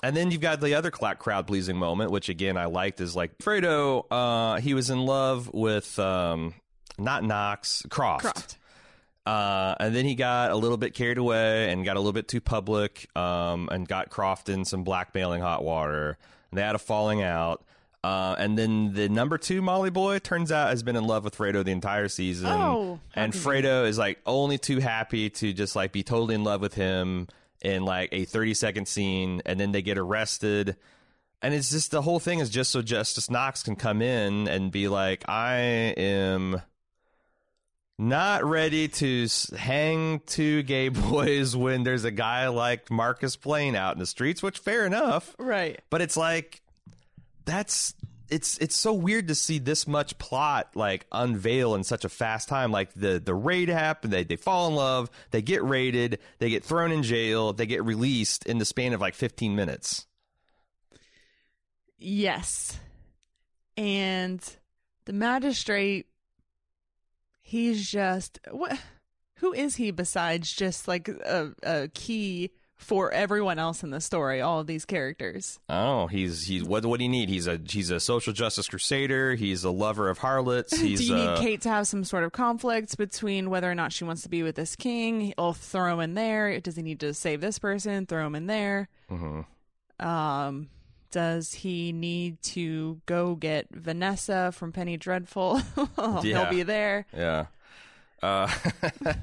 and 0.06 0.16
then 0.16 0.30
you've 0.30 0.42
got 0.42 0.62
the 0.62 0.76
other 0.76 0.92
crowd 0.92 1.48
pleasing 1.48 1.78
moment, 1.78 2.12
which 2.12 2.30
again 2.30 2.58
I 2.58 2.66
liked 2.66 3.02
is 3.02 3.16
like 3.16 3.40
Fredo. 3.40 4.06
Uh, 4.12 4.62
he 4.62 4.76
was 4.76 4.92
in 4.92 5.04
love 5.04 5.52
with 5.52 5.98
um, 5.98 6.54
not 7.00 7.24
Knox 7.24 7.82
Croft. 7.90 8.22
Croft. 8.22 8.58
Uh, 9.26 9.74
and 9.80 9.96
then 9.96 10.06
he 10.06 10.14
got 10.14 10.52
a 10.52 10.56
little 10.56 10.78
bit 10.78 10.94
carried 10.94 11.18
away 11.18 11.72
and 11.72 11.84
got 11.84 11.96
a 11.96 12.00
little 12.00 12.14
bit 12.14 12.28
too 12.28 12.40
public 12.40 13.10
um, 13.18 13.68
and 13.72 13.88
got 13.88 14.12
Croft 14.12 14.48
in 14.48 14.64
some 14.64 14.84
blackmailing 14.84 15.42
hot 15.42 15.64
water. 15.64 16.20
And 16.52 16.60
they 16.60 16.62
had 16.62 16.76
a 16.76 16.80
falling 16.80 17.24
out. 17.24 17.66
Uh, 18.04 18.36
and 18.38 18.56
then 18.56 18.94
the 18.94 19.10
number 19.10 19.40
two 19.40 19.64
Molly 19.64 19.90
boy 19.90 20.20
turns 20.20 20.52
out 20.52 20.70
has 20.70 20.84
been 20.84 20.96
in 20.96 21.08
love 21.08 21.24
with 21.24 21.36
Fredo 21.36 21.66
the 21.66 21.72
entire 21.72 22.10
season. 22.10 22.52
Oh, 22.52 23.00
and. 23.16 23.34
Fredo 23.34 23.88
is 23.88 23.98
like 23.98 24.20
only 24.28 24.60
too 24.60 24.78
happy 24.78 25.32
to 25.32 25.52
just 25.52 25.76
like 25.76 25.92
be 25.92 26.04
totally 26.04 26.36
in 26.36 26.44
love 26.44 26.62
with 26.62 26.76
him 26.76 27.28
in 27.66 27.84
like 27.84 28.10
a 28.12 28.26
30 28.26 28.54
second 28.54 28.88
scene. 28.88 29.42
And 29.46 29.60
then 29.60 29.72
they 29.72 29.82
get 29.82 29.98
arrested. 29.98 30.78
And 31.42 31.54
it's 31.54 31.72
just 31.72 31.92
the 31.92 32.02
whole 32.02 32.20
thing 32.20 32.40
is 32.40 32.50
just 32.50 32.72
so 32.72 32.82
Justice 32.82 33.30
Knox 33.30 33.64
can 33.64 33.76
come 33.76 34.02
in 34.02 34.48
and 34.48 34.72
be 34.72 34.88
like, 34.88 35.28
I 35.28 35.56
am 35.98 36.62
not 37.98 38.44
ready 38.44 38.88
to 38.88 39.28
hang 39.58 40.22
two 40.26 40.64
gay 40.64 40.90
boys 40.90 41.56
when 41.56 41.84
there's 41.84 42.04
a 42.04 42.12
guy 42.12 42.48
like 42.48 42.92
Marcus 42.92 43.36
Blaine 43.36 43.76
out 43.76 43.94
in 43.94 44.00
the 44.00 44.06
streets, 44.06 44.44
which 44.44 44.60
fair 44.60 44.86
enough. 44.86 45.36
Right. 45.40 45.80
But 45.90 46.02
it's 46.02 46.18
like 46.18 46.62
that's 47.46 47.94
it's 48.30 48.58
it's 48.58 48.76
so 48.76 48.94
weird 48.94 49.28
to 49.28 49.36
see 49.36 49.60
this 49.60 49.88
much 49.88 50.18
plot 50.18 50.70
like 50.76 51.06
unveil 51.12 51.76
in 51.76 51.84
such 51.84 52.06
a 52.06 52.10
fast 52.10 52.50
time. 52.50 52.72
Like 52.72 52.94
the 52.94 53.20
the 53.20 53.36
raid 53.36 53.70
happened, 53.70 54.14
they 54.14 54.24
they 54.24 54.36
fall 54.36 54.68
in 54.68 54.76
love, 54.76 55.10
they 55.32 55.42
get 55.42 55.64
raided, 55.64 56.20
they 56.40 56.50
get 56.50 56.64
thrown 56.64 56.92
in 56.92 57.04
jail, 57.04 57.54
they 57.54 57.66
get 57.66 57.84
released 57.84 58.46
in 58.46 58.58
the 58.58 58.66
span 58.66 58.94
of 58.94 59.02
like 59.02 59.16
15 59.16 59.56
minutes. 59.56 60.06
Yes. 61.98 62.78
And 63.78 64.42
the 65.06 65.14
magistrate 65.14 66.08
he's 67.42 67.88
just 67.88 68.40
what 68.52 68.78
who 69.36 69.54
is 69.54 69.76
he 69.76 69.92
besides 69.92 70.52
just 70.52 70.88
like 70.88 71.08
a, 71.08 71.52
a 71.62 71.88
key 71.90 72.52
for 72.78 73.12
everyone 73.12 73.58
else 73.58 73.84
in 73.84 73.90
the 73.90 74.02
story, 74.02 74.42
all 74.42 74.60
of 74.60 74.68
these 74.68 74.86
characters. 74.86 75.60
Oh, 75.70 76.08
he's 76.08 76.46
he's 76.46 76.64
what 76.64 76.86
what 76.86 76.98
do 76.98 77.04
you 77.06 77.10
need? 77.10 77.30
He's 77.30 77.48
a 77.48 77.60
he's 77.68 77.90
a 77.90 78.00
social 78.00 78.34
justice 78.34 78.68
crusader. 78.68 79.36
He's 79.36 79.64
a 79.64 79.70
lover 79.72 80.10
of 80.10 80.18
harlots. 80.18 80.76
He's 80.80 81.00
Do 81.00 81.06
you 81.06 81.16
need 81.16 81.28
uh, 81.28 81.40
Kate 81.40 81.62
to 81.62 81.70
have 81.70 81.88
some 81.88 82.04
sort 82.04 82.24
of 82.24 82.32
conflict 82.34 82.98
between 82.98 83.50
whether 83.50 83.72
or 83.72 83.76
not 83.76 83.94
she 83.94 84.04
wants 84.04 84.22
to 84.24 84.30
be 84.30 84.44
with 84.44 84.56
this 84.56 84.76
king? 84.76 85.34
He'll 85.38 85.54
throw 85.54 85.94
him 85.96 86.00
in 86.02 86.14
there. 86.16 86.60
Does 86.60 86.76
he 86.76 86.82
need 86.84 87.00
to 87.00 87.14
save 87.14 87.42
this 87.42 87.60
person? 87.60 88.06
Throw 88.06 88.26
him 88.28 88.36
in 88.36 88.48
there. 88.48 88.90
mhm. 89.10 89.46
Um, 90.00 90.70
does 91.12 91.54
he 91.54 91.94
need 91.94 92.42
to 92.42 93.00
go 93.06 93.36
get 93.36 93.68
Vanessa 93.72 94.52
from 94.54 94.74
Penny 94.74 94.98
Dreadful? 94.98 95.62
Yeah. 95.98 96.22
He'll 96.22 96.50
be 96.50 96.64
there. 96.64 97.06
Yeah. 97.16 97.46
Uh, 98.22 98.52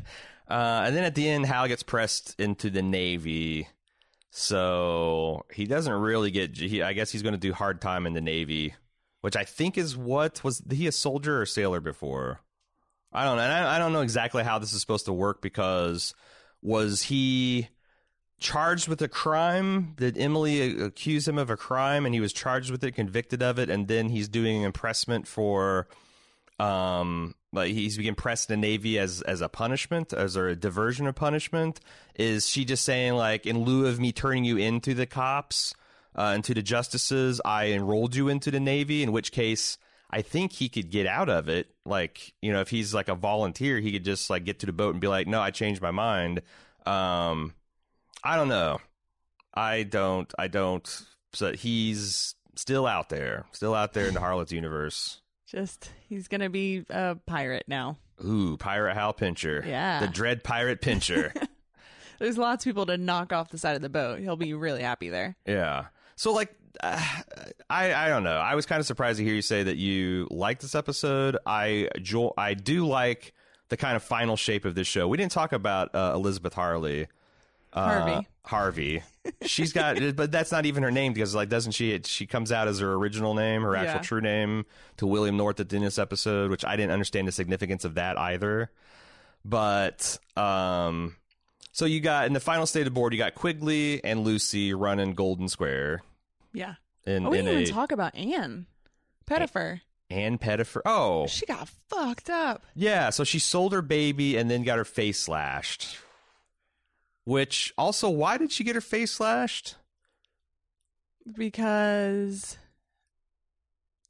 uh, 0.53 0.83
and 0.85 0.95
then 0.95 1.05
at 1.05 1.15
the 1.15 1.27
end, 1.27 1.47
Hal 1.47 1.67
gets 1.67 1.83
pressed 1.83 2.39
into 2.39 2.69
the 2.69 2.83
Navy. 2.83 3.69
So 4.31 5.47
he 5.51 5.65
doesn't 5.65 5.93
really 5.93 6.31
get. 6.31 6.59
He, 6.59 6.83
I 6.83 6.93
guess 6.93 7.11
he's 7.11 7.23
going 7.23 7.33
to 7.33 7.39
do 7.39 7.55
hard 7.55 7.81
time 7.81 8.07
in 8.07 8.13
the 8.13 8.21
Navy, 8.21 8.75
which 9.23 9.35
I 9.35 9.45
think 9.45 9.79
is 9.79 9.97
what 9.97 10.45
was 10.45 10.63
he 10.71 10.87
a 10.87 10.93
soldier 10.93 11.41
or 11.41 11.47
sailor 11.47 11.81
before? 11.81 12.41
I 13.15 13.25
don't 13.25 13.39
know. 13.39 13.43
I, 13.45 13.77
I 13.77 13.79
don't 13.79 13.95
know 13.95 14.03
exactly 14.03 14.45
how 14.45 14.59
this 14.59 14.75
is 14.75 14.81
supposed 14.83 15.07
to 15.07 15.13
work 15.15 15.41
because 15.41 16.15
was 16.61 17.05
he 17.05 17.69
charged 18.39 18.89
with 18.89 19.01
a 19.01 19.09
crime? 19.09 19.95
Did 19.97 20.19
Emily 20.19 20.83
accuse 20.83 21.27
him 21.27 21.39
of 21.39 21.49
a 21.49 21.57
crime 21.57 22.05
and 22.05 22.15
he 22.15 22.21
was 22.21 22.35
charged 22.35 22.71
with 22.71 22.85
it, 22.85 22.93
convicted 22.93 23.43
of 23.43 23.59
it, 23.59 23.71
and 23.71 23.89
then 23.89 24.11
he's 24.11 24.29
doing 24.29 24.63
impressment 24.63 25.27
for 25.27 25.89
um 26.59 27.35
like 27.53 27.73
he's 27.73 27.99
being 27.99 28.15
pressed 28.15 28.51
in 28.51 28.61
the 28.61 28.67
navy 28.67 28.99
as 28.99 29.21
as 29.23 29.41
a 29.41 29.49
punishment 29.49 30.13
as 30.13 30.37
a 30.37 30.57
diversion 30.57 31.07
of 31.07 31.15
punishment. 31.15 31.81
Is 32.15 32.49
she 32.49 32.65
just 32.65 32.85
saying 32.85 33.15
like 33.15 33.47
in 33.47 33.65
lieu 33.65 33.87
of 33.87 34.01
me 34.01 34.13
turning 34.13 34.45
you 34.45 34.57
into 34.57 34.95
the 34.95 35.07
cops 35.07 35.75
uh, 36.17 36.33
into 36.37 36.53
the 36.53 36.63
justices 36.63 37.41
i 37.45 37.69
enrolled 37.69 38.15
you 38.15 38.29
into 38.29 38.51
the 38.51 38.61
navy 38.61 39.03
in 39.03 39.13
which 39.13 39.33
case 39.33 39.79
i 40.11 40.21
think 40.21 40.53
he 40.53 40.69
could 40.69 40.91
get 40.91 41.07
out 41.07 41.29
of 41.29 41.49
it. 41.49 41.69
Like 41.85 42.35
you 42.43 42.53
know 42.53 42.61
if 42.61 42.71
he's 42.71 42.95
like 42.95 43.09
a 43.09 43.15
volunteer 43.15 43.81
he 43.81 43.93
could 43.93 44.05
just 44.05 44.31
like 44.31 44.45
get 44.45 44.59
to 44.61 44.67
the 44.67 44.73
boat 44.73 44.95
and 44.95 45.01
be 45.01 45.09
like 45.09 45.27
no 45.27 45.41
i 45.41 45.51
changed 45.51 45.83
my 45.83 45.91
mind. 45.91 46.43
Um 46.87 47.55
i 48.25 48.37
don't 48.37 48.49
know. 48.49 48.79
I 49.55 49.83
don't 49.83 50.33
i 50.39 50.49
don't 50.49 51.03
so 51.35 51.53
he's 51.53 52.35
still 52.57 52.87
out 52.87 53.09
there 53.09 53.47
still 53.53 53.75
out 53.75 53.95
there 53.95 54.07
in 54.07 54.15
the 54.15 54.21
harlots 54.21 54.53
universe 54.53 55.22
Just 55.53 55.91
he's 56.09 56.29
gonna 56.29 56.49
be 56.51 56.85
a 56.91 57.17
pirate 57.27 57.65
now. 57.69 57.99
Ooh, 58.25 58.57
Pirate 58.57 58.95
Hal 58.95 59.13
Pincher. 59.13 59.63
Yeah. 59.67 60.01
The 60.01 60.09
Dread 60.09 60.43
Pirate 60.43 60.81
Pincher. 60.81 61.33
There's 62.19 62.39
lots 62.39 62.65
of 62.65 62.71
people 62.71 62.87
to 62.87 62.97
knock 62.97 63.33
off 63.33 63.51
the 63.51 63.59
side 63.59 63.77
of 63.77 63.83
the 63.83 63.89
boat. 63.89 64.21
He'll 64.21 64.37
be 64.37 64.55
really 64.55 64.83
happy 64.83 65.09
there. 65.11 65.37
yeah. 65.47 65.87
So, 66.15 66.33
like, 66.33 66.55
uh, 66.83 67.01
I 67.69 67.93
I 67.95 68.09
don't 68.09 68.23
know. 68.23 68.37
I 68.37 68.55
was 68.55 68.65
kind 68.65 68.81
of 68.81 68.87
surprised 68.87 69.19
to 69.19 69.25
hear 69.25 69.35
you 69.35 69.43
say 69.43 69.63
that 69.65 69.77
you 69.77 70.27
liked 70.31 70.63
this 70.63 70.75
episode. 70.75 71.37
I 71.45 71.89
jo- 72.01 72.33
I 72.39 72.55
do 72.55 72.87
like 72.87 73.35
the 73.69 73.77
kind 73.77 73.97
of 73.97 74.03
final 74.03 74.37
shape 74.37 74.65
of 74.65 74.75
this 74.75 74.87
show. 74.87 75.09
We 75.09 75.17
didn't 75.17 75.33
talk 75.33 75.53
about 75.53 75.95
uh, 75.95 76.13
Elizabeth 76.15 76.55
Harley. 76.55 77.09
Uh, 77.73 77.85
Harvey. 77.85 78.29
Harvey. 78.45 79.03
She's 79.47 79.73
got, 79.73 79.97
but 80.17 80.31
that's 80.33 80.53
not 80.53 80.67
even 80.67 80.83
her 80.83 80.91
name 80.91 81.13
because, 81.13 81.35
like, 81.35 81.49
doesn't 81.49 81.73
she? 81.73 81.99
She 82.05 82.27
comes 82.27 82.53
out 82.53 82.69
as 82.69 82.81
her 82.81 82.93
original 82.95 83.35
name, 83.35 83.63
her 83.63 83.75
actual 83.77 83.95
Yeah. 83.97 84.01
true 84.03 84.21
name, 84.21 84.67
to 84.99 85.07
William 85.07 85.37
North 85.37 85.59
at 85.61 85.69
the 85.69 85.77
end 85.77 85.85
of 85.85 85.87
this 85.89 85.99
episode, 85.99 86.51
which 86.51 86.65
I 86.65 86.77
didn't 86.77 86.93
understand 86.93 87.29
the 87.29 87.33
significance 87.33 87.85
of 87.85 87.95
that 87.95 88.19
either. 88.19 88.71
But 89.45 90.19
um, 90.37 91.17
so 91.73 91.85
you 91.87 92.01
got 92.01 92.27
in 92.27 92.33
the 92.33 92.41
final 92.41 92.67
state 92.67 92.81
of 92.81 92.85
the 92.87 92.91
board, 92.91 93.13
you 93.13 93.19
got 93.19 93.35
Quigley 93.35 94.03
and 94.05 94.21
Lucy 94.21 94.75
running 94.75 95.15
Golden 95.15 95.49
Square 95.49 96.03
Yeah. 96.53 96.75
And 97.07 97.27
Oh, 97.27 97.31
we 97.31 97.39
didn't 97.39 97.57
a 97.57 97.61
even 97.63 97.75
talk 97.75 97.91
about 97.93 98.15
Anne 98.15 98.67
Pettifer. 99.27 99.81
Anne 100.11 100.39
Pettifer. 100.39 100.83
Oh, 100.85 101.27
She 101.27 101.47
got 101.47 101.69
fucked 101.89 102.29
up. 102.31 102.65
yeah. 102.77 103.11
So 103.11 103.25
she 103.25 103.39
sold 103.39 103.73
her 103.73 103.83
baby 103.83 104.37
and 104.37 104.51
then 104.51 104.63
got 104.63 104.79
her 104.79 104.85
face 104.85 105.19
slashed. 105.19 105.97
Which 107.25 107.73
also, 107.79 108.11
why 108.11 108.37
did 108.37 108.51
she 108.53 108.65
get 108.65 108.75
her 108.75 108.81
face 108.81 109.13
slashed? 109.13 109.77
because 111.37 112.59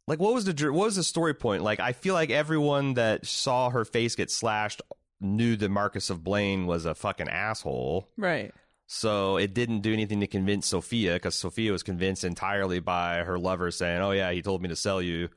Like, 0.07 0.19
what 0.19 0.35
was 0.35 0.45
the 0.45 0.73
what 0.73 0.87
was 0.87 0.97
the 0.97 1.05
story 1.05 1.35
point? 1.35 1.63
Like, 1.63 1.81
I 1.81 1.93
feel 1.93 2.15
like 2.15 2.31
everyone 2.31 2.95
that 2.95 3.27
saw 3.27 3.71
her 3.71 3.85
face 3.85 4.17
get 4.17 4.31
slashed 4.31 4.83
knew 5.21 5.57
that 5.57 5.69
Marcus 5.69 6.11
of 6.11 6.25
Blaine 6.25 6.67
was 6.67 6.85
a 6.87 6.95
fucking 6.95 7.29
asshole. 7.29 8.09
right. 8.17 8.53
So 8.89 9.39
it 9.39 9.55
didn't 9.55 9.81
do 9.81 9.93
anything 9.95 10.21
to 10.21 10.27
convince 10.27 10.67
Sophia 10.67 11.15
because 11.15 11.35
Sophia 11.35 11.73
was 11.73 11.83
convinced 11.83 12.25
entirely 12.25 12.79
by 12.79 13.19
her 13.19 13.39
lover 13.39 13.71
saying, 13.71 14.03
"Oh 14.03 14.11
yeah, 14.11 14.31
he 14.33 14.43
told 14.43 14.61
me 14.61 14.69
to 14.69 14.77
sell 14.77 15.01
you." 15.01 15.31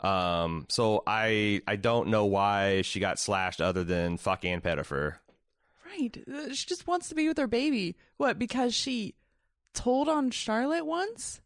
Um, 0.00 0.64
so 0.70 1.02
I 1.06 1.60
I 1.66 1.76
don't 1.76 2.08
know 2.08 2.24
why 2.24 2.80
she 2.82 3.00
got 3.00 3.18
slashed 3.18 3.60
other 3.60 3.84
than 3.84 4.16
fuck 4.16 4.46
Ann 4.46 4.62
Pettifer. 4.62 5.20
Right. 5.98 6.16
Uh, 6.32 6.52
She 6.54 6.66
just 6.66 6.86
wants 6.86 7.08
to 7.08 7.14
be 7.14 7.28
with 7.28 7.38
her 7.38 7.46
baby. 7.46 7.96
What? 8.16 8.38
Because 8.38 8.74
she 8.74 9.14
told 9.72 10.08
on 10.08 10.30
Charlotte 10.30 10.86
once? 10.86 11.40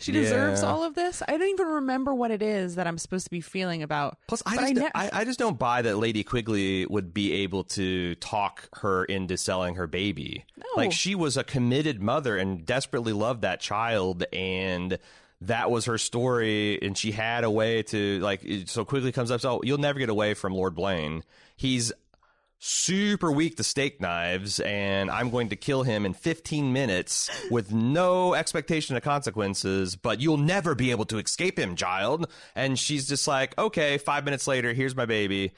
She 0.00 0.12
deserves 0.12 0.62
Yeah. 0.62 0.68
all 0.70 0.84
of 0.84 0.94
this? 0.94 1.22
I 1.26 1.32
don't 1.36 1.48
even 1.48 1.66
remember 1.66 2.14
what 2.14 2.30
it 2.30 2.40
is 2.40 2.76
that 2.76 2.86
I'm 2.86 2.98
supposed 2.98 3.24
to 3.24 3.30
be 3.32 3.40
feeling 3.40 3.82
about. 3.82 4.16
Plus, 4.28 4.42
I 4.46 4.50
just 4.56 4.62
I 4.62 4.66
I, 4.68 4.72
ne- 4.72 4.90
I, 4.94 5.10
I 5.12 5.24
just 5.24 5.40
don't 5.40 5.58
buy 5.58 5.82
that 5.82 5.96
Lady 5.98 6.22
Quigley 6.22 6.86
would 6.86 7.12
be 7.12 7.32
able 7.42 7.64
to 7.64 8.14
talk 8.16 8.68
her 8.74 9.04
into 9.04 9.36
selling 9.36 9.74
her 9.74 9.88
baby. 9.88 10.44
No. 10.56 10.64
Like 10.76 10.92
she 10.92 11.16
was 11.16 11.36
a 11.36 11.42
committed 11.42 12.00
mother 12.00 12.36
and 12.36 12.64
desperately 12.64 13.12
loved 13.12 13.42
that 13.42 13.60
child 13.60 14.22
and 14.32 14.98
that 15.40 15.68
was 15.70 15.86
her 15.86 15.98
story 15.98 16.80
and 16.80 16.96
she 16.96 17.10
had 17.12 17.42
a 17.42 17.50
way 17.50 17.82
to 17.84 18.18
like 18.20 18.44
so 18.66 18.84
Quigley 18.84 19.10
comes 19.12 19.30
up 19.32 19.40
so 19.40 19.60
you'll 19.64 19.78
never 19.78 19.98
get 19.98 20.08
away 20.10 20.34
from 20.34 20.52
Lord 20.54 20.76
Blaine. 20.76 21.24
He's 21.56 21.92
super 22.58 23.30
weak 23.30 23.56
to 23.56 23.62
steak 23.62 24.00
knives 24.00 24.58
and 24.60 25.10
I'm 25.10 25.30
going 25.30 25.50
to 25.50 25.56
kill 25.56 25.84
him 25.84 26.04
in 26.04 26.12
15 26.12 26.72
minutes 26.72 27.30
with 27.50 27.72
no 27.72 28.34
expectation 28.34 28.96
of 28.96 29.02
consequences, 29.02 29.94
but 29.96 30.20
you'll 30.20 30.36
never 30.38 30.74
be 30.74 30.90
able 30.90 31.04
to 31.06 31.18
escape 31.18 31.58
him, 31.58 31.76
child. 31.76 32.28
And 32.56 32.78
she's 32.78 33.08
just 33.08 33.28
like, 33.28 33.56
okay, 33.58 33.98
five 33.98 34.24
minutes 34.24 34.46
later, 34.46 34.72
here's 34.72 34.96
my 34.96 35.06
baby. 35.06 35.52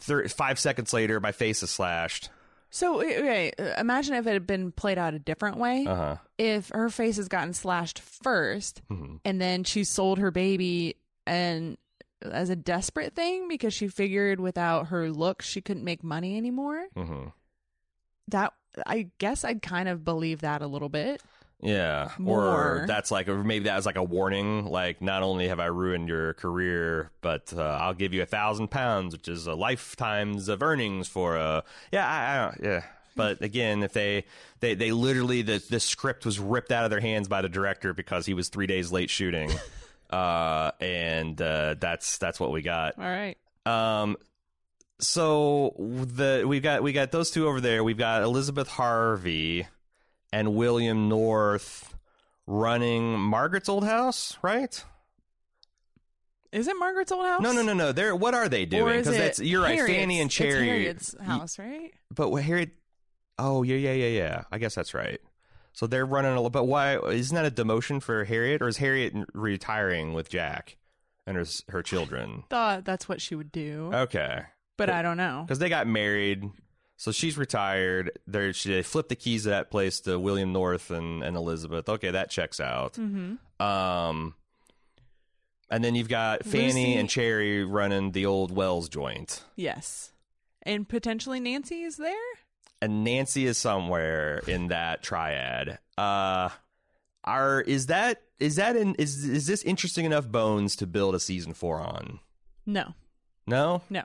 Thir- 0.00 0.28
five 0.28 0.58
seconds 0.58 0.92
later, 0.92 1.20
my 1.20 1.32
face 1.32 1.62
is 1.62 1.70
slashed. 1.70 2.30
So, 2.70 3.00
okay, 3.00 3.52
uh, 3.58 3.74
imagine 3.78 4.14
if 4.14 4.26
it 4.26 4.32
had 4.32 4.46
been 4.46 4.72
played 4.72 4.98
out 4.98 5.14
a 5.14 5.18
different 5.18 5.56
way. 5.58 5.86
Uh 5.86 5.94
huh. 5.94 6.16
If 6.36 6.70
her 6.70 6.90
face 6.90 7.16
has 7.16 7.28
gotten 7.28 7.52
slashed 7.54 8.00
1st 8.00 8.80
Mhm. 8.90 9.20
and 9.24 9.40
then 9.40 9.64
she 9.64 9.84
sold 9.84 10.18
her 10.18 10.30
baby 10.30 10.96
and 11.26 11.76
as 12.32 12.50
a 12.50 12.56
desperate 12.56 13.14
thing 13.14 13.48
because 13.48 13.72
she 13.74 13.88
figured 13.88 14.40
without 14.40 14.88
her 14.88 15.10
look 15.10 15.42
she 15.42 15.60
couldn't 15.60 15.84
make 15.84 16.02
money 16.04 16.36
anymore. 16.36 16.86
hmm 16.94 17.26
That 18.28 18.52
I 18.86 19.08
guess 19.18 19.44
I'd 19.44 19.62
kind 19.62 19.88
of 19.88 20.04
believe 20.04 20.40
that 20.42 20.62
a 20.62 20.66
little 20.66 20.88
bit. 20.88 21.22
Yeah. 21.62 22.10
Or 22.22 22.84
that's 22.86 23.10
like, 23.10 23.28
or 23.28 23.42
maybe 23.42 23.64
that 23.64 23.76
was 23.76 23.86
like 23.86 23.96
a 23.96 24.02
warning. 24.02 24.66
Like, 24.66 25.00
not 25.00 25.22
only 25.22 25.48
have 25.48 25.58
I 25.58 25.66
ruined 25.66 26.08
your 26.08 26.34
career, 26.34 27.10
but 27.22 27.52
uh, 27.56 27.62
I'll 27.80 27.94
give 27.94 28.12
you 28.12 28.20
a 28.22 28.26
thousand 28.26 28.68
pounds, 28.68 29.14
which 29.14 29.26
is 29.28 29.46
a 29.46 29.54
lifetimes 29.54 30.48
of 30.48 30.62
earnings 30.62 31.08
for 31.08 31.36
a. 31.36 31.64
Yeah, 31.92 32.06
I, 32.06 32.34
I 32.34 32.44
don't. 32.44 32.72
Yeah. 32.72 32.82
But 33.14 33.40
again, 33.40 33.82
if 33.82 33.94
they, 33.94 34.26
they, 34.60 34.74
they 34.74 34.92
literally 34.92 35.40
the 35.40 35.64
the 35.70 35.80
script 35.80 36.26
was 36.26 36.38
ripped 36.38 36.70
out 36.70 36.84
of 36.84 36.90
their 36.90 37.00
hands 37.00 37.28
by 37.28 37.40
the 37.40 37.48
director 37.48 37.94
because 37.94 38.26
he 38.26 38.34
was 38.34 38.50
three 38.50 38.66
days 38.66 38.92
late 38.92 39.08
shooting, 39.08 39.50
uh, 40.10 40.72
and 40.80 41.40
uh, 41.40 41.74
that's 41.78 42.18
that's 42.18 42.38
what 42.40 42.52
we 42.52 42.62
got. 42.62 42.98
All 42.98 43.04
right. 43.04 43.36
Um, 43.64 44.16
so 44.98 45.74
the 45.78 46.44
we've 46.46 46.62
got 46.62 46.82
we 46.82 46.92
got 46.92 47.10
those 47.12 47.30
two 47.30 47.46
over 47.48 47.60
there. 47.60 47.84
We've 47.84 47.98
got 47.98 48.22
Elizabeth 48.22 48.68
Harvey 48.68 49.66
and 50.32 50.54
William 50.54 51.08
North 51.08 51.94
running 52.46 53.18
Margaret's 53.18 53.68
old 53.68 53.84
house, 53.84 54.36
right? 54.42 54.84
Is 56.52 56.68
it 56.68 56.76
Margaret's 56.78 57.12
old 57.12 57.26
house? 57.26 57.42
No, 57.42 57.52
no, 57.52 57.62
no, 57.62 57.74
no. 57.74 57.92
They're 57.92 58.16
what 58.16 58.34
are 58.34 58.48
they 58.48 58.64
doing? 58.64 58.98
Because 58.98 59.16
that's 59.16 59.38
you're 59.40 59.62
right. 59.62 59.76
Harriet's? 59.76 59.98
Fanny 59.98 60.20
and 60.20 60.28
It's 60.28 60.34
Cherry. 60.34 60.66
Harriet's 60.66 61.14
house, 61.20 61.58
right? 61.58 61.92
But 62.14 62.30
what 62.30 62.42
Harriet? 62.44 62.70
Oh 63.38 63.62
yeah, 63.62 63.76
yeah, 63.76 63.92
yeah, 63.92 64.18
yeah. 64.18 64.42
I 64.50 64.58
guess 64.58 64.74
that's 64.74 64.94
right. 64.94 65.20
So 65.76 65.86
they're 65.86 66.06
running 66.06 66.32
a 66.32 66.36
little. 66.36 66.48
But 66.48 66.64
why 66.64 66.98
isn't 66.98 67.34
that 67.34 67.44
a 67.44 67.50
demotion 67.50 68.02
for 68.02 68.24
Harriet, 68.24 68.62
or 68.62 68.68
is 68.68 68.78
Harriet 68.78 69.12
retiring 69.34 70.12
with 70.14 70.28
Jack? 70.30 70.76
and 71.28 71.36
her 71.36 71.44
her 71.68 71.82
children. 71.82 72.44
Thought 72.48 72.84
that's 72.84 73.08
what 73.08 73.20
she 73.20 73.34
would 73.34 73.50
do, 73.52 73.90
Okay, 73.92 74.42
but 74.76 74.88
I 74.88 75.02
don't 75.02 75.16
know. 75.16 75.42
because 75.44 75.58
they 75.58 75.68
got 75.68 75.86
married. 75.88 76.48
So 76.98 77.10
she's 77.12 77.36
retired. 77.36 78.18
They 78.28 78.52
she 78.52 78.70
they 78.72 78.82
flipped 78.82 79.08
the 79.10 79.16
keys 79.16 79.44
of 79.44 79.50
that 79.50 79.70
place 79.70 79.98
to 80.02 80.18
William 80.20 80.52
North 80.52 80.90
and, 80.92 81.22
and 81.24 81.36
Elizabeth. 81.36 81.88
Okay, 81.88 82.12
that 82.12 82.30
checks 82.30 82.58
out. 82.60 82.94
Mm-hmm. 82.94 83.34
Um, 83.62 84.34
and 85.68 85.82
then 85.84 85.94
you've 85.96 86.08
got 86.08 86.44
Fanny 86.44 86.66
Lucy- 86.68 86.94
and 86.94 87.10
Cherry 87.10 87.64
running 87.64 88.12
the 88.12 88.24
old 88.26 88.50
Wells 88.54 88.88
joint, 88.88 89.42
Yes, 89.56 90.12
and 90.62 90.88
potentially 90.88 91.40
Nancy 91.40 91.82
is 91.82 91.96
there. 91.96 92.14
And 92.82 93.04
Nancy 93.04 93.46
is 93.46 93.58
somewhere 93.58 94.42
in 94.46 94.68
that 94.68 95.02
triad. 95.02 95.78
Uh, 95.96 96.50
are 97.24 97.60
is 97.60 97.86
that 97.86 98.22
is 98.38 98.56
that 98.56 98.76
in 98.76 98.94
is 98.96 99.24
is 99.24 99.46
this 99.46 99.62
interesting 99.62 100.04
enough 100.04 100.28
bones 100.28 100.76
to 100.76 100.86
build 100.86 101.14
a 101.14 101.20
season 101.20 101.52
four 101.54 101.80
on? 101.80 102.20
No, 102.64 102.94
No, 103.46 103.82
no. 103.90 104.02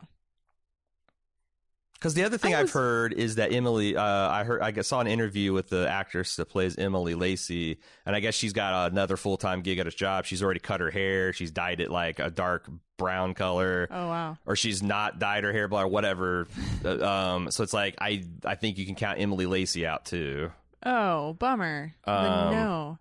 Because 2.02 2.16
the 2.16 2.24
other 2.24 2.39
thing 2.39 2.56
I 2.56 2.62
I've 2.62 2.72
heard 2.72 3.14
is 3.14 3.36
that 3.36 3.54
Emily, 3.54 3.95
uh, 3.95 4.04
I 4.04 4.43
heard, 4.43 4.64
I 4.64 4.82
saw 4.82 5.02
an 5.02 5.08
interview 5.08 5.54
with 5.54 5.70
the 5.70 5.88
actress 5.88 6.36
that 6.38 6.47
plays 6.47 6.76
Emily 6.76 7.14
Lacey, 7.14 7.78
and 8.08 8.16
I 8.16 8.20
guess 8.22 8.34
she's 8.34 8.54
got 8.54 8.91
another 8.91 9.18
full 9.18 9.38
time 9.38 9.62
gig 9.62 9.78
at 9.78 9.86
a 9.86 9.91
job. 9.91 10.26
She's 10.26 10.41
already 10.41 10.60
cut 10.62 10.80
her 10.82 10.89
hair, 10.89 11.32
she's 11.32 11.52
dyed 11.52 11.80
it 11.80 11.91
like 11.91 12.18
a 12.18 12.32
dark 12.32 12.68
brown 12.97 13.36
color, 13.36 13.88
Oh 13.91 14.08
wow. 14.08 14.38
or 14.47 14.56
she's 14.56 14.82
not 14.82 15.20
dyed 15.20 15.43
her 15.43 15.54
hair 15.54 15.68
black, 15.68 15.86
or 15.86 15.89
whatever. 15.89 16.47
Uh, 16.84 17.06
um, 17.08 17.52
so 17.52 17.62
it's 17.62 17.74
like 17.74 17.93
I, 18.02 18.24
I 18.45 18.56
think 18.56 18.80
you 18.80 18.88
can 18.88 18.95
count 18.95 19.20
Emily 19.20 19.45
Lacey 19.45 19.86
out 19.86 20.06
too. 20.06 20.52
Oh, 20.84 21.34
bummer. 21.34 21.93
Um, 22.06 22.52
no. 22.52 22.99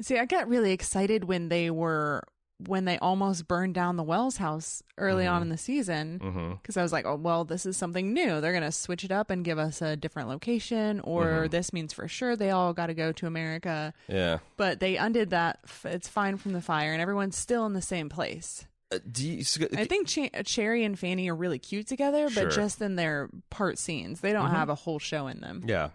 See, 0.00 0.16
I 0.16 0.26
got 0.26 0.46
really 0.48 0.70
excited 0.70 1.24
when 1.24 1.48
they 1.48 1.72
were 1.72 2.22
when 2.66 2.84
they 2.84 2.98
almost 2.98 3.46
burned 3.48 3.74
down 3.74 3.96
the 3.96 4.02
Wells 4.02 4.36
house 4.38 4.82
early 4.98 5.26
on 5.26 5.40
Mhm. 5.40 5.42
in 5.44 5.48
the 5.50 5.56
season 5.58 6.58
because 6.62 6.76
I 6.76 6.82
was 6.82 6.92
like, 6.92 7.06
oh 7.06 7.16
well, 7.16 7.44
this 7.44 7.64
is 7.66 7.76
something 7.76 8.12
new. 8.12 8.40
They're 8.40 8.52
gonna 8.52 8.72
switch 8.72 9.04
it 9.04 9.10
up 9.12 9.30
and 9.30 9.44
give 9.44 9.58
us 9.58 9.80
a 9.82 9.96
different 9.96 10.28
location, 10.28 11.00
or 11.00 11.24
Mhm. 11.46 11.50
this 11.50 11.72
means 11.72 11.92
for 11.92 12.06
sure 12.08 12.36
they 12.36 12.50
all 12.50 12.72
got 12.72 12.86
to 12.86 12.94
go 12.94 13.12
to 13.12 13.26
America. 13.26 13.92
Yeah. 14.08 14.38
But 14.56 14.80
they 14.80 14.96
undid 14.96 15.30
that. 15.30 15.60
It's 15.84 16.08
fine 16.08 16.36
from 16.36 16.52
the 16.52 16.60
fire, 16.62 16.92
and 16.92 17.00
everyone's 17.00 17.36
still 17.36 17.66
in 17.66 17.72
the 17.72 17.82
same 17.82 18.08
place. 18.08 18.66
Uh, 18.92 18.98
do 19.10 19.26
you, 19.28 19.44
I 19.76 19.84
think 19.84 20.08
Ch- 20.08 20.30
Cherry 20.44 20.82
and 20.84 20.98
Fanny 20.98 21.28
are 21.30 21.34
really 21.36 21.60
cute 21.60 21.86
together, 21.86 22.24
but 22.26 22.34
Sure. 22.34 22.50
just 22.50 22.82
in 22.82 22.96
their 22.96 23.28
part 23.48 23.78
scenes, 23.78 24.20
they 24.20 24.32
don't 24.32 24.48
Mhm. 24.50 24.54
have 24.56 24.68
a 24.68 24.74
whole 24.74 24.98
show 24.98 25.28
in 25.28 25.40
them. 25.40 25.62
yeah. 25.66 25.90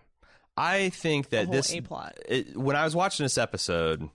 I 0.57 0.87
think 0.87 1.31
that 1.31 1.51
this 1.51 1.73
a 1.73 1.81
plot. 1.81 2.17
when 2.55 2.77
I 2.77 2.85
was 2.85 2.95
watching 2.95 3.25
this 3.25 3.37
episode, 3.37 4.09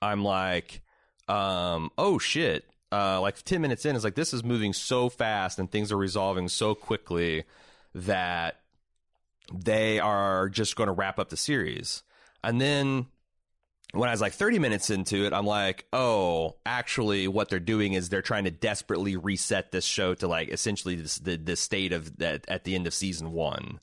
I'm 0.00 0.22
like, 0.22 0.82
um, 1.28 1.90
oh 1.98 2.18
shit. 2.18 2.64
Uh, 2.90 3.20
like 3.20 3.40
10 3.42 3.62
minutes 3.62 3.86
in, 3.86 3.96
it's 3.96 4.04
like 4.04 4.14
this 4.14 4.34
is 4.34 4.44
moving 4.44 4.74
so 4.74 5.08
fast 5.08 5.58
and 5.58 5.70
things 5.70 5.90
are 5.90 5.96
resolving 5.96 6.46
so 6.46 6.74
quickly 6.74 7.44
that 7.94 8.60
they 9.52 9.98
are 9.98 10.50
just 10.50 10.76
going 10.76 10.88
to 10.88 10.92
wrap 10.92 11.18
up 11.18 11.30
the 11.30 11.36
series. 11.36 12.02
And 12.44 12.60
then 12.60 13.06
when 13.92 14.08
I 14.08 14.12
was 14.12 14.20
like 14.20 14.32
30 14.32 14.58
minutes 14.58 14.90
into 14.90 15.24
it, 15.26 15.32
I'm 15.32 15.46
like, 15.46 15.86
oh, 15.92 16.56
actually, 16.64 17.28
what 17.28 17.48
they're 17.48 17.60
doing 17.60 17.92
is 17.92 18.08
they're 18.08 18.22
trying 18.22 18.44
to 18.44 18.50
desperately 18.50 19.16
reset 19.16 19.70
this 19.70 19.84
show 19.84 20.14
to 20.14 20.28
like 20.28 20.48
essentially 20.48 20.96
this, 20.96 21.18
the 21.18 21.36
the 21.36 21.56
state 21.56 21.92
of 21.92 22.18
that 22.18 22.44
at 22.48 22.64
the 22.64 22.74
end 22.74 22.86
of 22.86 22.94
season 22.94 23.32
one. 23.32 23.80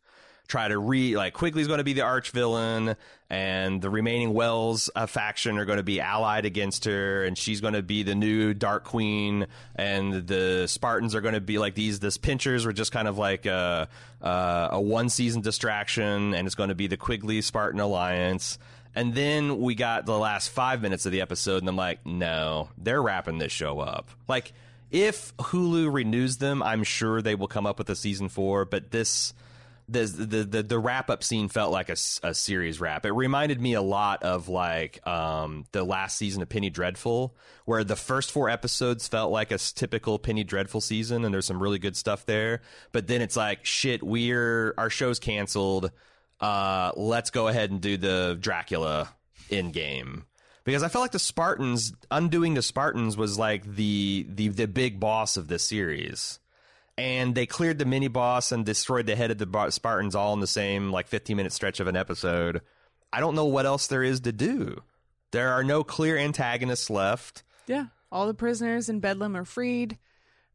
Try 0.49 0.67
to 0.67 0.77
re 0.77 1.15
like 1.15 1.33
Quigley's 1.35 1.67
going 1.67 1.77
to 1.77 1.83
be 1.83 1.93
the 1.93 2.01
arch 2.01 2.31
villain, 2.31 2.95
and 3.29 3.81
the 3.81 3.89
remaining 3.89 4.33
Wells 4.33 4.89
uh, 4.95 5.05
faction 5.05 5.59
are 5.59 5.65
going 5.65 5.77
to 5.77 5.83
be 5.83 6.01
allied 6.01 6.43
against 6.43 6.85
her, 6.85 7.23
and 7.23 7.37
she's 7.37 7.61
going 7.61 7.75
to 7.75 7.83
be 7.83 8.01
the 8.01 8.15
new 8.15 8.55
Dark 8.55 8.83
Queen, 8.83 9.45
and 9.75 10.27
the 10.27 10.65
Spartans 10.67 11.13
are 11.13 11.21
going 11.21 11.35
to 11.35 11.39
be 11.39 11.59
like 11.59 11.75
these. 11.75 11.99
This 11.99 12.17
Pinchers 12.17 12.65
were 12.65 12.73
just 12.73 12.91
kind 12.91 13.07
of 13.07 13.17
like 13.17 13.45
a 13.45 13.87
uh, 14.21 14.69
a 14.71 14.81
one 14.81 15.09
season 15.09 15.41
distraction, 15.41 16.33
and 16.33 16.47
it's 16.47 16.55
going 16.55 16.69
to 16.69 16.75
be 16.75 16.87
the 16.87 16.97
Quigley 16.97 17.41
Spartan 17.41 17.79
alliance. 17.79 18.57
And 18.95 19.13
then 19.13 19.59
we 19.59 19.75
got 19.75 20.07
the 20.07 20.17
last 20.17 20.49
five 20.49 20.81
minutes 20.81 21.05
of 21.05 21.11
the 21.11 21.21
episode, 21.21 21.61
and 21.61 21.69
I'm 21.69 21.75
like, 21.75 22.05
no, 22.05 22.69
they're 22.75 23.01
wrapping 23.01 23.37
this 23.37 23.51
show 23.51 23.79
up. 23.79 24.09
Like, 24.27 24.51
if 24.89 25.37
Hulu 25.37 25.93
renews 25.93 26.37
them, 26.37 26.63
I'm 26.63 26.83
sure 26.83 27.21
they 27.21 27.35
will 27.35 27.47
come 27.47 27.67
up 27.67 27.77
with 27.77 27.89
a 27.91 27.95
season 27.95 28.29
four. 28.29 28.65
But 28.65 28.89
this, 28.89 29.35
the 29.89 30.05
the 30.05 30.43
the, 30.43 30.63
the 30.63 30.79
wrap 30.79 31.09
up 31.09 31.23
scene 31.23 31.49
felt 31.49 31.71
like 31.71 31.89
a, 31.89 31.97
a 32.23 32.33
series 32.33 32.79
wrap. 32.79 33.05
It 33.05 33.11
reminded 33.11 33.59
me 33.59 33.73
a 33.73 33.81
lot 33.81 34.23
of 34.23 34.49
like 34.49 35.05
um, 35.07 35.65
the 35.71 35.83
last 35.83 36.17
season 36.17 36.41
of 36.41 36.49
Penny 36.49 36.69
Dreadful, 36.69 37.35
where 37.65 37.83
the 37.83 37.95
first 37.95 38.31
four 38.31 38.49
episodes 38.49 39.07
felt 39.07 39.31
like 39.31 39.51
a 39.51 39.57
typical 39.57 40.19
Penny 40.19 40.43
Dreadful 40.43 40.81
season, 40.81 41.25
and 41.25 41.33
there's 41.33 41.45
some 41.45 41.61
really 41.61 41.79
good 41.79 41.95
stuff 41.95 42.25
there. 42.25 42.61
But 42.91 43.07
then 43.07 43.21
it's 43.21 43.35
like, 43.35 43.65
shit, 43.65 44.03
we're 44.03 44.73
our 44.77 44.89
show's 44.89 45.19
canceled 45.19 45.91
uh, 46.39 46.91
let's 46.95 47.31
go 47.31 47.47
ahead 47.47 47.71
and 47.71 47.81
do 47.81 47.97
the 47.97 48.37
Dracula 48.39 49.13
in 49.49 49.71
game. 49.71 50.25
Because 50.63 50.83
I 50.83 50.87
felt 50.87 51.01
like 51.01 51.11
the 51.11 51.19
Spartans 51.19 51.93
undoing 52.11 52.53
the 52.53 52.61
Spartans 52.61 53.17
was 53.17 53.39
like 53.39 53.63
the 53.63 54.25
the 54.29 54.49
the 54.49 54.67
big 54.67 54.99
boss 54.99 55.35
of 55.35 55.47
this 55.47 55.63
series. 55.63 56.39
And 56.99 57.35
they 57.35 57.45
cleared 57.45 57.77
the 57.79 57.85
mini 57.85 58.07
boss 58.07 58.51
and 58.51 58.65
destroyed 58.65 59.05
the 59.05 59.15
head 59.15 59.31
of 59.31 59.37
the 59.37 59.69
Spartans 59.71 60.15
all 60.15 60.33
in 60.33 60.39
the 60.39 60.47
same 60.47 60.91
like 60.91 61.07
15 61.07 61.35
minute 61.37 61.53
stretch 61.53 61.79
of 61.79 61.87
an 61.87 61.95
episode. 61.95 62.61
I 63.11 63.19
don't 63.19 63.35
know 63.35 63.45
what 63.45 63.65
else 63.65 63.87
there 63.87 64.03
is 64.03 64.21
to 64.21 64.31
do. 64.31 64.81
There 65.31 65.49
are 65.49 65.63
no 65.63 65.83
clear 65.83 66.17
antagonists 66.17 66.89
left. 66.89 67.43
Yeah. 67.67 67.85
All 68.11 68.27
the 68.27 68.33
prisoners 68.33 68.89
in 68.89 68.99
Bedlam 68.99 69.37
are 69.37 69.45
freed. 69.45 69.97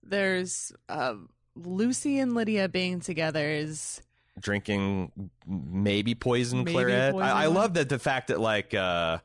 There's 0.02 0.72
uh, 0.88 1.14
Lucy 1.56 2.18
and 2.18 2.34
Lydia 2.34 2.68
being 2.68 3.00
together 3.00 3.48
is 3.48 4.02
drinking 4.40 5.30
maybe 5.46 6.14
poison 6.14 6.64
Maybe 6.64 6.72
claret. 6.72 7.12
poison 7.12 7.28
I, 7.28 7.44
I 7.44 7.46
love 7.46 7.74
that 7.74 7.88
the 7.88 8.00
fact 8.00 8.28
that 8.28 8.40
like 8.40 8.74
uh 8.74 9.18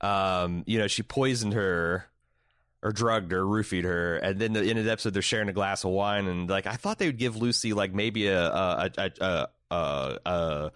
um 0.00 0.64
you 0.66 0.78
know 0.78 0.88
she 0.88 1.02
poisoned 1.04 1.54
her 1.54 2.04
or 2.82 2.92
drugged 2.92 3.32
her, 3.32 3.42
roofied 3.42 3.84
her, 3.84 4.16
and 4.16 4.38
then 4.38 4.54
in 4.56 4.84
the 4.84 4.90
episode 4.90 5.14
they're 5.14 5.22
sharing 5.22 5.48
a 5.48 5.52
glass 5.52 5.84
of 5.84 5.90
wine 5.90 6.26
and 6.26 6.48
like 6.48 6.66
I 6.66 6.74
thought 6.74 6.98
they 6.98 7.06
would 7.06 7.18
give 7.18 7.36
Lucy 7.36 7.72
like 7.72 7.92
maybe 7.94 8.28
a 8.28 8.46
a 8.46 8.90
a 8.96 9.10
a 9.20 9.48
a, 9.70 10.18
a, 10.24 10.72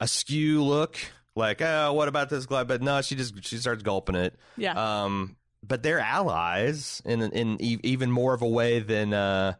a 0.00 0.08
skew 0.08 0.62
look 0.64 0.96
like 1.36 1.60
oh 1.62 1.92
what 1.92 2.08
about 2.08 2.28
this 2.30 2.46
glass 2.46 2.64
but 2.66 2.82
no 2.82 3.02
she 3.02 3.14
just 3.14 3.44
she 3.44 3.56
starts 3.58 3.82
gulping 3.82 4.14
it 4.14 4.34
yeah. 4.56 5.02
um, 5.02 5.36
but 5.66 5.82
they're 5.82 6.00
allies 6.00 7.02
in 7.04 7.22
in 7.22 7.60
e- 7.60 7.80
even 7.82 8.10
more 8.10 8.34
of 8.34 8.42
a 8.42 8.48
way 8.48 8.80
than 8.80 9.12
uh, 9.12 9.54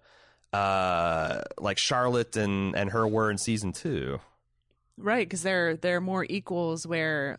uh, 0.53 1.43
like 1.59 1.78
Charlotte 1.78 2.36
and 2.36 2.74
and 2.74 2.91
her 2.91 3.07
were 3.07 3.30
in 3.30 3.38
season 3.38 3.72
two. 3.72 4.18
right, 4.97 5.26
because 5.26 5.43
they're 5.43 5.76
they're 5.76 6.01
more 6.01 6.26
equals 6.28 6.86
where 6.86 7.36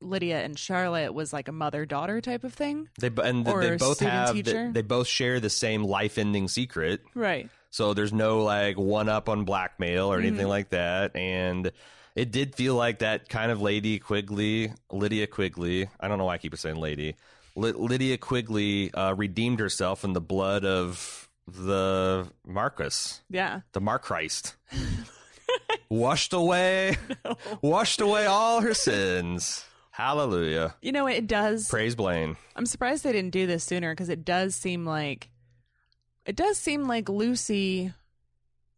Lydia 0.00 0.42
and 0.42 0.58
Charlotte 0.58 1.14
was 1.14 1.32
like 1.32 1.48
a 1.48 1.52
mother 1.52 1.86
daughter 1.86 2.20
type 2.20 2.44
of 2.44 2.52
thing. 2.52 2.88
They 3.00 3.10
and 3.22 3.46
Or 3.48 3.62
they 3.62 3.76
both 3.76 4.00
have 4.00 4.34
they, 4.44 4.70
they 4.70 4.82
both 4.82 5.06
share 5.06 5.40
the 5.40 5.50
same 5.50 5.82
life 5.84 6.18
ending 6.18 6.48
secret. 6.48 7.00
Right. 7.14 7.48
So 7.70 7.94
there's 7.94 8.12
no 8.12 8.42
like 8.42 8.76
one 8.78 9.08
up 9.08 9.28
on 9.28 9.44
blackmail 9.44 10.12
or 10.12 10.18
anything 10.18 10.46
Mhm. 10.46 10.50
like 10.50 10.70
that. 10.70 11.14
And 11.16 11.72
it 12.14 12.30
did 12.30 12.54
feel 12.54 12.74
like 12.74 13.00
that 13.00 13.28
kind 13.28 13.50
of 13.50 13.60
Lady 13.60 13.98
Quigley, 13.98 14.72
Lydia 14.90 15.26
Quigley. 15.26 15.88
I 16.00 16.08
don't 16.08 16.18
know 16.18 16.24
why 16.26 16.34
I 16.34 16.38
keep 16.38 16.56
saying 16.56 16.76
lady. 16.76 17.16
Ly- 17.54 17.70
Lydia 17.70 18.18
Quigley 18.18 18.92
uh, 18.94 19.14
redeemed 19.14 19.60
herself 19.60 20.04
in 20.04 20.12
the 20.12 20.20
blood 20.20 20.64
of 20.64 21.28
the 21.46 22.28
Marcus, 22.46 23.22
Yeah. 23.30 23.60
the 23.72 23.80
Mark 23.80 24.02
Christ. 24.02 24.56
washed 25.88 26.32
away, 26.32 26.96
washed 27.62 28.00
away 28.00 28.26
all 28.26 28.60
her 28.60 28.74
sins. 28.74 29.64
Hallelujah. 29.96 30.74
You 30.82 30.92
know, 30.92 31.06
it 31.06 31.26
does. 31.26 31.70
Praise 31.70 31.94
Blaine. 31.94 32.36
I'm 32.54 32.66
surprised 32.66 33.02
they 33.02 33.12
didn't 33.12 33.30
do 33.30 33.46
this 33.46 33.64
sooner 33.64 33.92
because 33.92 34.10
it 34.10 34.26
does 34.26 34.54
seem 34.54 34.84
like 34.84 35.30
it 36.26 36.36
does 36.36 36.58
seem 36.58 36.84
like 36.84 37.08
Lucy 37.08 37.94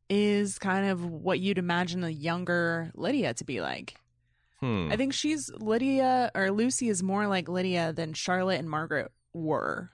is 0.09 0.61
kind 0.61 0.89
of 0.89 1.05
what 1.05 1.41
you'd 1.41 1.59
imagine 1.59 2.05
a 2.05 2.09
younger 2.09 2.93
Lydia 2.95 3.35
to 3.35 3.45
be 3.45 3.61
like. 3.61 3.97
Hmm. 4.61 4.91
I 4.93 4.97
think 4.97 5.13
she's 5.13 5.51
Lydia 5.59 6.31
or 6.37 6.53
Lucy 6.53 6.89
is 6.89 7.03
more 7.03 7.27
like 7.27 7.49
Lydia 7.49 7.93
than 7.93 8.13
Charlotte 8.13 8.61
and 8.61 8.71
Margaret 8.71 9.11
were. 9.33 9.91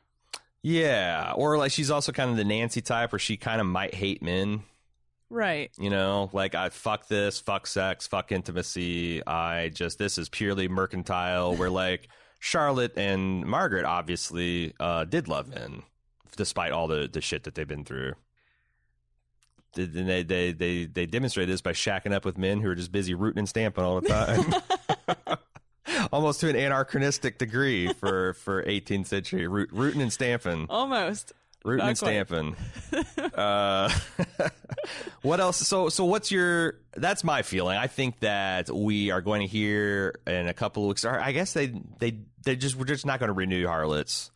Yeah, 0.61 1.33
or 1.35 1.57
like 1.57 1.73
she's 1.73 1.91
also 1.91 2.13
kind 2.13 2.33
of 2.33 2.37
the 2.37 2.45
Nancy 2.45 2.83
type, 2.83 3.13
where 3.13 3.19
she 3.19 3.39
kind 3.39 3.63
of 3.63 3.67
might 3.67 3.95
hate 3.95 4.21
men. 4.21 4.65
Right. 5.35 5.73
You 5.79 5.91
know, 5.91 6.31
like 6.33 6.55
I 6.55 6.69
fuck 6.69 7.09
this, 7.09 7.41
fuck 7.41 7.67
sex, 7.67 8.07
fuck 8.07 8.31
intimacy. 8.31 9.21
I 9.27 9.71
just 9.71 9.99
this 9.99 10.17
is 10.17 10.29
purely 10.29 10.69
mercantile. 10.69 11.57
Where 11.57 11.71
like 11.71 12.09
Charlotte 12.39 12.97
and 12.97 13.45
Margaret 13.45 13.85
obviously 13.85 14.75
uh, 14.79 15.05
did 15.05 15.27
love 15.27 15.49
men, 15.49 15.83
despite 16.37 16.71
all 16.71 16.87
the 16.87 17.09
the 17.13 17.21
shit 17.21 17.43
that 17.45 17.57
they've 17.57 17.67
been 17.67 17.85
through. 17.85 18.13
Did- 19.75 19.97
And 19.97 20.09
they 20.09 20.23
they 20.23 20.53
they 20.53 20.85
they 20.85 21.05
demonstrated 21.07 21.53
this 21.53 21.63
by 21.63 21.73
shacking 21.73 22.13
up 22.13 22.25
with 22.25 22.39
men 22.39 22.61
who 22.61 22.69
are 22.69 22.77
just 22.77 22.93
busy 22.93 23.15
rooting 23.15 23.41
and 23.41 23.49
stamping 23.49 23.83
all 23.83 24.01
the 24.01 24.09
time. 24.09 25.37
almost 26.13 26.39
to 26.41 26.49
an 26.49 26.55
anachronistic 26.55 27.39
degree 27.39 27.93
for 27.93 28.35
for 28.35 28.63
18th 28.63 29.07
century 29.09 29.49
root, 29.49 29.71
rooting 29.73 30.01
and 30.01 30.13
stamping. 30.13 30.67
Almost. 30.71 31.33
Rooting 31.65 31.87
and 31.87 31.97
stamping. 31.97 32.57
uh, 33.35 33.91
what 35.23 35.41
else? 35.41 35.57
So, 35.57 35.89
so 35.89 36.05
what's 36.05 36.31
your? 36.31 36.79
That's 36.95 37.25
my 37.25 37.41
feeling. 37.41 37.79
I 37.79 37.87
think 37.87 38.21
that 38.21 38.71
we 38.71 39.11
are 39.11 39.23
going 39.23 39.41
to 39.41 39.47
hear 39.47 40.21
in 40.27 40.47
a 40.47 40.53
couple 40.53 40.85
of 40.85 40.89
weeks. 40.89 41.07
I 41.07 41.33
guess 41.33 41.55
they 41.55 41.73
they 41.99 42.19
they 42.45 42.57
just 42.57 42.77
we're 42.77 42.85
just 42.85 43.07
not 43.07 43.19
going 43.19 43.29
to 43.29 43.35
renew 43.35 43.67
Harlots. 43.67 44.31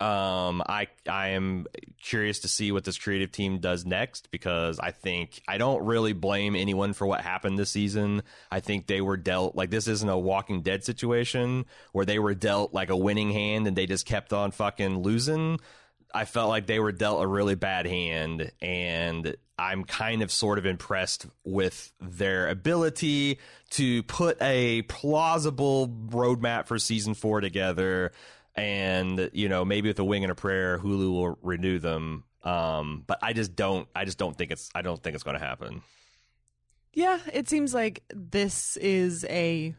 Um, 0.00 0.62
I 0.68 0.86
I 1.08 1.28
am 1.28 1.66
curious 2.00 2.40
to 2.40 2.48
see 2.48 2.70
what 2.70 2.84
this 2.84 2.98
creative 2.98 3.32
team 3.32 3.58
does 3.58 3.84
next 3.84 4.30
because 4.30 4.78
I 4.78 4.92
think 4.92 5.42
I 5.48 5.58
don't 5.58 5.84
really 5.86 6.12
blame 6.12 6.54
anyone 6.54 6.92
for 6.92 7.04
what 7.06 7.22
happened 7.22 7.58
this 7.58 7.70
season. 7.70 8.22
I 8.48 8.60
think 8.60 8.86
they 8.86 9.00
were 9.00 9.16
dealt 9.16 9.56
like 9.56 9.70
this 9.70 9.88
isn't 9.88 10.08
a 10.08 10.16
Walking 10.16 10.60
Dead 10.62 10.84
situation 10.84 11.64
where 11.92 12.04
they 12.04 12.20
were 12.20 12.34
dealt 12.34 12.72
like 12.72 12.90
a 12.90 12.96
winning 12.96 13.32
hand 13.32 13.66
and 13.66 13.76
they 13.76 13.86
just 13.86 14.06
kept 14.06 14.32
on 14.32 14.52
fucking 14.52 14.98
losing. 14.98 15.58
I 16.14 16.24
felt 16.24 16.48
like 16.48 16.66
they 16.66 16.80
were 16.80 16.92
dealt 16.92 17.22
a 17.22 17.26
really 17.26 17.54
bad 17.54 17.86
hand, 17.86 18.50
and 18.60 19.36
I'm 19.58 19.84
kind 19.84 20.22
of 20.22 20.30
sort 20.30 20.58
of 20.58 20.66
impressed 20.66 21.26
with 21.44 21.92
their 22.00 22.48
ability 22.48 23.38
to 23.70 24.02
put 24.04 24.40
a 24.40 24.82
plausible 24.82 25.88
roadmap 25.88 26.66
for 26.66 26.78
season 26.78 27.14
four 27.14 27.40
together. 27.40 28.12
And 28.54 29.30
you 29.32 29.48
know, 29.48 29.64
maybe 29.64 29.88
with 29.88 29.98
a 29.98 30.04
wing 30.04 30.24
and 30.24 30.32
a 30.32 30.34
prayer, 30.34 30.78
Hulu 30.78 31.12
will 31.12 31.38
renew 31.42 31.78
them. 31.78 32.24
Um, 32.42 33.04
but 33.06 33.18
I 33.22 33.32
just 33.32 33.54
don't. 33.54 33.88
I 33.94 34.04
just 34.04 34.18
don't 34.18 34.36
think 34.36 34.50
it's. 34.50 34.70
I 34.74 34.82
don't 34.82 35.02
think 35.02 35.14
it's 35.14 35.24
going 35.24 35.38
to 35.38 35.44
happen. 35.44 35.82
Yeah, 36.94 37.18
it 37.32 37.48
seems 37.48 37.74
like 37.74 38.02
this 38.08 38.76
is 38.78 39.24
a 39.28 39.74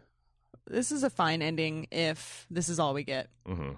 this 0.67 0.91
is 0.91 1.03
a 1.03 1.09
fine 1.09 1.41
ending 1.41 1.87
if 1.91 2.45
this 2.51 2.69
is 2.69 2.79
all 2.79 2.93
we 2.93 3.03
get. 3.03 3.29
hmm 3.45 3.71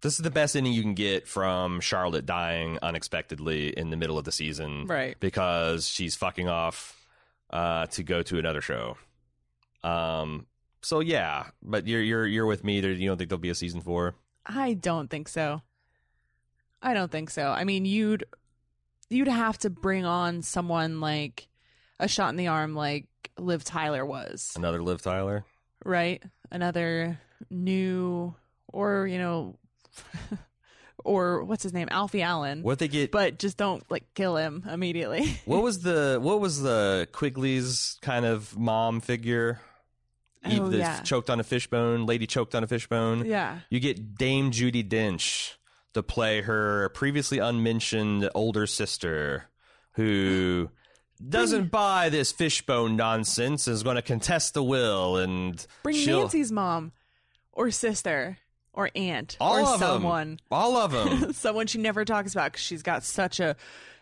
This 0.00 0.14
is 0.14 0.20
the 0.20 0.30
best 0.30 0.54
inning 0.54 0.72
you 0.72 0.82
can 0.82 0.94
get 0.94 1.26
from 1.26 1.80
Charlotte 1.80 2.24
dying 2.24 2.78
unexpectedly 2.82 3.76
in 3.76 3.90
the 3.90 3.96
middle 3.96 4.16
of 4.18 4.24
the 4.24 4.32
season, 4.32 4.86
Right. 4.86 5.18
Because 5.18 5.88
she's 5.88 6.14
fucking 6.14 6.48
off 6.48 7.06
uh, 7.50 7.86
to 7.86 8.02
go 8.02 8.22
to 8.22 8.38
another 8.38 8.60
show. 8.60 8.96
Um. 9.82 10.46
So 10.80 11.00
yeah, 11.00 11.46
but 11.62 11.86
you're 11.88 12.02
you're 12.02 12.26
you're 12.26 12.46
with 12.46 12.62
me. 12.62 12.80
There, 12.80 12.92
you 12.92 13.08
don't 13.08 13.16
think 13.18 13.30
there'll 13.30 13.40
be 13.40 13.50
a 13.50 13.54
season 13.54 13.80
four? 13.80 14.14
I 14.46 14.74
don't 14.74 15.10
think 15.10 15.28
so. 15.28 15.62
I 16.80 16.94
don't 16.94 17.10
think 17.10 17.30
so. 17.30 17.48
I 17.48 17.64
mean, 17.64 17.84
you'd 17.84 18.24
you'd 19.10 19.26
have 19.28 19.58
to 19.58 19.70
bring 19.70 20.04
on 20.04 20.42
someone 20.42 21.00
like 21.00 21.48
a 21.98 22.06
shot 22.06 22.28
in 22.30 22.36
the 22.36 22.46
arm 22.46 22.74
like 22.76 23.06
Liv 23.38 23.64
Tyler 23.64 24.06
was, 24.06 24.52
Another 24.56 24.80
Liv 24.82 25.02
Tyler? 25.02 25.44
right? 25.84 26.22
Another 26.50 27.18
new 27.50 28.34
or, 28.72 29.06
you 29.06 29.18
know, 29.18 29.56
or 31.04 31.44
what's 31.44 31.62
his 31.62 31.72
name? 31.72 31.88
Alfie 31.90 32.22
Allen. 32.22 32.62
What 32.62 32.78
they 32.78 32.88
get? 32.88 33.10
But 33.10 33.38
just 33.38 33.56
don't 33.56 33.82
like 33.90 34.04
kill 34.14 34.36
him 34.36 34.64
immediately. 34.70 35.38
what 35.44 35.62
was 35.62 35.80
the 35.80 36.18
what 36.20 36.40
was 36.40 36.60
the 36.62 37.08
Quigley's 37.12 37.98
kind 38.02 38.24
of 38.24 38.56
mom 38.58 39.00
figure? 39.00 39.60
Eve 40.48 40.60
Oh, 40.62 40.70
yeah. 40.70 41.00
choked 41.02 41.30
on 41.30 41.40
a 41.40 41.44
fishbone. 41.44 42.06
Lady 42.06 42.26
choked 42.26 42.54
on 42.54 42.62
a 42.62 42.66
fishbone. 42.66 43.26
yeah. 43.26 43.60
You 43.70 43.80
get 43.80 44.16
Dame 44.16 44.50
Judi 44.50 44.88
Dench 44.88 45.54
to 45.94 46.02
play 46.02 46.42
her 46.42 46.90
previously 46.90 47.38
unmentioned 47.38 48.30
older 48.34 48.66
sister 48.66 49.46
who 49.92 50.70
doesn't 51.26 51.72
buy 51.72 52.08
this 52.08 52.30
fishbone 52.30 52.94
nonsense 52.94 53.66
is 53.66 53.82
going 53.82 53.96
to 53.96 54.02
contest 54.02 54.54
the 54.54 54.62
will 54.62 55.16
and 55.16 55.66
Bring 55.82 56.06
Nancy's 56.06 56.52
mom 56.52 56.92
or 57.52 57.72
sister 57.72 58.38
or 58.78 58.88
aunt 58.94 59.36
all 59.40 59.74
or 59.74 59.78
someone. 59.78 60.38
all 60.50 60.76
of 60.76 60.92
them 61.20 61.32
someone 61.34 61.66
she 61.66 61.78
never 61.78 62.04
talks 62.04 62.32
about 62.32 62.52
because 62.52 62.64
she's 62.64 62.82
got 62.82 63.02
such 63.02 63.40
a 63.40 63.56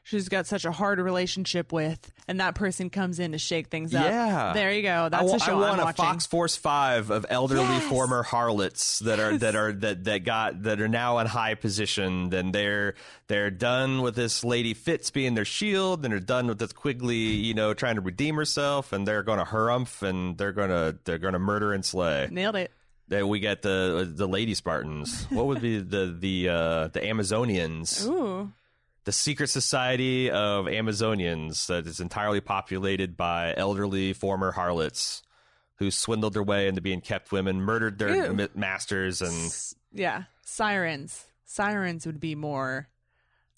she's 0.05 0.29
got 0.29 0.47
such 0.47 0.65
a 0.65 0.71
hard 0.71 1.01
relationship 1.01 1.73
with, 1.73 2.13
and 2.29 2.39
that 2.39 2.55
person 2.55 2.91
comes 2.91 3.19
in 3.19 3.33
to 3.33 3.39
shake 3.39 3.69
things 3.71 3.93
up. 3.93 4.05
Yeah. 4.05 4.53
there 4.53 4.71
you 4.71 4.83
go. 4.83 5.09
That's 5.09 5.25
wa- 5.31 5.35
a 5.35 5.41
show 5.41 5.53
I 5.57 5.61
want 5.61 5.73
am 5.73 5.81
a 5.81 5.85
watching. 5.87 6.05
Fox 6.05 6.27
Force 6.27 6.55
Five 6.57 7.11
of 7.11 7.27
elderly 7.29 7.63
Yes. 7.65 7.89
former 7.89 8.23
harlots 8.23 9.01
that 9.01 9.19
are 9.19 9.37
that 9.39 9.57
are 9.57 9.73
that 9.73 10.05
that 10.05 10.19
got 10.25 10.63
that 10.65 10.81
are 10.81 10.87
now 10.89 11.19
in 11.19 11.27
high 11.27 11.55
position. 11.55 12.29
Then 12.31 12.53
they're 12.53 12.95
they're 13.29 13.51
done 13.51 14.03
with 14.03 14.15
this 14.15 14.45
lady 14.45 14.75
Fitz 14.75 15.11
being 15.11 15.35
their 15.35 15.45
shield, 15.47 16.05
and 16.05 16.13
they're 16.13 16.21
done 16.21 16.47
with 16.47 16.59
this 16.61 16.73
Quigley, 16.73 17.17
you 17.17 17.55
know, 17.55 17.75
trying 17.75 17.95
to 17.97 18.01
redeem 18.03 18.37
herself, 18.37 18.93
and 18.93 19.09
they're 19.09 19.23
going 19.25 19.39
to 19.39 19.45
harumph 19.47 20.03
and 20.03 20.37
they're 20.39 20.53
gonna 20.53 20.95
they're 21.05 21.19
gonna 21.19 21.39
murder 21.41 21.73
and 21.73 21.85
slay. 21.85 22.29
Nailed 22.31 22.55
it. 22.57 22.71
Then 23.09 23.29
we 23.29 23.39
got 23.41 23.63
the 23.63 24.11
the 24.13 24.27
lady 24.27 24.55
Spartans. 24.55 25.25
What 25.31 25.47
would 25.47 25.61
be 25.61 25.79
the 25.79 26.17
the 26.19 26.49
uh, 26.49 26.89
the 26.89 27.01
Amazonians? 27.01 28.05
Ooh, 28.07 28.53
the 29.05 29.13
secret 29.13 29.49
society 29.49 30.31
of 30.31 30.67
Amazonians 30.67 31.67
that 31.69 31.87
is 31.87 32.01
entirely 32.01 32.41
populated 32.41 33.17
by 33.17 33.55
elderly 33.57 34.13
former 34.13 34.51
harlots 34.53 35.23
who 35.77 35.91
swindled 35.91 36.33
their 36.35 36.43
way 36.43 36.67
into 36.69 36.81
being 36.81 37.01
kept 37.01 37.31
women, 37.31 37.61
murdered 37.61 37.99
their 37.99 38.27
Ew. 38.33 38.49
masters, 38.55 39.21
and 39.23 39.31
S- 39.47 39.75
yeah, 39.93 40.25
sirens. 40.45 41.25
Sirens 41.45 42.07
would 42.07 42.19
be 42.19 42.35
more. 42.35 42.89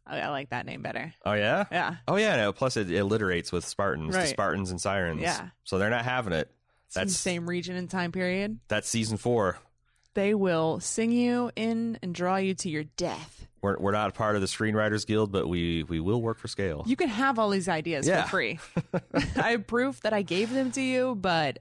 I, 0.06 0.20
I 0.20 0.28
like 0.28 0.50
that 0.50 0.66
name 0.66 0.82
better. 0.82 1.14
oh 1.24 1.32
yeah, 1.34 1.64
Yeah, 1.70 1.96
oh 2.06 2.16
yeah. 2.16 2.36
No, 2.36 2.52
plus 2.52 2.76
it 2.76 2.88
alliterates 2.88 3.50
with 3.52 3.64
Spartans, 3.64 4.12
the 4.12 4.18
Right. 4.20 4.28
Spartans 4.28 4.70
and 4.70 4.80
sirens. 4.80 5.22
Yeah. 5.22 5.48
so 5.64 5.78
they're 5.78 5.88
not 5.90 6.04
having 6.04 6.32
it. 6.34 6.50
From 6.90 7.06
the 7.08 7.12
same 7.14 7.48
region 7.48 7.76
and 7.76 7.90
time 7.90 8.12
period. 8.12 8.58
that's 8.68 8.88
season 8.88 9.16
four. 9.16 9.58
They 10.14 10.34
will 10.34 10.80
sing 10.80 11.12
you 11.12 11.50
in 11.54 11.98
and 12.02 12.14
draw 12.14 12.36
you 12.36 12.54
to 12.54 12.68
your 12.68 12.84
death. 12.96 13.46
We're 13.62 13.76
we're 13.78 13.92
not 13.92 14.14
part 14.14 14.34
of 14.36 14.40
the 14.40 14.46
Screenwriters 14.48 15.06
Guild, 15.06 15.30
but 15.32 15.48
we 15.48 15.82
we 15.84 16.00
will 16.00 16.20
work 16.22 16.38
for 16.38 16.48
scale. 16.48 16.84
You 16.86 16.96
can 16.96 17.08
have 17.08 17.38
all 17.38 17.50
these 17.50 17.68
ideas 17.68 18.06
Yeah. 18.06 18.22
for 18.24 18.30
free. 18.30 18.58
I 19.36 19.50
have 19.52 19.66
proof 19.66 20.00
that 20.00 20.12
I 20.12 20.22
gave 20.22 20.50
them 20.52 20.70
to 20.72 20.80
you, 20.80 21.14
but 21.14 21.58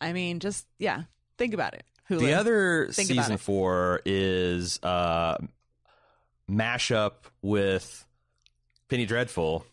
I 0.00 0.12
mean, 0.12 0.40
just 0.40 0.66
yeah, 0.78 1.04
think 1.38 1.54
about 1.54 1.74
it. 1.74 1.84
Hulu. 2.10 2.20
The 2.20 2.34
other 2.34 2.88
Think 2.92 3.08
season 3.08 3.36
four 3.38 4.00
is 4.04 4.78
uh 4.82 5.38
mashup 6.50 7.12
with 7.42 8.04
Penny 8.88 9.06
Dreadful. 9.06 9.64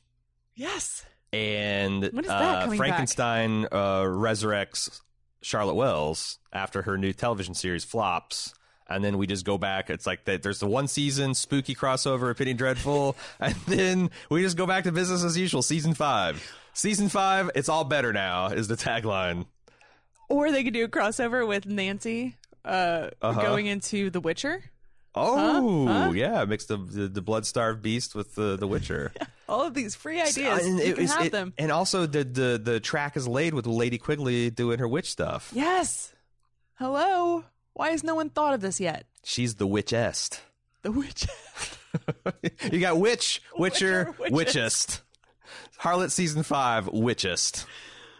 yes, 0.55 1.05
and 1.33 2.03
When 2.11 2.23
is 2.25 2.29
that 2.29 2.67
uh, 2.69 2.71
Frankenstein 2.75 3.65
uh, 3.71 4.01
resurrects 4.03 5.01
Charlotte 5.41 5.75
Wells 5.75 6.39
after 6.51 6.83
her 6.83 6.97
new 6.97 7.13
television 7.13 7.53
series 7.53 7.83
flops. 7.83 8.53
And 8.87 9.03
then 9.03 9.17
we 9.17 9.27
just 9.27 9.45
go 9.45 9.57
back. 9.57 9.89
It's 9.89 10.05
like 10.05 10.25
that. 10.25 10.43
There's 10.43 10.59
the 10.59 10.67
one 10.67 10.87
season 10.87 11.33
spooky 11.33 11.73
crossover 11.73 12.29
of 12.29 12.37
Penny 12.37 12.53
Dreadful, 12.53 13.15
and 13.39 13.55
then 13.65 14.11
we 14.29 14.41
just 14.41 14.57
go 14.57 14.67
back 14.67 14.83
to 14.83 14.91
business 14.91 15.23
as 15.23 15.37
usual. 15.37 15.61
Season 15.61 15.93
five, 15.93 16.45
season 16.73 17.07
five. 17.09 17.49
It's 17.55 17.69
all 17.69 17.85
better 17.85 18.11
now. 18.13 18.47
Is 18.47 18.67
the 18.67 18.75
tagline? 18.75 19.45
or 20.29 20.51
they 20.51 20.63
could 20.63 20.73
do 20.73 20.83
a 20.83 20.87
crossover 20.87 21.47
with 21.47 21.65
Nancy 21.65 22.35
uh, 22.65 23.09
Uh-huh. 23.21 23.41
going 23.41 23.67
into 23.67 24.09
The 24.09 24.19
Witcher. 24.19 24.63
Oh, 25.15 25.85
Huh? 25.87 26.11
yeah, 26.13 26.43
mix 26.45 26.65
the 26.65 26.77
the, 26.77 27.07
the 27.07 27.21
blood 27.21 27.45
starved 27.45 27.81
beast 27.81 28.15
with 28.15 28.35
the 28.35 28.55
the 28.57 28.67
Witcher. 28.67 29.11
All 29.49 29.61
of 29.67 29.73
these 29.73 29.93
free 29.95 30.19
ideas, 30.21 30.65
And 30.65 30.79
you 30.79 30.85
it 30.85 30.95
can 30.95 31.07
have 31.07 31.25
it- 31.27 31.31
them. 31.31 31.53
and 31.57 31.71
also 31.71 32.05
the, 32.05 32.23
the 32.23 32.59
the 32.63 32.79
track 32.79 33.15
is 33.17 33.27
laid 33.27 33.53
with 33.53 33.67
Lady 33.67 33.97
Quigley 33.97 34.49
doing 34.49 34.79
her 34.79 34.87
witch 34.87 35.11
stuff. 35.11 35.51
Yes. 35.53 36.13
Hello. 36.75 37.43
Why 37.73 37.89
has 37.91 38.03
no 38.03 38.15
one 38.15 38.29
thought 38.29 38.53
of 38.53 38.61
this 38.61 38.79
yet? 38.79 39.05
She's 39.23 39.55
the 39.55 39.67
witchest. 39.67 40.39
The 40.81 40.91
Witch. 40.91 41.27
you 42.71 42.79
got 42.79 42.99
Witch, 42.99 43.41
Witcher, 43.57 44.13
Witcher, 44.19 44.33
Witchest. 44.35 45.01
Harlot 45.79 46.11
season 46.11 46.43
five, 46.43 46.85
Witchest. 46.87 47.65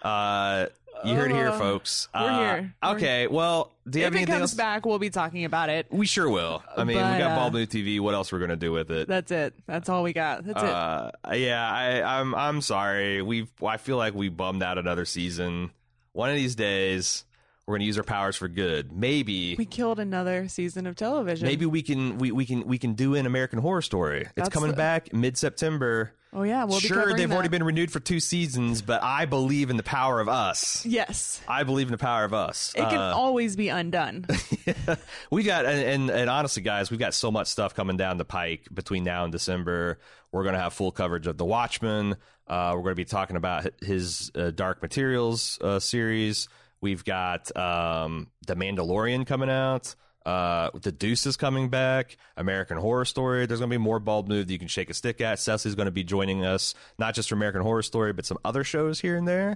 Uh, 0.01 0.67
you 1.05 1.15
heard 1.15 1.31
it 1.31 1.35
here, 1.35 1.49
Uh, 1.49 1.57
folks. 1.59 2.07
we're 2.13 2.19
Uh, 2.21 2.37
here. 2.37 2.73
We're- 2.83 2.95
Okay, 2.95 3.27
well, 3.27 3.71
do 3.89 3.99
you 3.99 4.05
have 4.05 4.13
if 4.13 4.15
it 4.15 4.17
anything 4.23 4.33
comes 4.39 4.51
else? 4.51 4.53
back, 4.55 4.85
we'll 4.85 4.99
be 4.99 5.09
talking 5.09 5.45
about 5.45 5.69
it. 5.69 5.87
We 5.91 6.05
sure 6.05 6.29
will. 6.29 6.63
I 6.75 6.83
mean, 6.83 6.97
we 6.97 7.03
But, 7.03 7.17
got 7.17 7.31
uh, 7.31 7.35
Bald 7.35 7.53
Move 7.53 7.69
TV. 7.69 7.99
What 7.99 8.13
else 8.13 8.31
we're 8.31 8.39
gonna 8.39 8.55
do 8.55 8.71
with 8.71 8.91
it? 8.91 9.07
That's 9.07 9.31
it. 9.31 9.53
That's 9.67 9.89
all 9.89 10.03
we 10.03 10.13
got. 10.13 10.45
That's 10.45 10.61
it. 10.63 10.69
Uh, 10.69 11.11
yeah, 11.33 11.69
I, 11.71 12.19
I'm 12.19 12.33
I'm 12.35 12.61
sorry. 12.61 13.21
We've 13.21 13.49
I 13.65 13.77
feel 13.77 13.97
like 13.97 14.13
we 14.13 14.29
bummed 14.29 14.63
out 14.63 14.77
another 14.77 15.05
season. 15.05 15.71
One 16.13 16.29
of 16.29 16.35
these 16.35 16.55
days, 16.55 17.25
we're 17.65 17.75
gonna 17.75 17.85
use 17.85 17.97
our 17.97 18.03
powers 18.03 18.35
for 18.35 18.47
good. 18.47 18.91
Maybe 18.91 19.55
We 19.57 19.65
killed 19.65 19.99
another 19.99 20.47
season 20.47 20.85
of 20.85 20.95
television. 20.95 21.47
maybe 21.47 21.65
we 21.65 21.81
can 21.81 22.17
we, 22.17 22.31
we 22.31 22.45
can 22.45 22.65
we 22.67 22.77
can 22.77 22.93
do 22.93 23.15
an 23.15 23.25
American 23.25 23.59
Horror 23.59 23.81
Story. 23.81 24.21
It's 24.21 24.31
That's 24.35 24.49
coming 24.49 24.71
the- 24.71 24.77
back 24.77 25.13
mid 25.13 25.37
September. 25.37 26.13
Oh 26.35 26.43
yeah, 26.43 26.63
we'll 26.63 26.79
sure, 26.79 27.15
they've 27.15 27.31
already 27.31 27.49
been 27.49 27.63
renewed 27.63 27.91
for 27.91 27.99
two 27.99 28.19
seasons, 28.19 28.81
but 28.81 29.03
I 29.03 29.25
believe 29.25 29.69
in 29.69 29.77
the 29.77 29.83
power 29.83 30.19
of 30.19 30.27
us. 30.27 30.83
Yes, 30.85 31.41
I 31.47 31.63
believe 31.63 31.87
in 31.87 31.91
the 31.91 31.97
power 31.99 32.23
of 32.23 32.33
us. 32.33 32.73
it 32.75 32.79
can 32.81 32.97
Uh, 32.97 33.13
always 33.15 33.55
be 33.55 33.69
undone. 33.69 34.25
we 35.31 35.43
got 35.43 35.65
and, 35.65 35.79
and 35.81 36.09
and 36.09 36.29
honestly, 36.29 36.63
guys, 36.63 36.89
we've 36.89 36.99
got 36.99 37.13
so 37.13 37.29
much 37.31 37.47
stuff 37.47 37.75
coming 37.75 37.97
down 37.97 38.17
the 38.17 38.25
pike 38.25 38.67
between 38.73 39.03
now 39.03 39.23
and 39.23 39.31
December. 39.31 39.99
We're 40.31 40.43
gonna 40.43 40.59
have 40.59 40.73
full 40.73 40.91
coverage 40.91 41.27
of 41.27 41.37
the 41.37 41.45
Watchmen. 41.45 42.15
Uh, 42.47 42.73
we're 42.75 42.83
gonna 42.83 42.95
be 42.95 43.05
talking 43.05 43.35
about 43.35 43.67
his 43.81 44.31
uh, 44.35 44.49
Dark 44.51 44.81
Materials 44.81 45.59
uh, 45.61 45.79
series. 45.79 46.47
We've 46.81 47.05
got 47.05 47.55
um, 47.55 48.27
The 48.47 48.55
Mandalorian 48.55 49.25
coming 49.27 49.49
out. 49.49 49.95
Uh, 50.25 50.69
the 50.81 50.91
Deuce 50.91 51.25
is 51.25 51.35
coming 51.35 51.69
back. 51.69 52.17
American 52.37 52.77
Horror 52.77 53.05
Story. 53.05 53.45
There's 53.45 53.59
going 53.59 53.69
to 53.69 53.73
be 53.73 53.77
more 53.77 53.99
Bald 53.99 54.29
Move 54.29 54.47
that 54.47 54.53
you 54.53 54.59
can 54.59 54.67
shake 54.69 54.89
a 54.89 54.93
stick 54.93 55.19
at. 55.21 55.39
Cecily's 55.39 55.75
going 55.75 55.87
to 55.87 55.91
be 55.91 56.03
joining 56.03 56.45
us, 56.45 56.73
not 56.97 57.13
just 57.13 57.29
for 57.29 57.35
American 57.35 57.61
Horror 57.61 57.83
Story, 57.83 58.13
but 58.13 58.25
some 58.25 58.37
other 58.45 58.63
shows 58.63 58.99
here 58.99 59.17
and 59.17 59.27
there. 59.27 59.55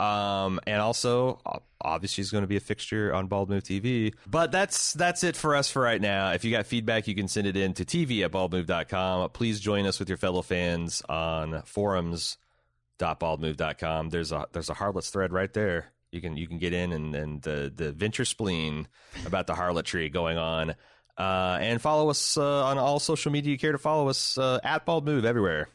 Um, 0.00 0.58
and 0.66 0.80
also, 0.80 1.40
obviously, 1.80 2.24
she's 2.24 2.32
going 2.32 2.42
to 2.42 2.48
be 2.48 2.56
a 2.56 2.60
fixture 2.60 3.14
on 3.14 3.28
Bald 3.28 3.48
Move 3.48 3.62
TV. 3.62 4.12
But 4.26 4.50
that's 4.50 4.92
that's 4.92 5.22
it 5.22 5.36
for 5.36 5.54
us 5.54 5.70
for 5.70 5.80
right 5.82 6.00
now. 6.00 6.32
If 6.32 6.44
you 6.44 6.50
got 6.50 6.66
feedback, 6.66 7.06
you 7.06 7.14
can 7.14 7.28
send 7.28 7.46
it 7.46 7.56
in 7.56 7.74
to 7.74 7.84
TV 7.84 8.24
at 8.24 8.32
baldmove.com. 8.32 9.30
Please 9.30 9.60
join 9.60 9.86
us 9.86 10.00
with 10.00 10.08
your 10.08 10.18
fellow 10.18 10.42
fans 10.42 11.00
on 11.08 11.62
forums.baldmove.com. 11.62 14.10
There's 14.10 14.32
a 14.32 14.46
there's 14.52 14.70
a 14.70 14.74
harlots 14.74 15.10
thread 15.10 15.32
right 15.32 15.52
there. 15.52 15.92
You 16.12 16.20
can 16.20 16.36
you 16.36 16.46
can 16.46 16.58
get 16.58 16.72
in 16.72 16.92
and, 16.92 17.14
and 17.14 17.42
the 17.42 17.72
the 17.74 17.92
venture 17.92 18.24
spleen 18.24 18.88
about 19.26 19.46
the 19.46 19.54
harlotry 19.54 20.08
going 20.08 20.38
on. 20.38 20.74
Uh, 21.16 21.58
and 21.60 21.82
follow 21.82 22.10
us 22.10 22.36
uh, 22.36 22.64
on 22.64 22.78
all 22.78 23.00
social 23.00 23.32
media 23.32 23.50
you 23.50 23.58
care 23.58 23.72
to 23.72 23.78
follow 23.78 24.08
us 24.08 24.38
uh, 24.38 24.60
at 24.62 24.86
Bald 24.86 25.04
Move 25.04 25.24
everywhere. 25.24 25.68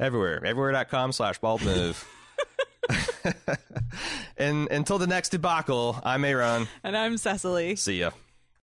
Everywhere. 0.00 0.44
Everywhere.com 0.44 1.12
slash 1.12 1.38
bald 1.38 1.62
move. 1.62 2.04
and 4.36 4.68
until 4.70 4.98
the 4.98 5.06
next 5.06 5.30
debacle, 5.30 6.00
I'm 6.04 6.24
Aaron. 6.24 6.68
And 6.82 6.96
I'm 6.96 7.16
Cecily. 7.16 7.76
See 7.76 8.00
ya. 8.00 8.10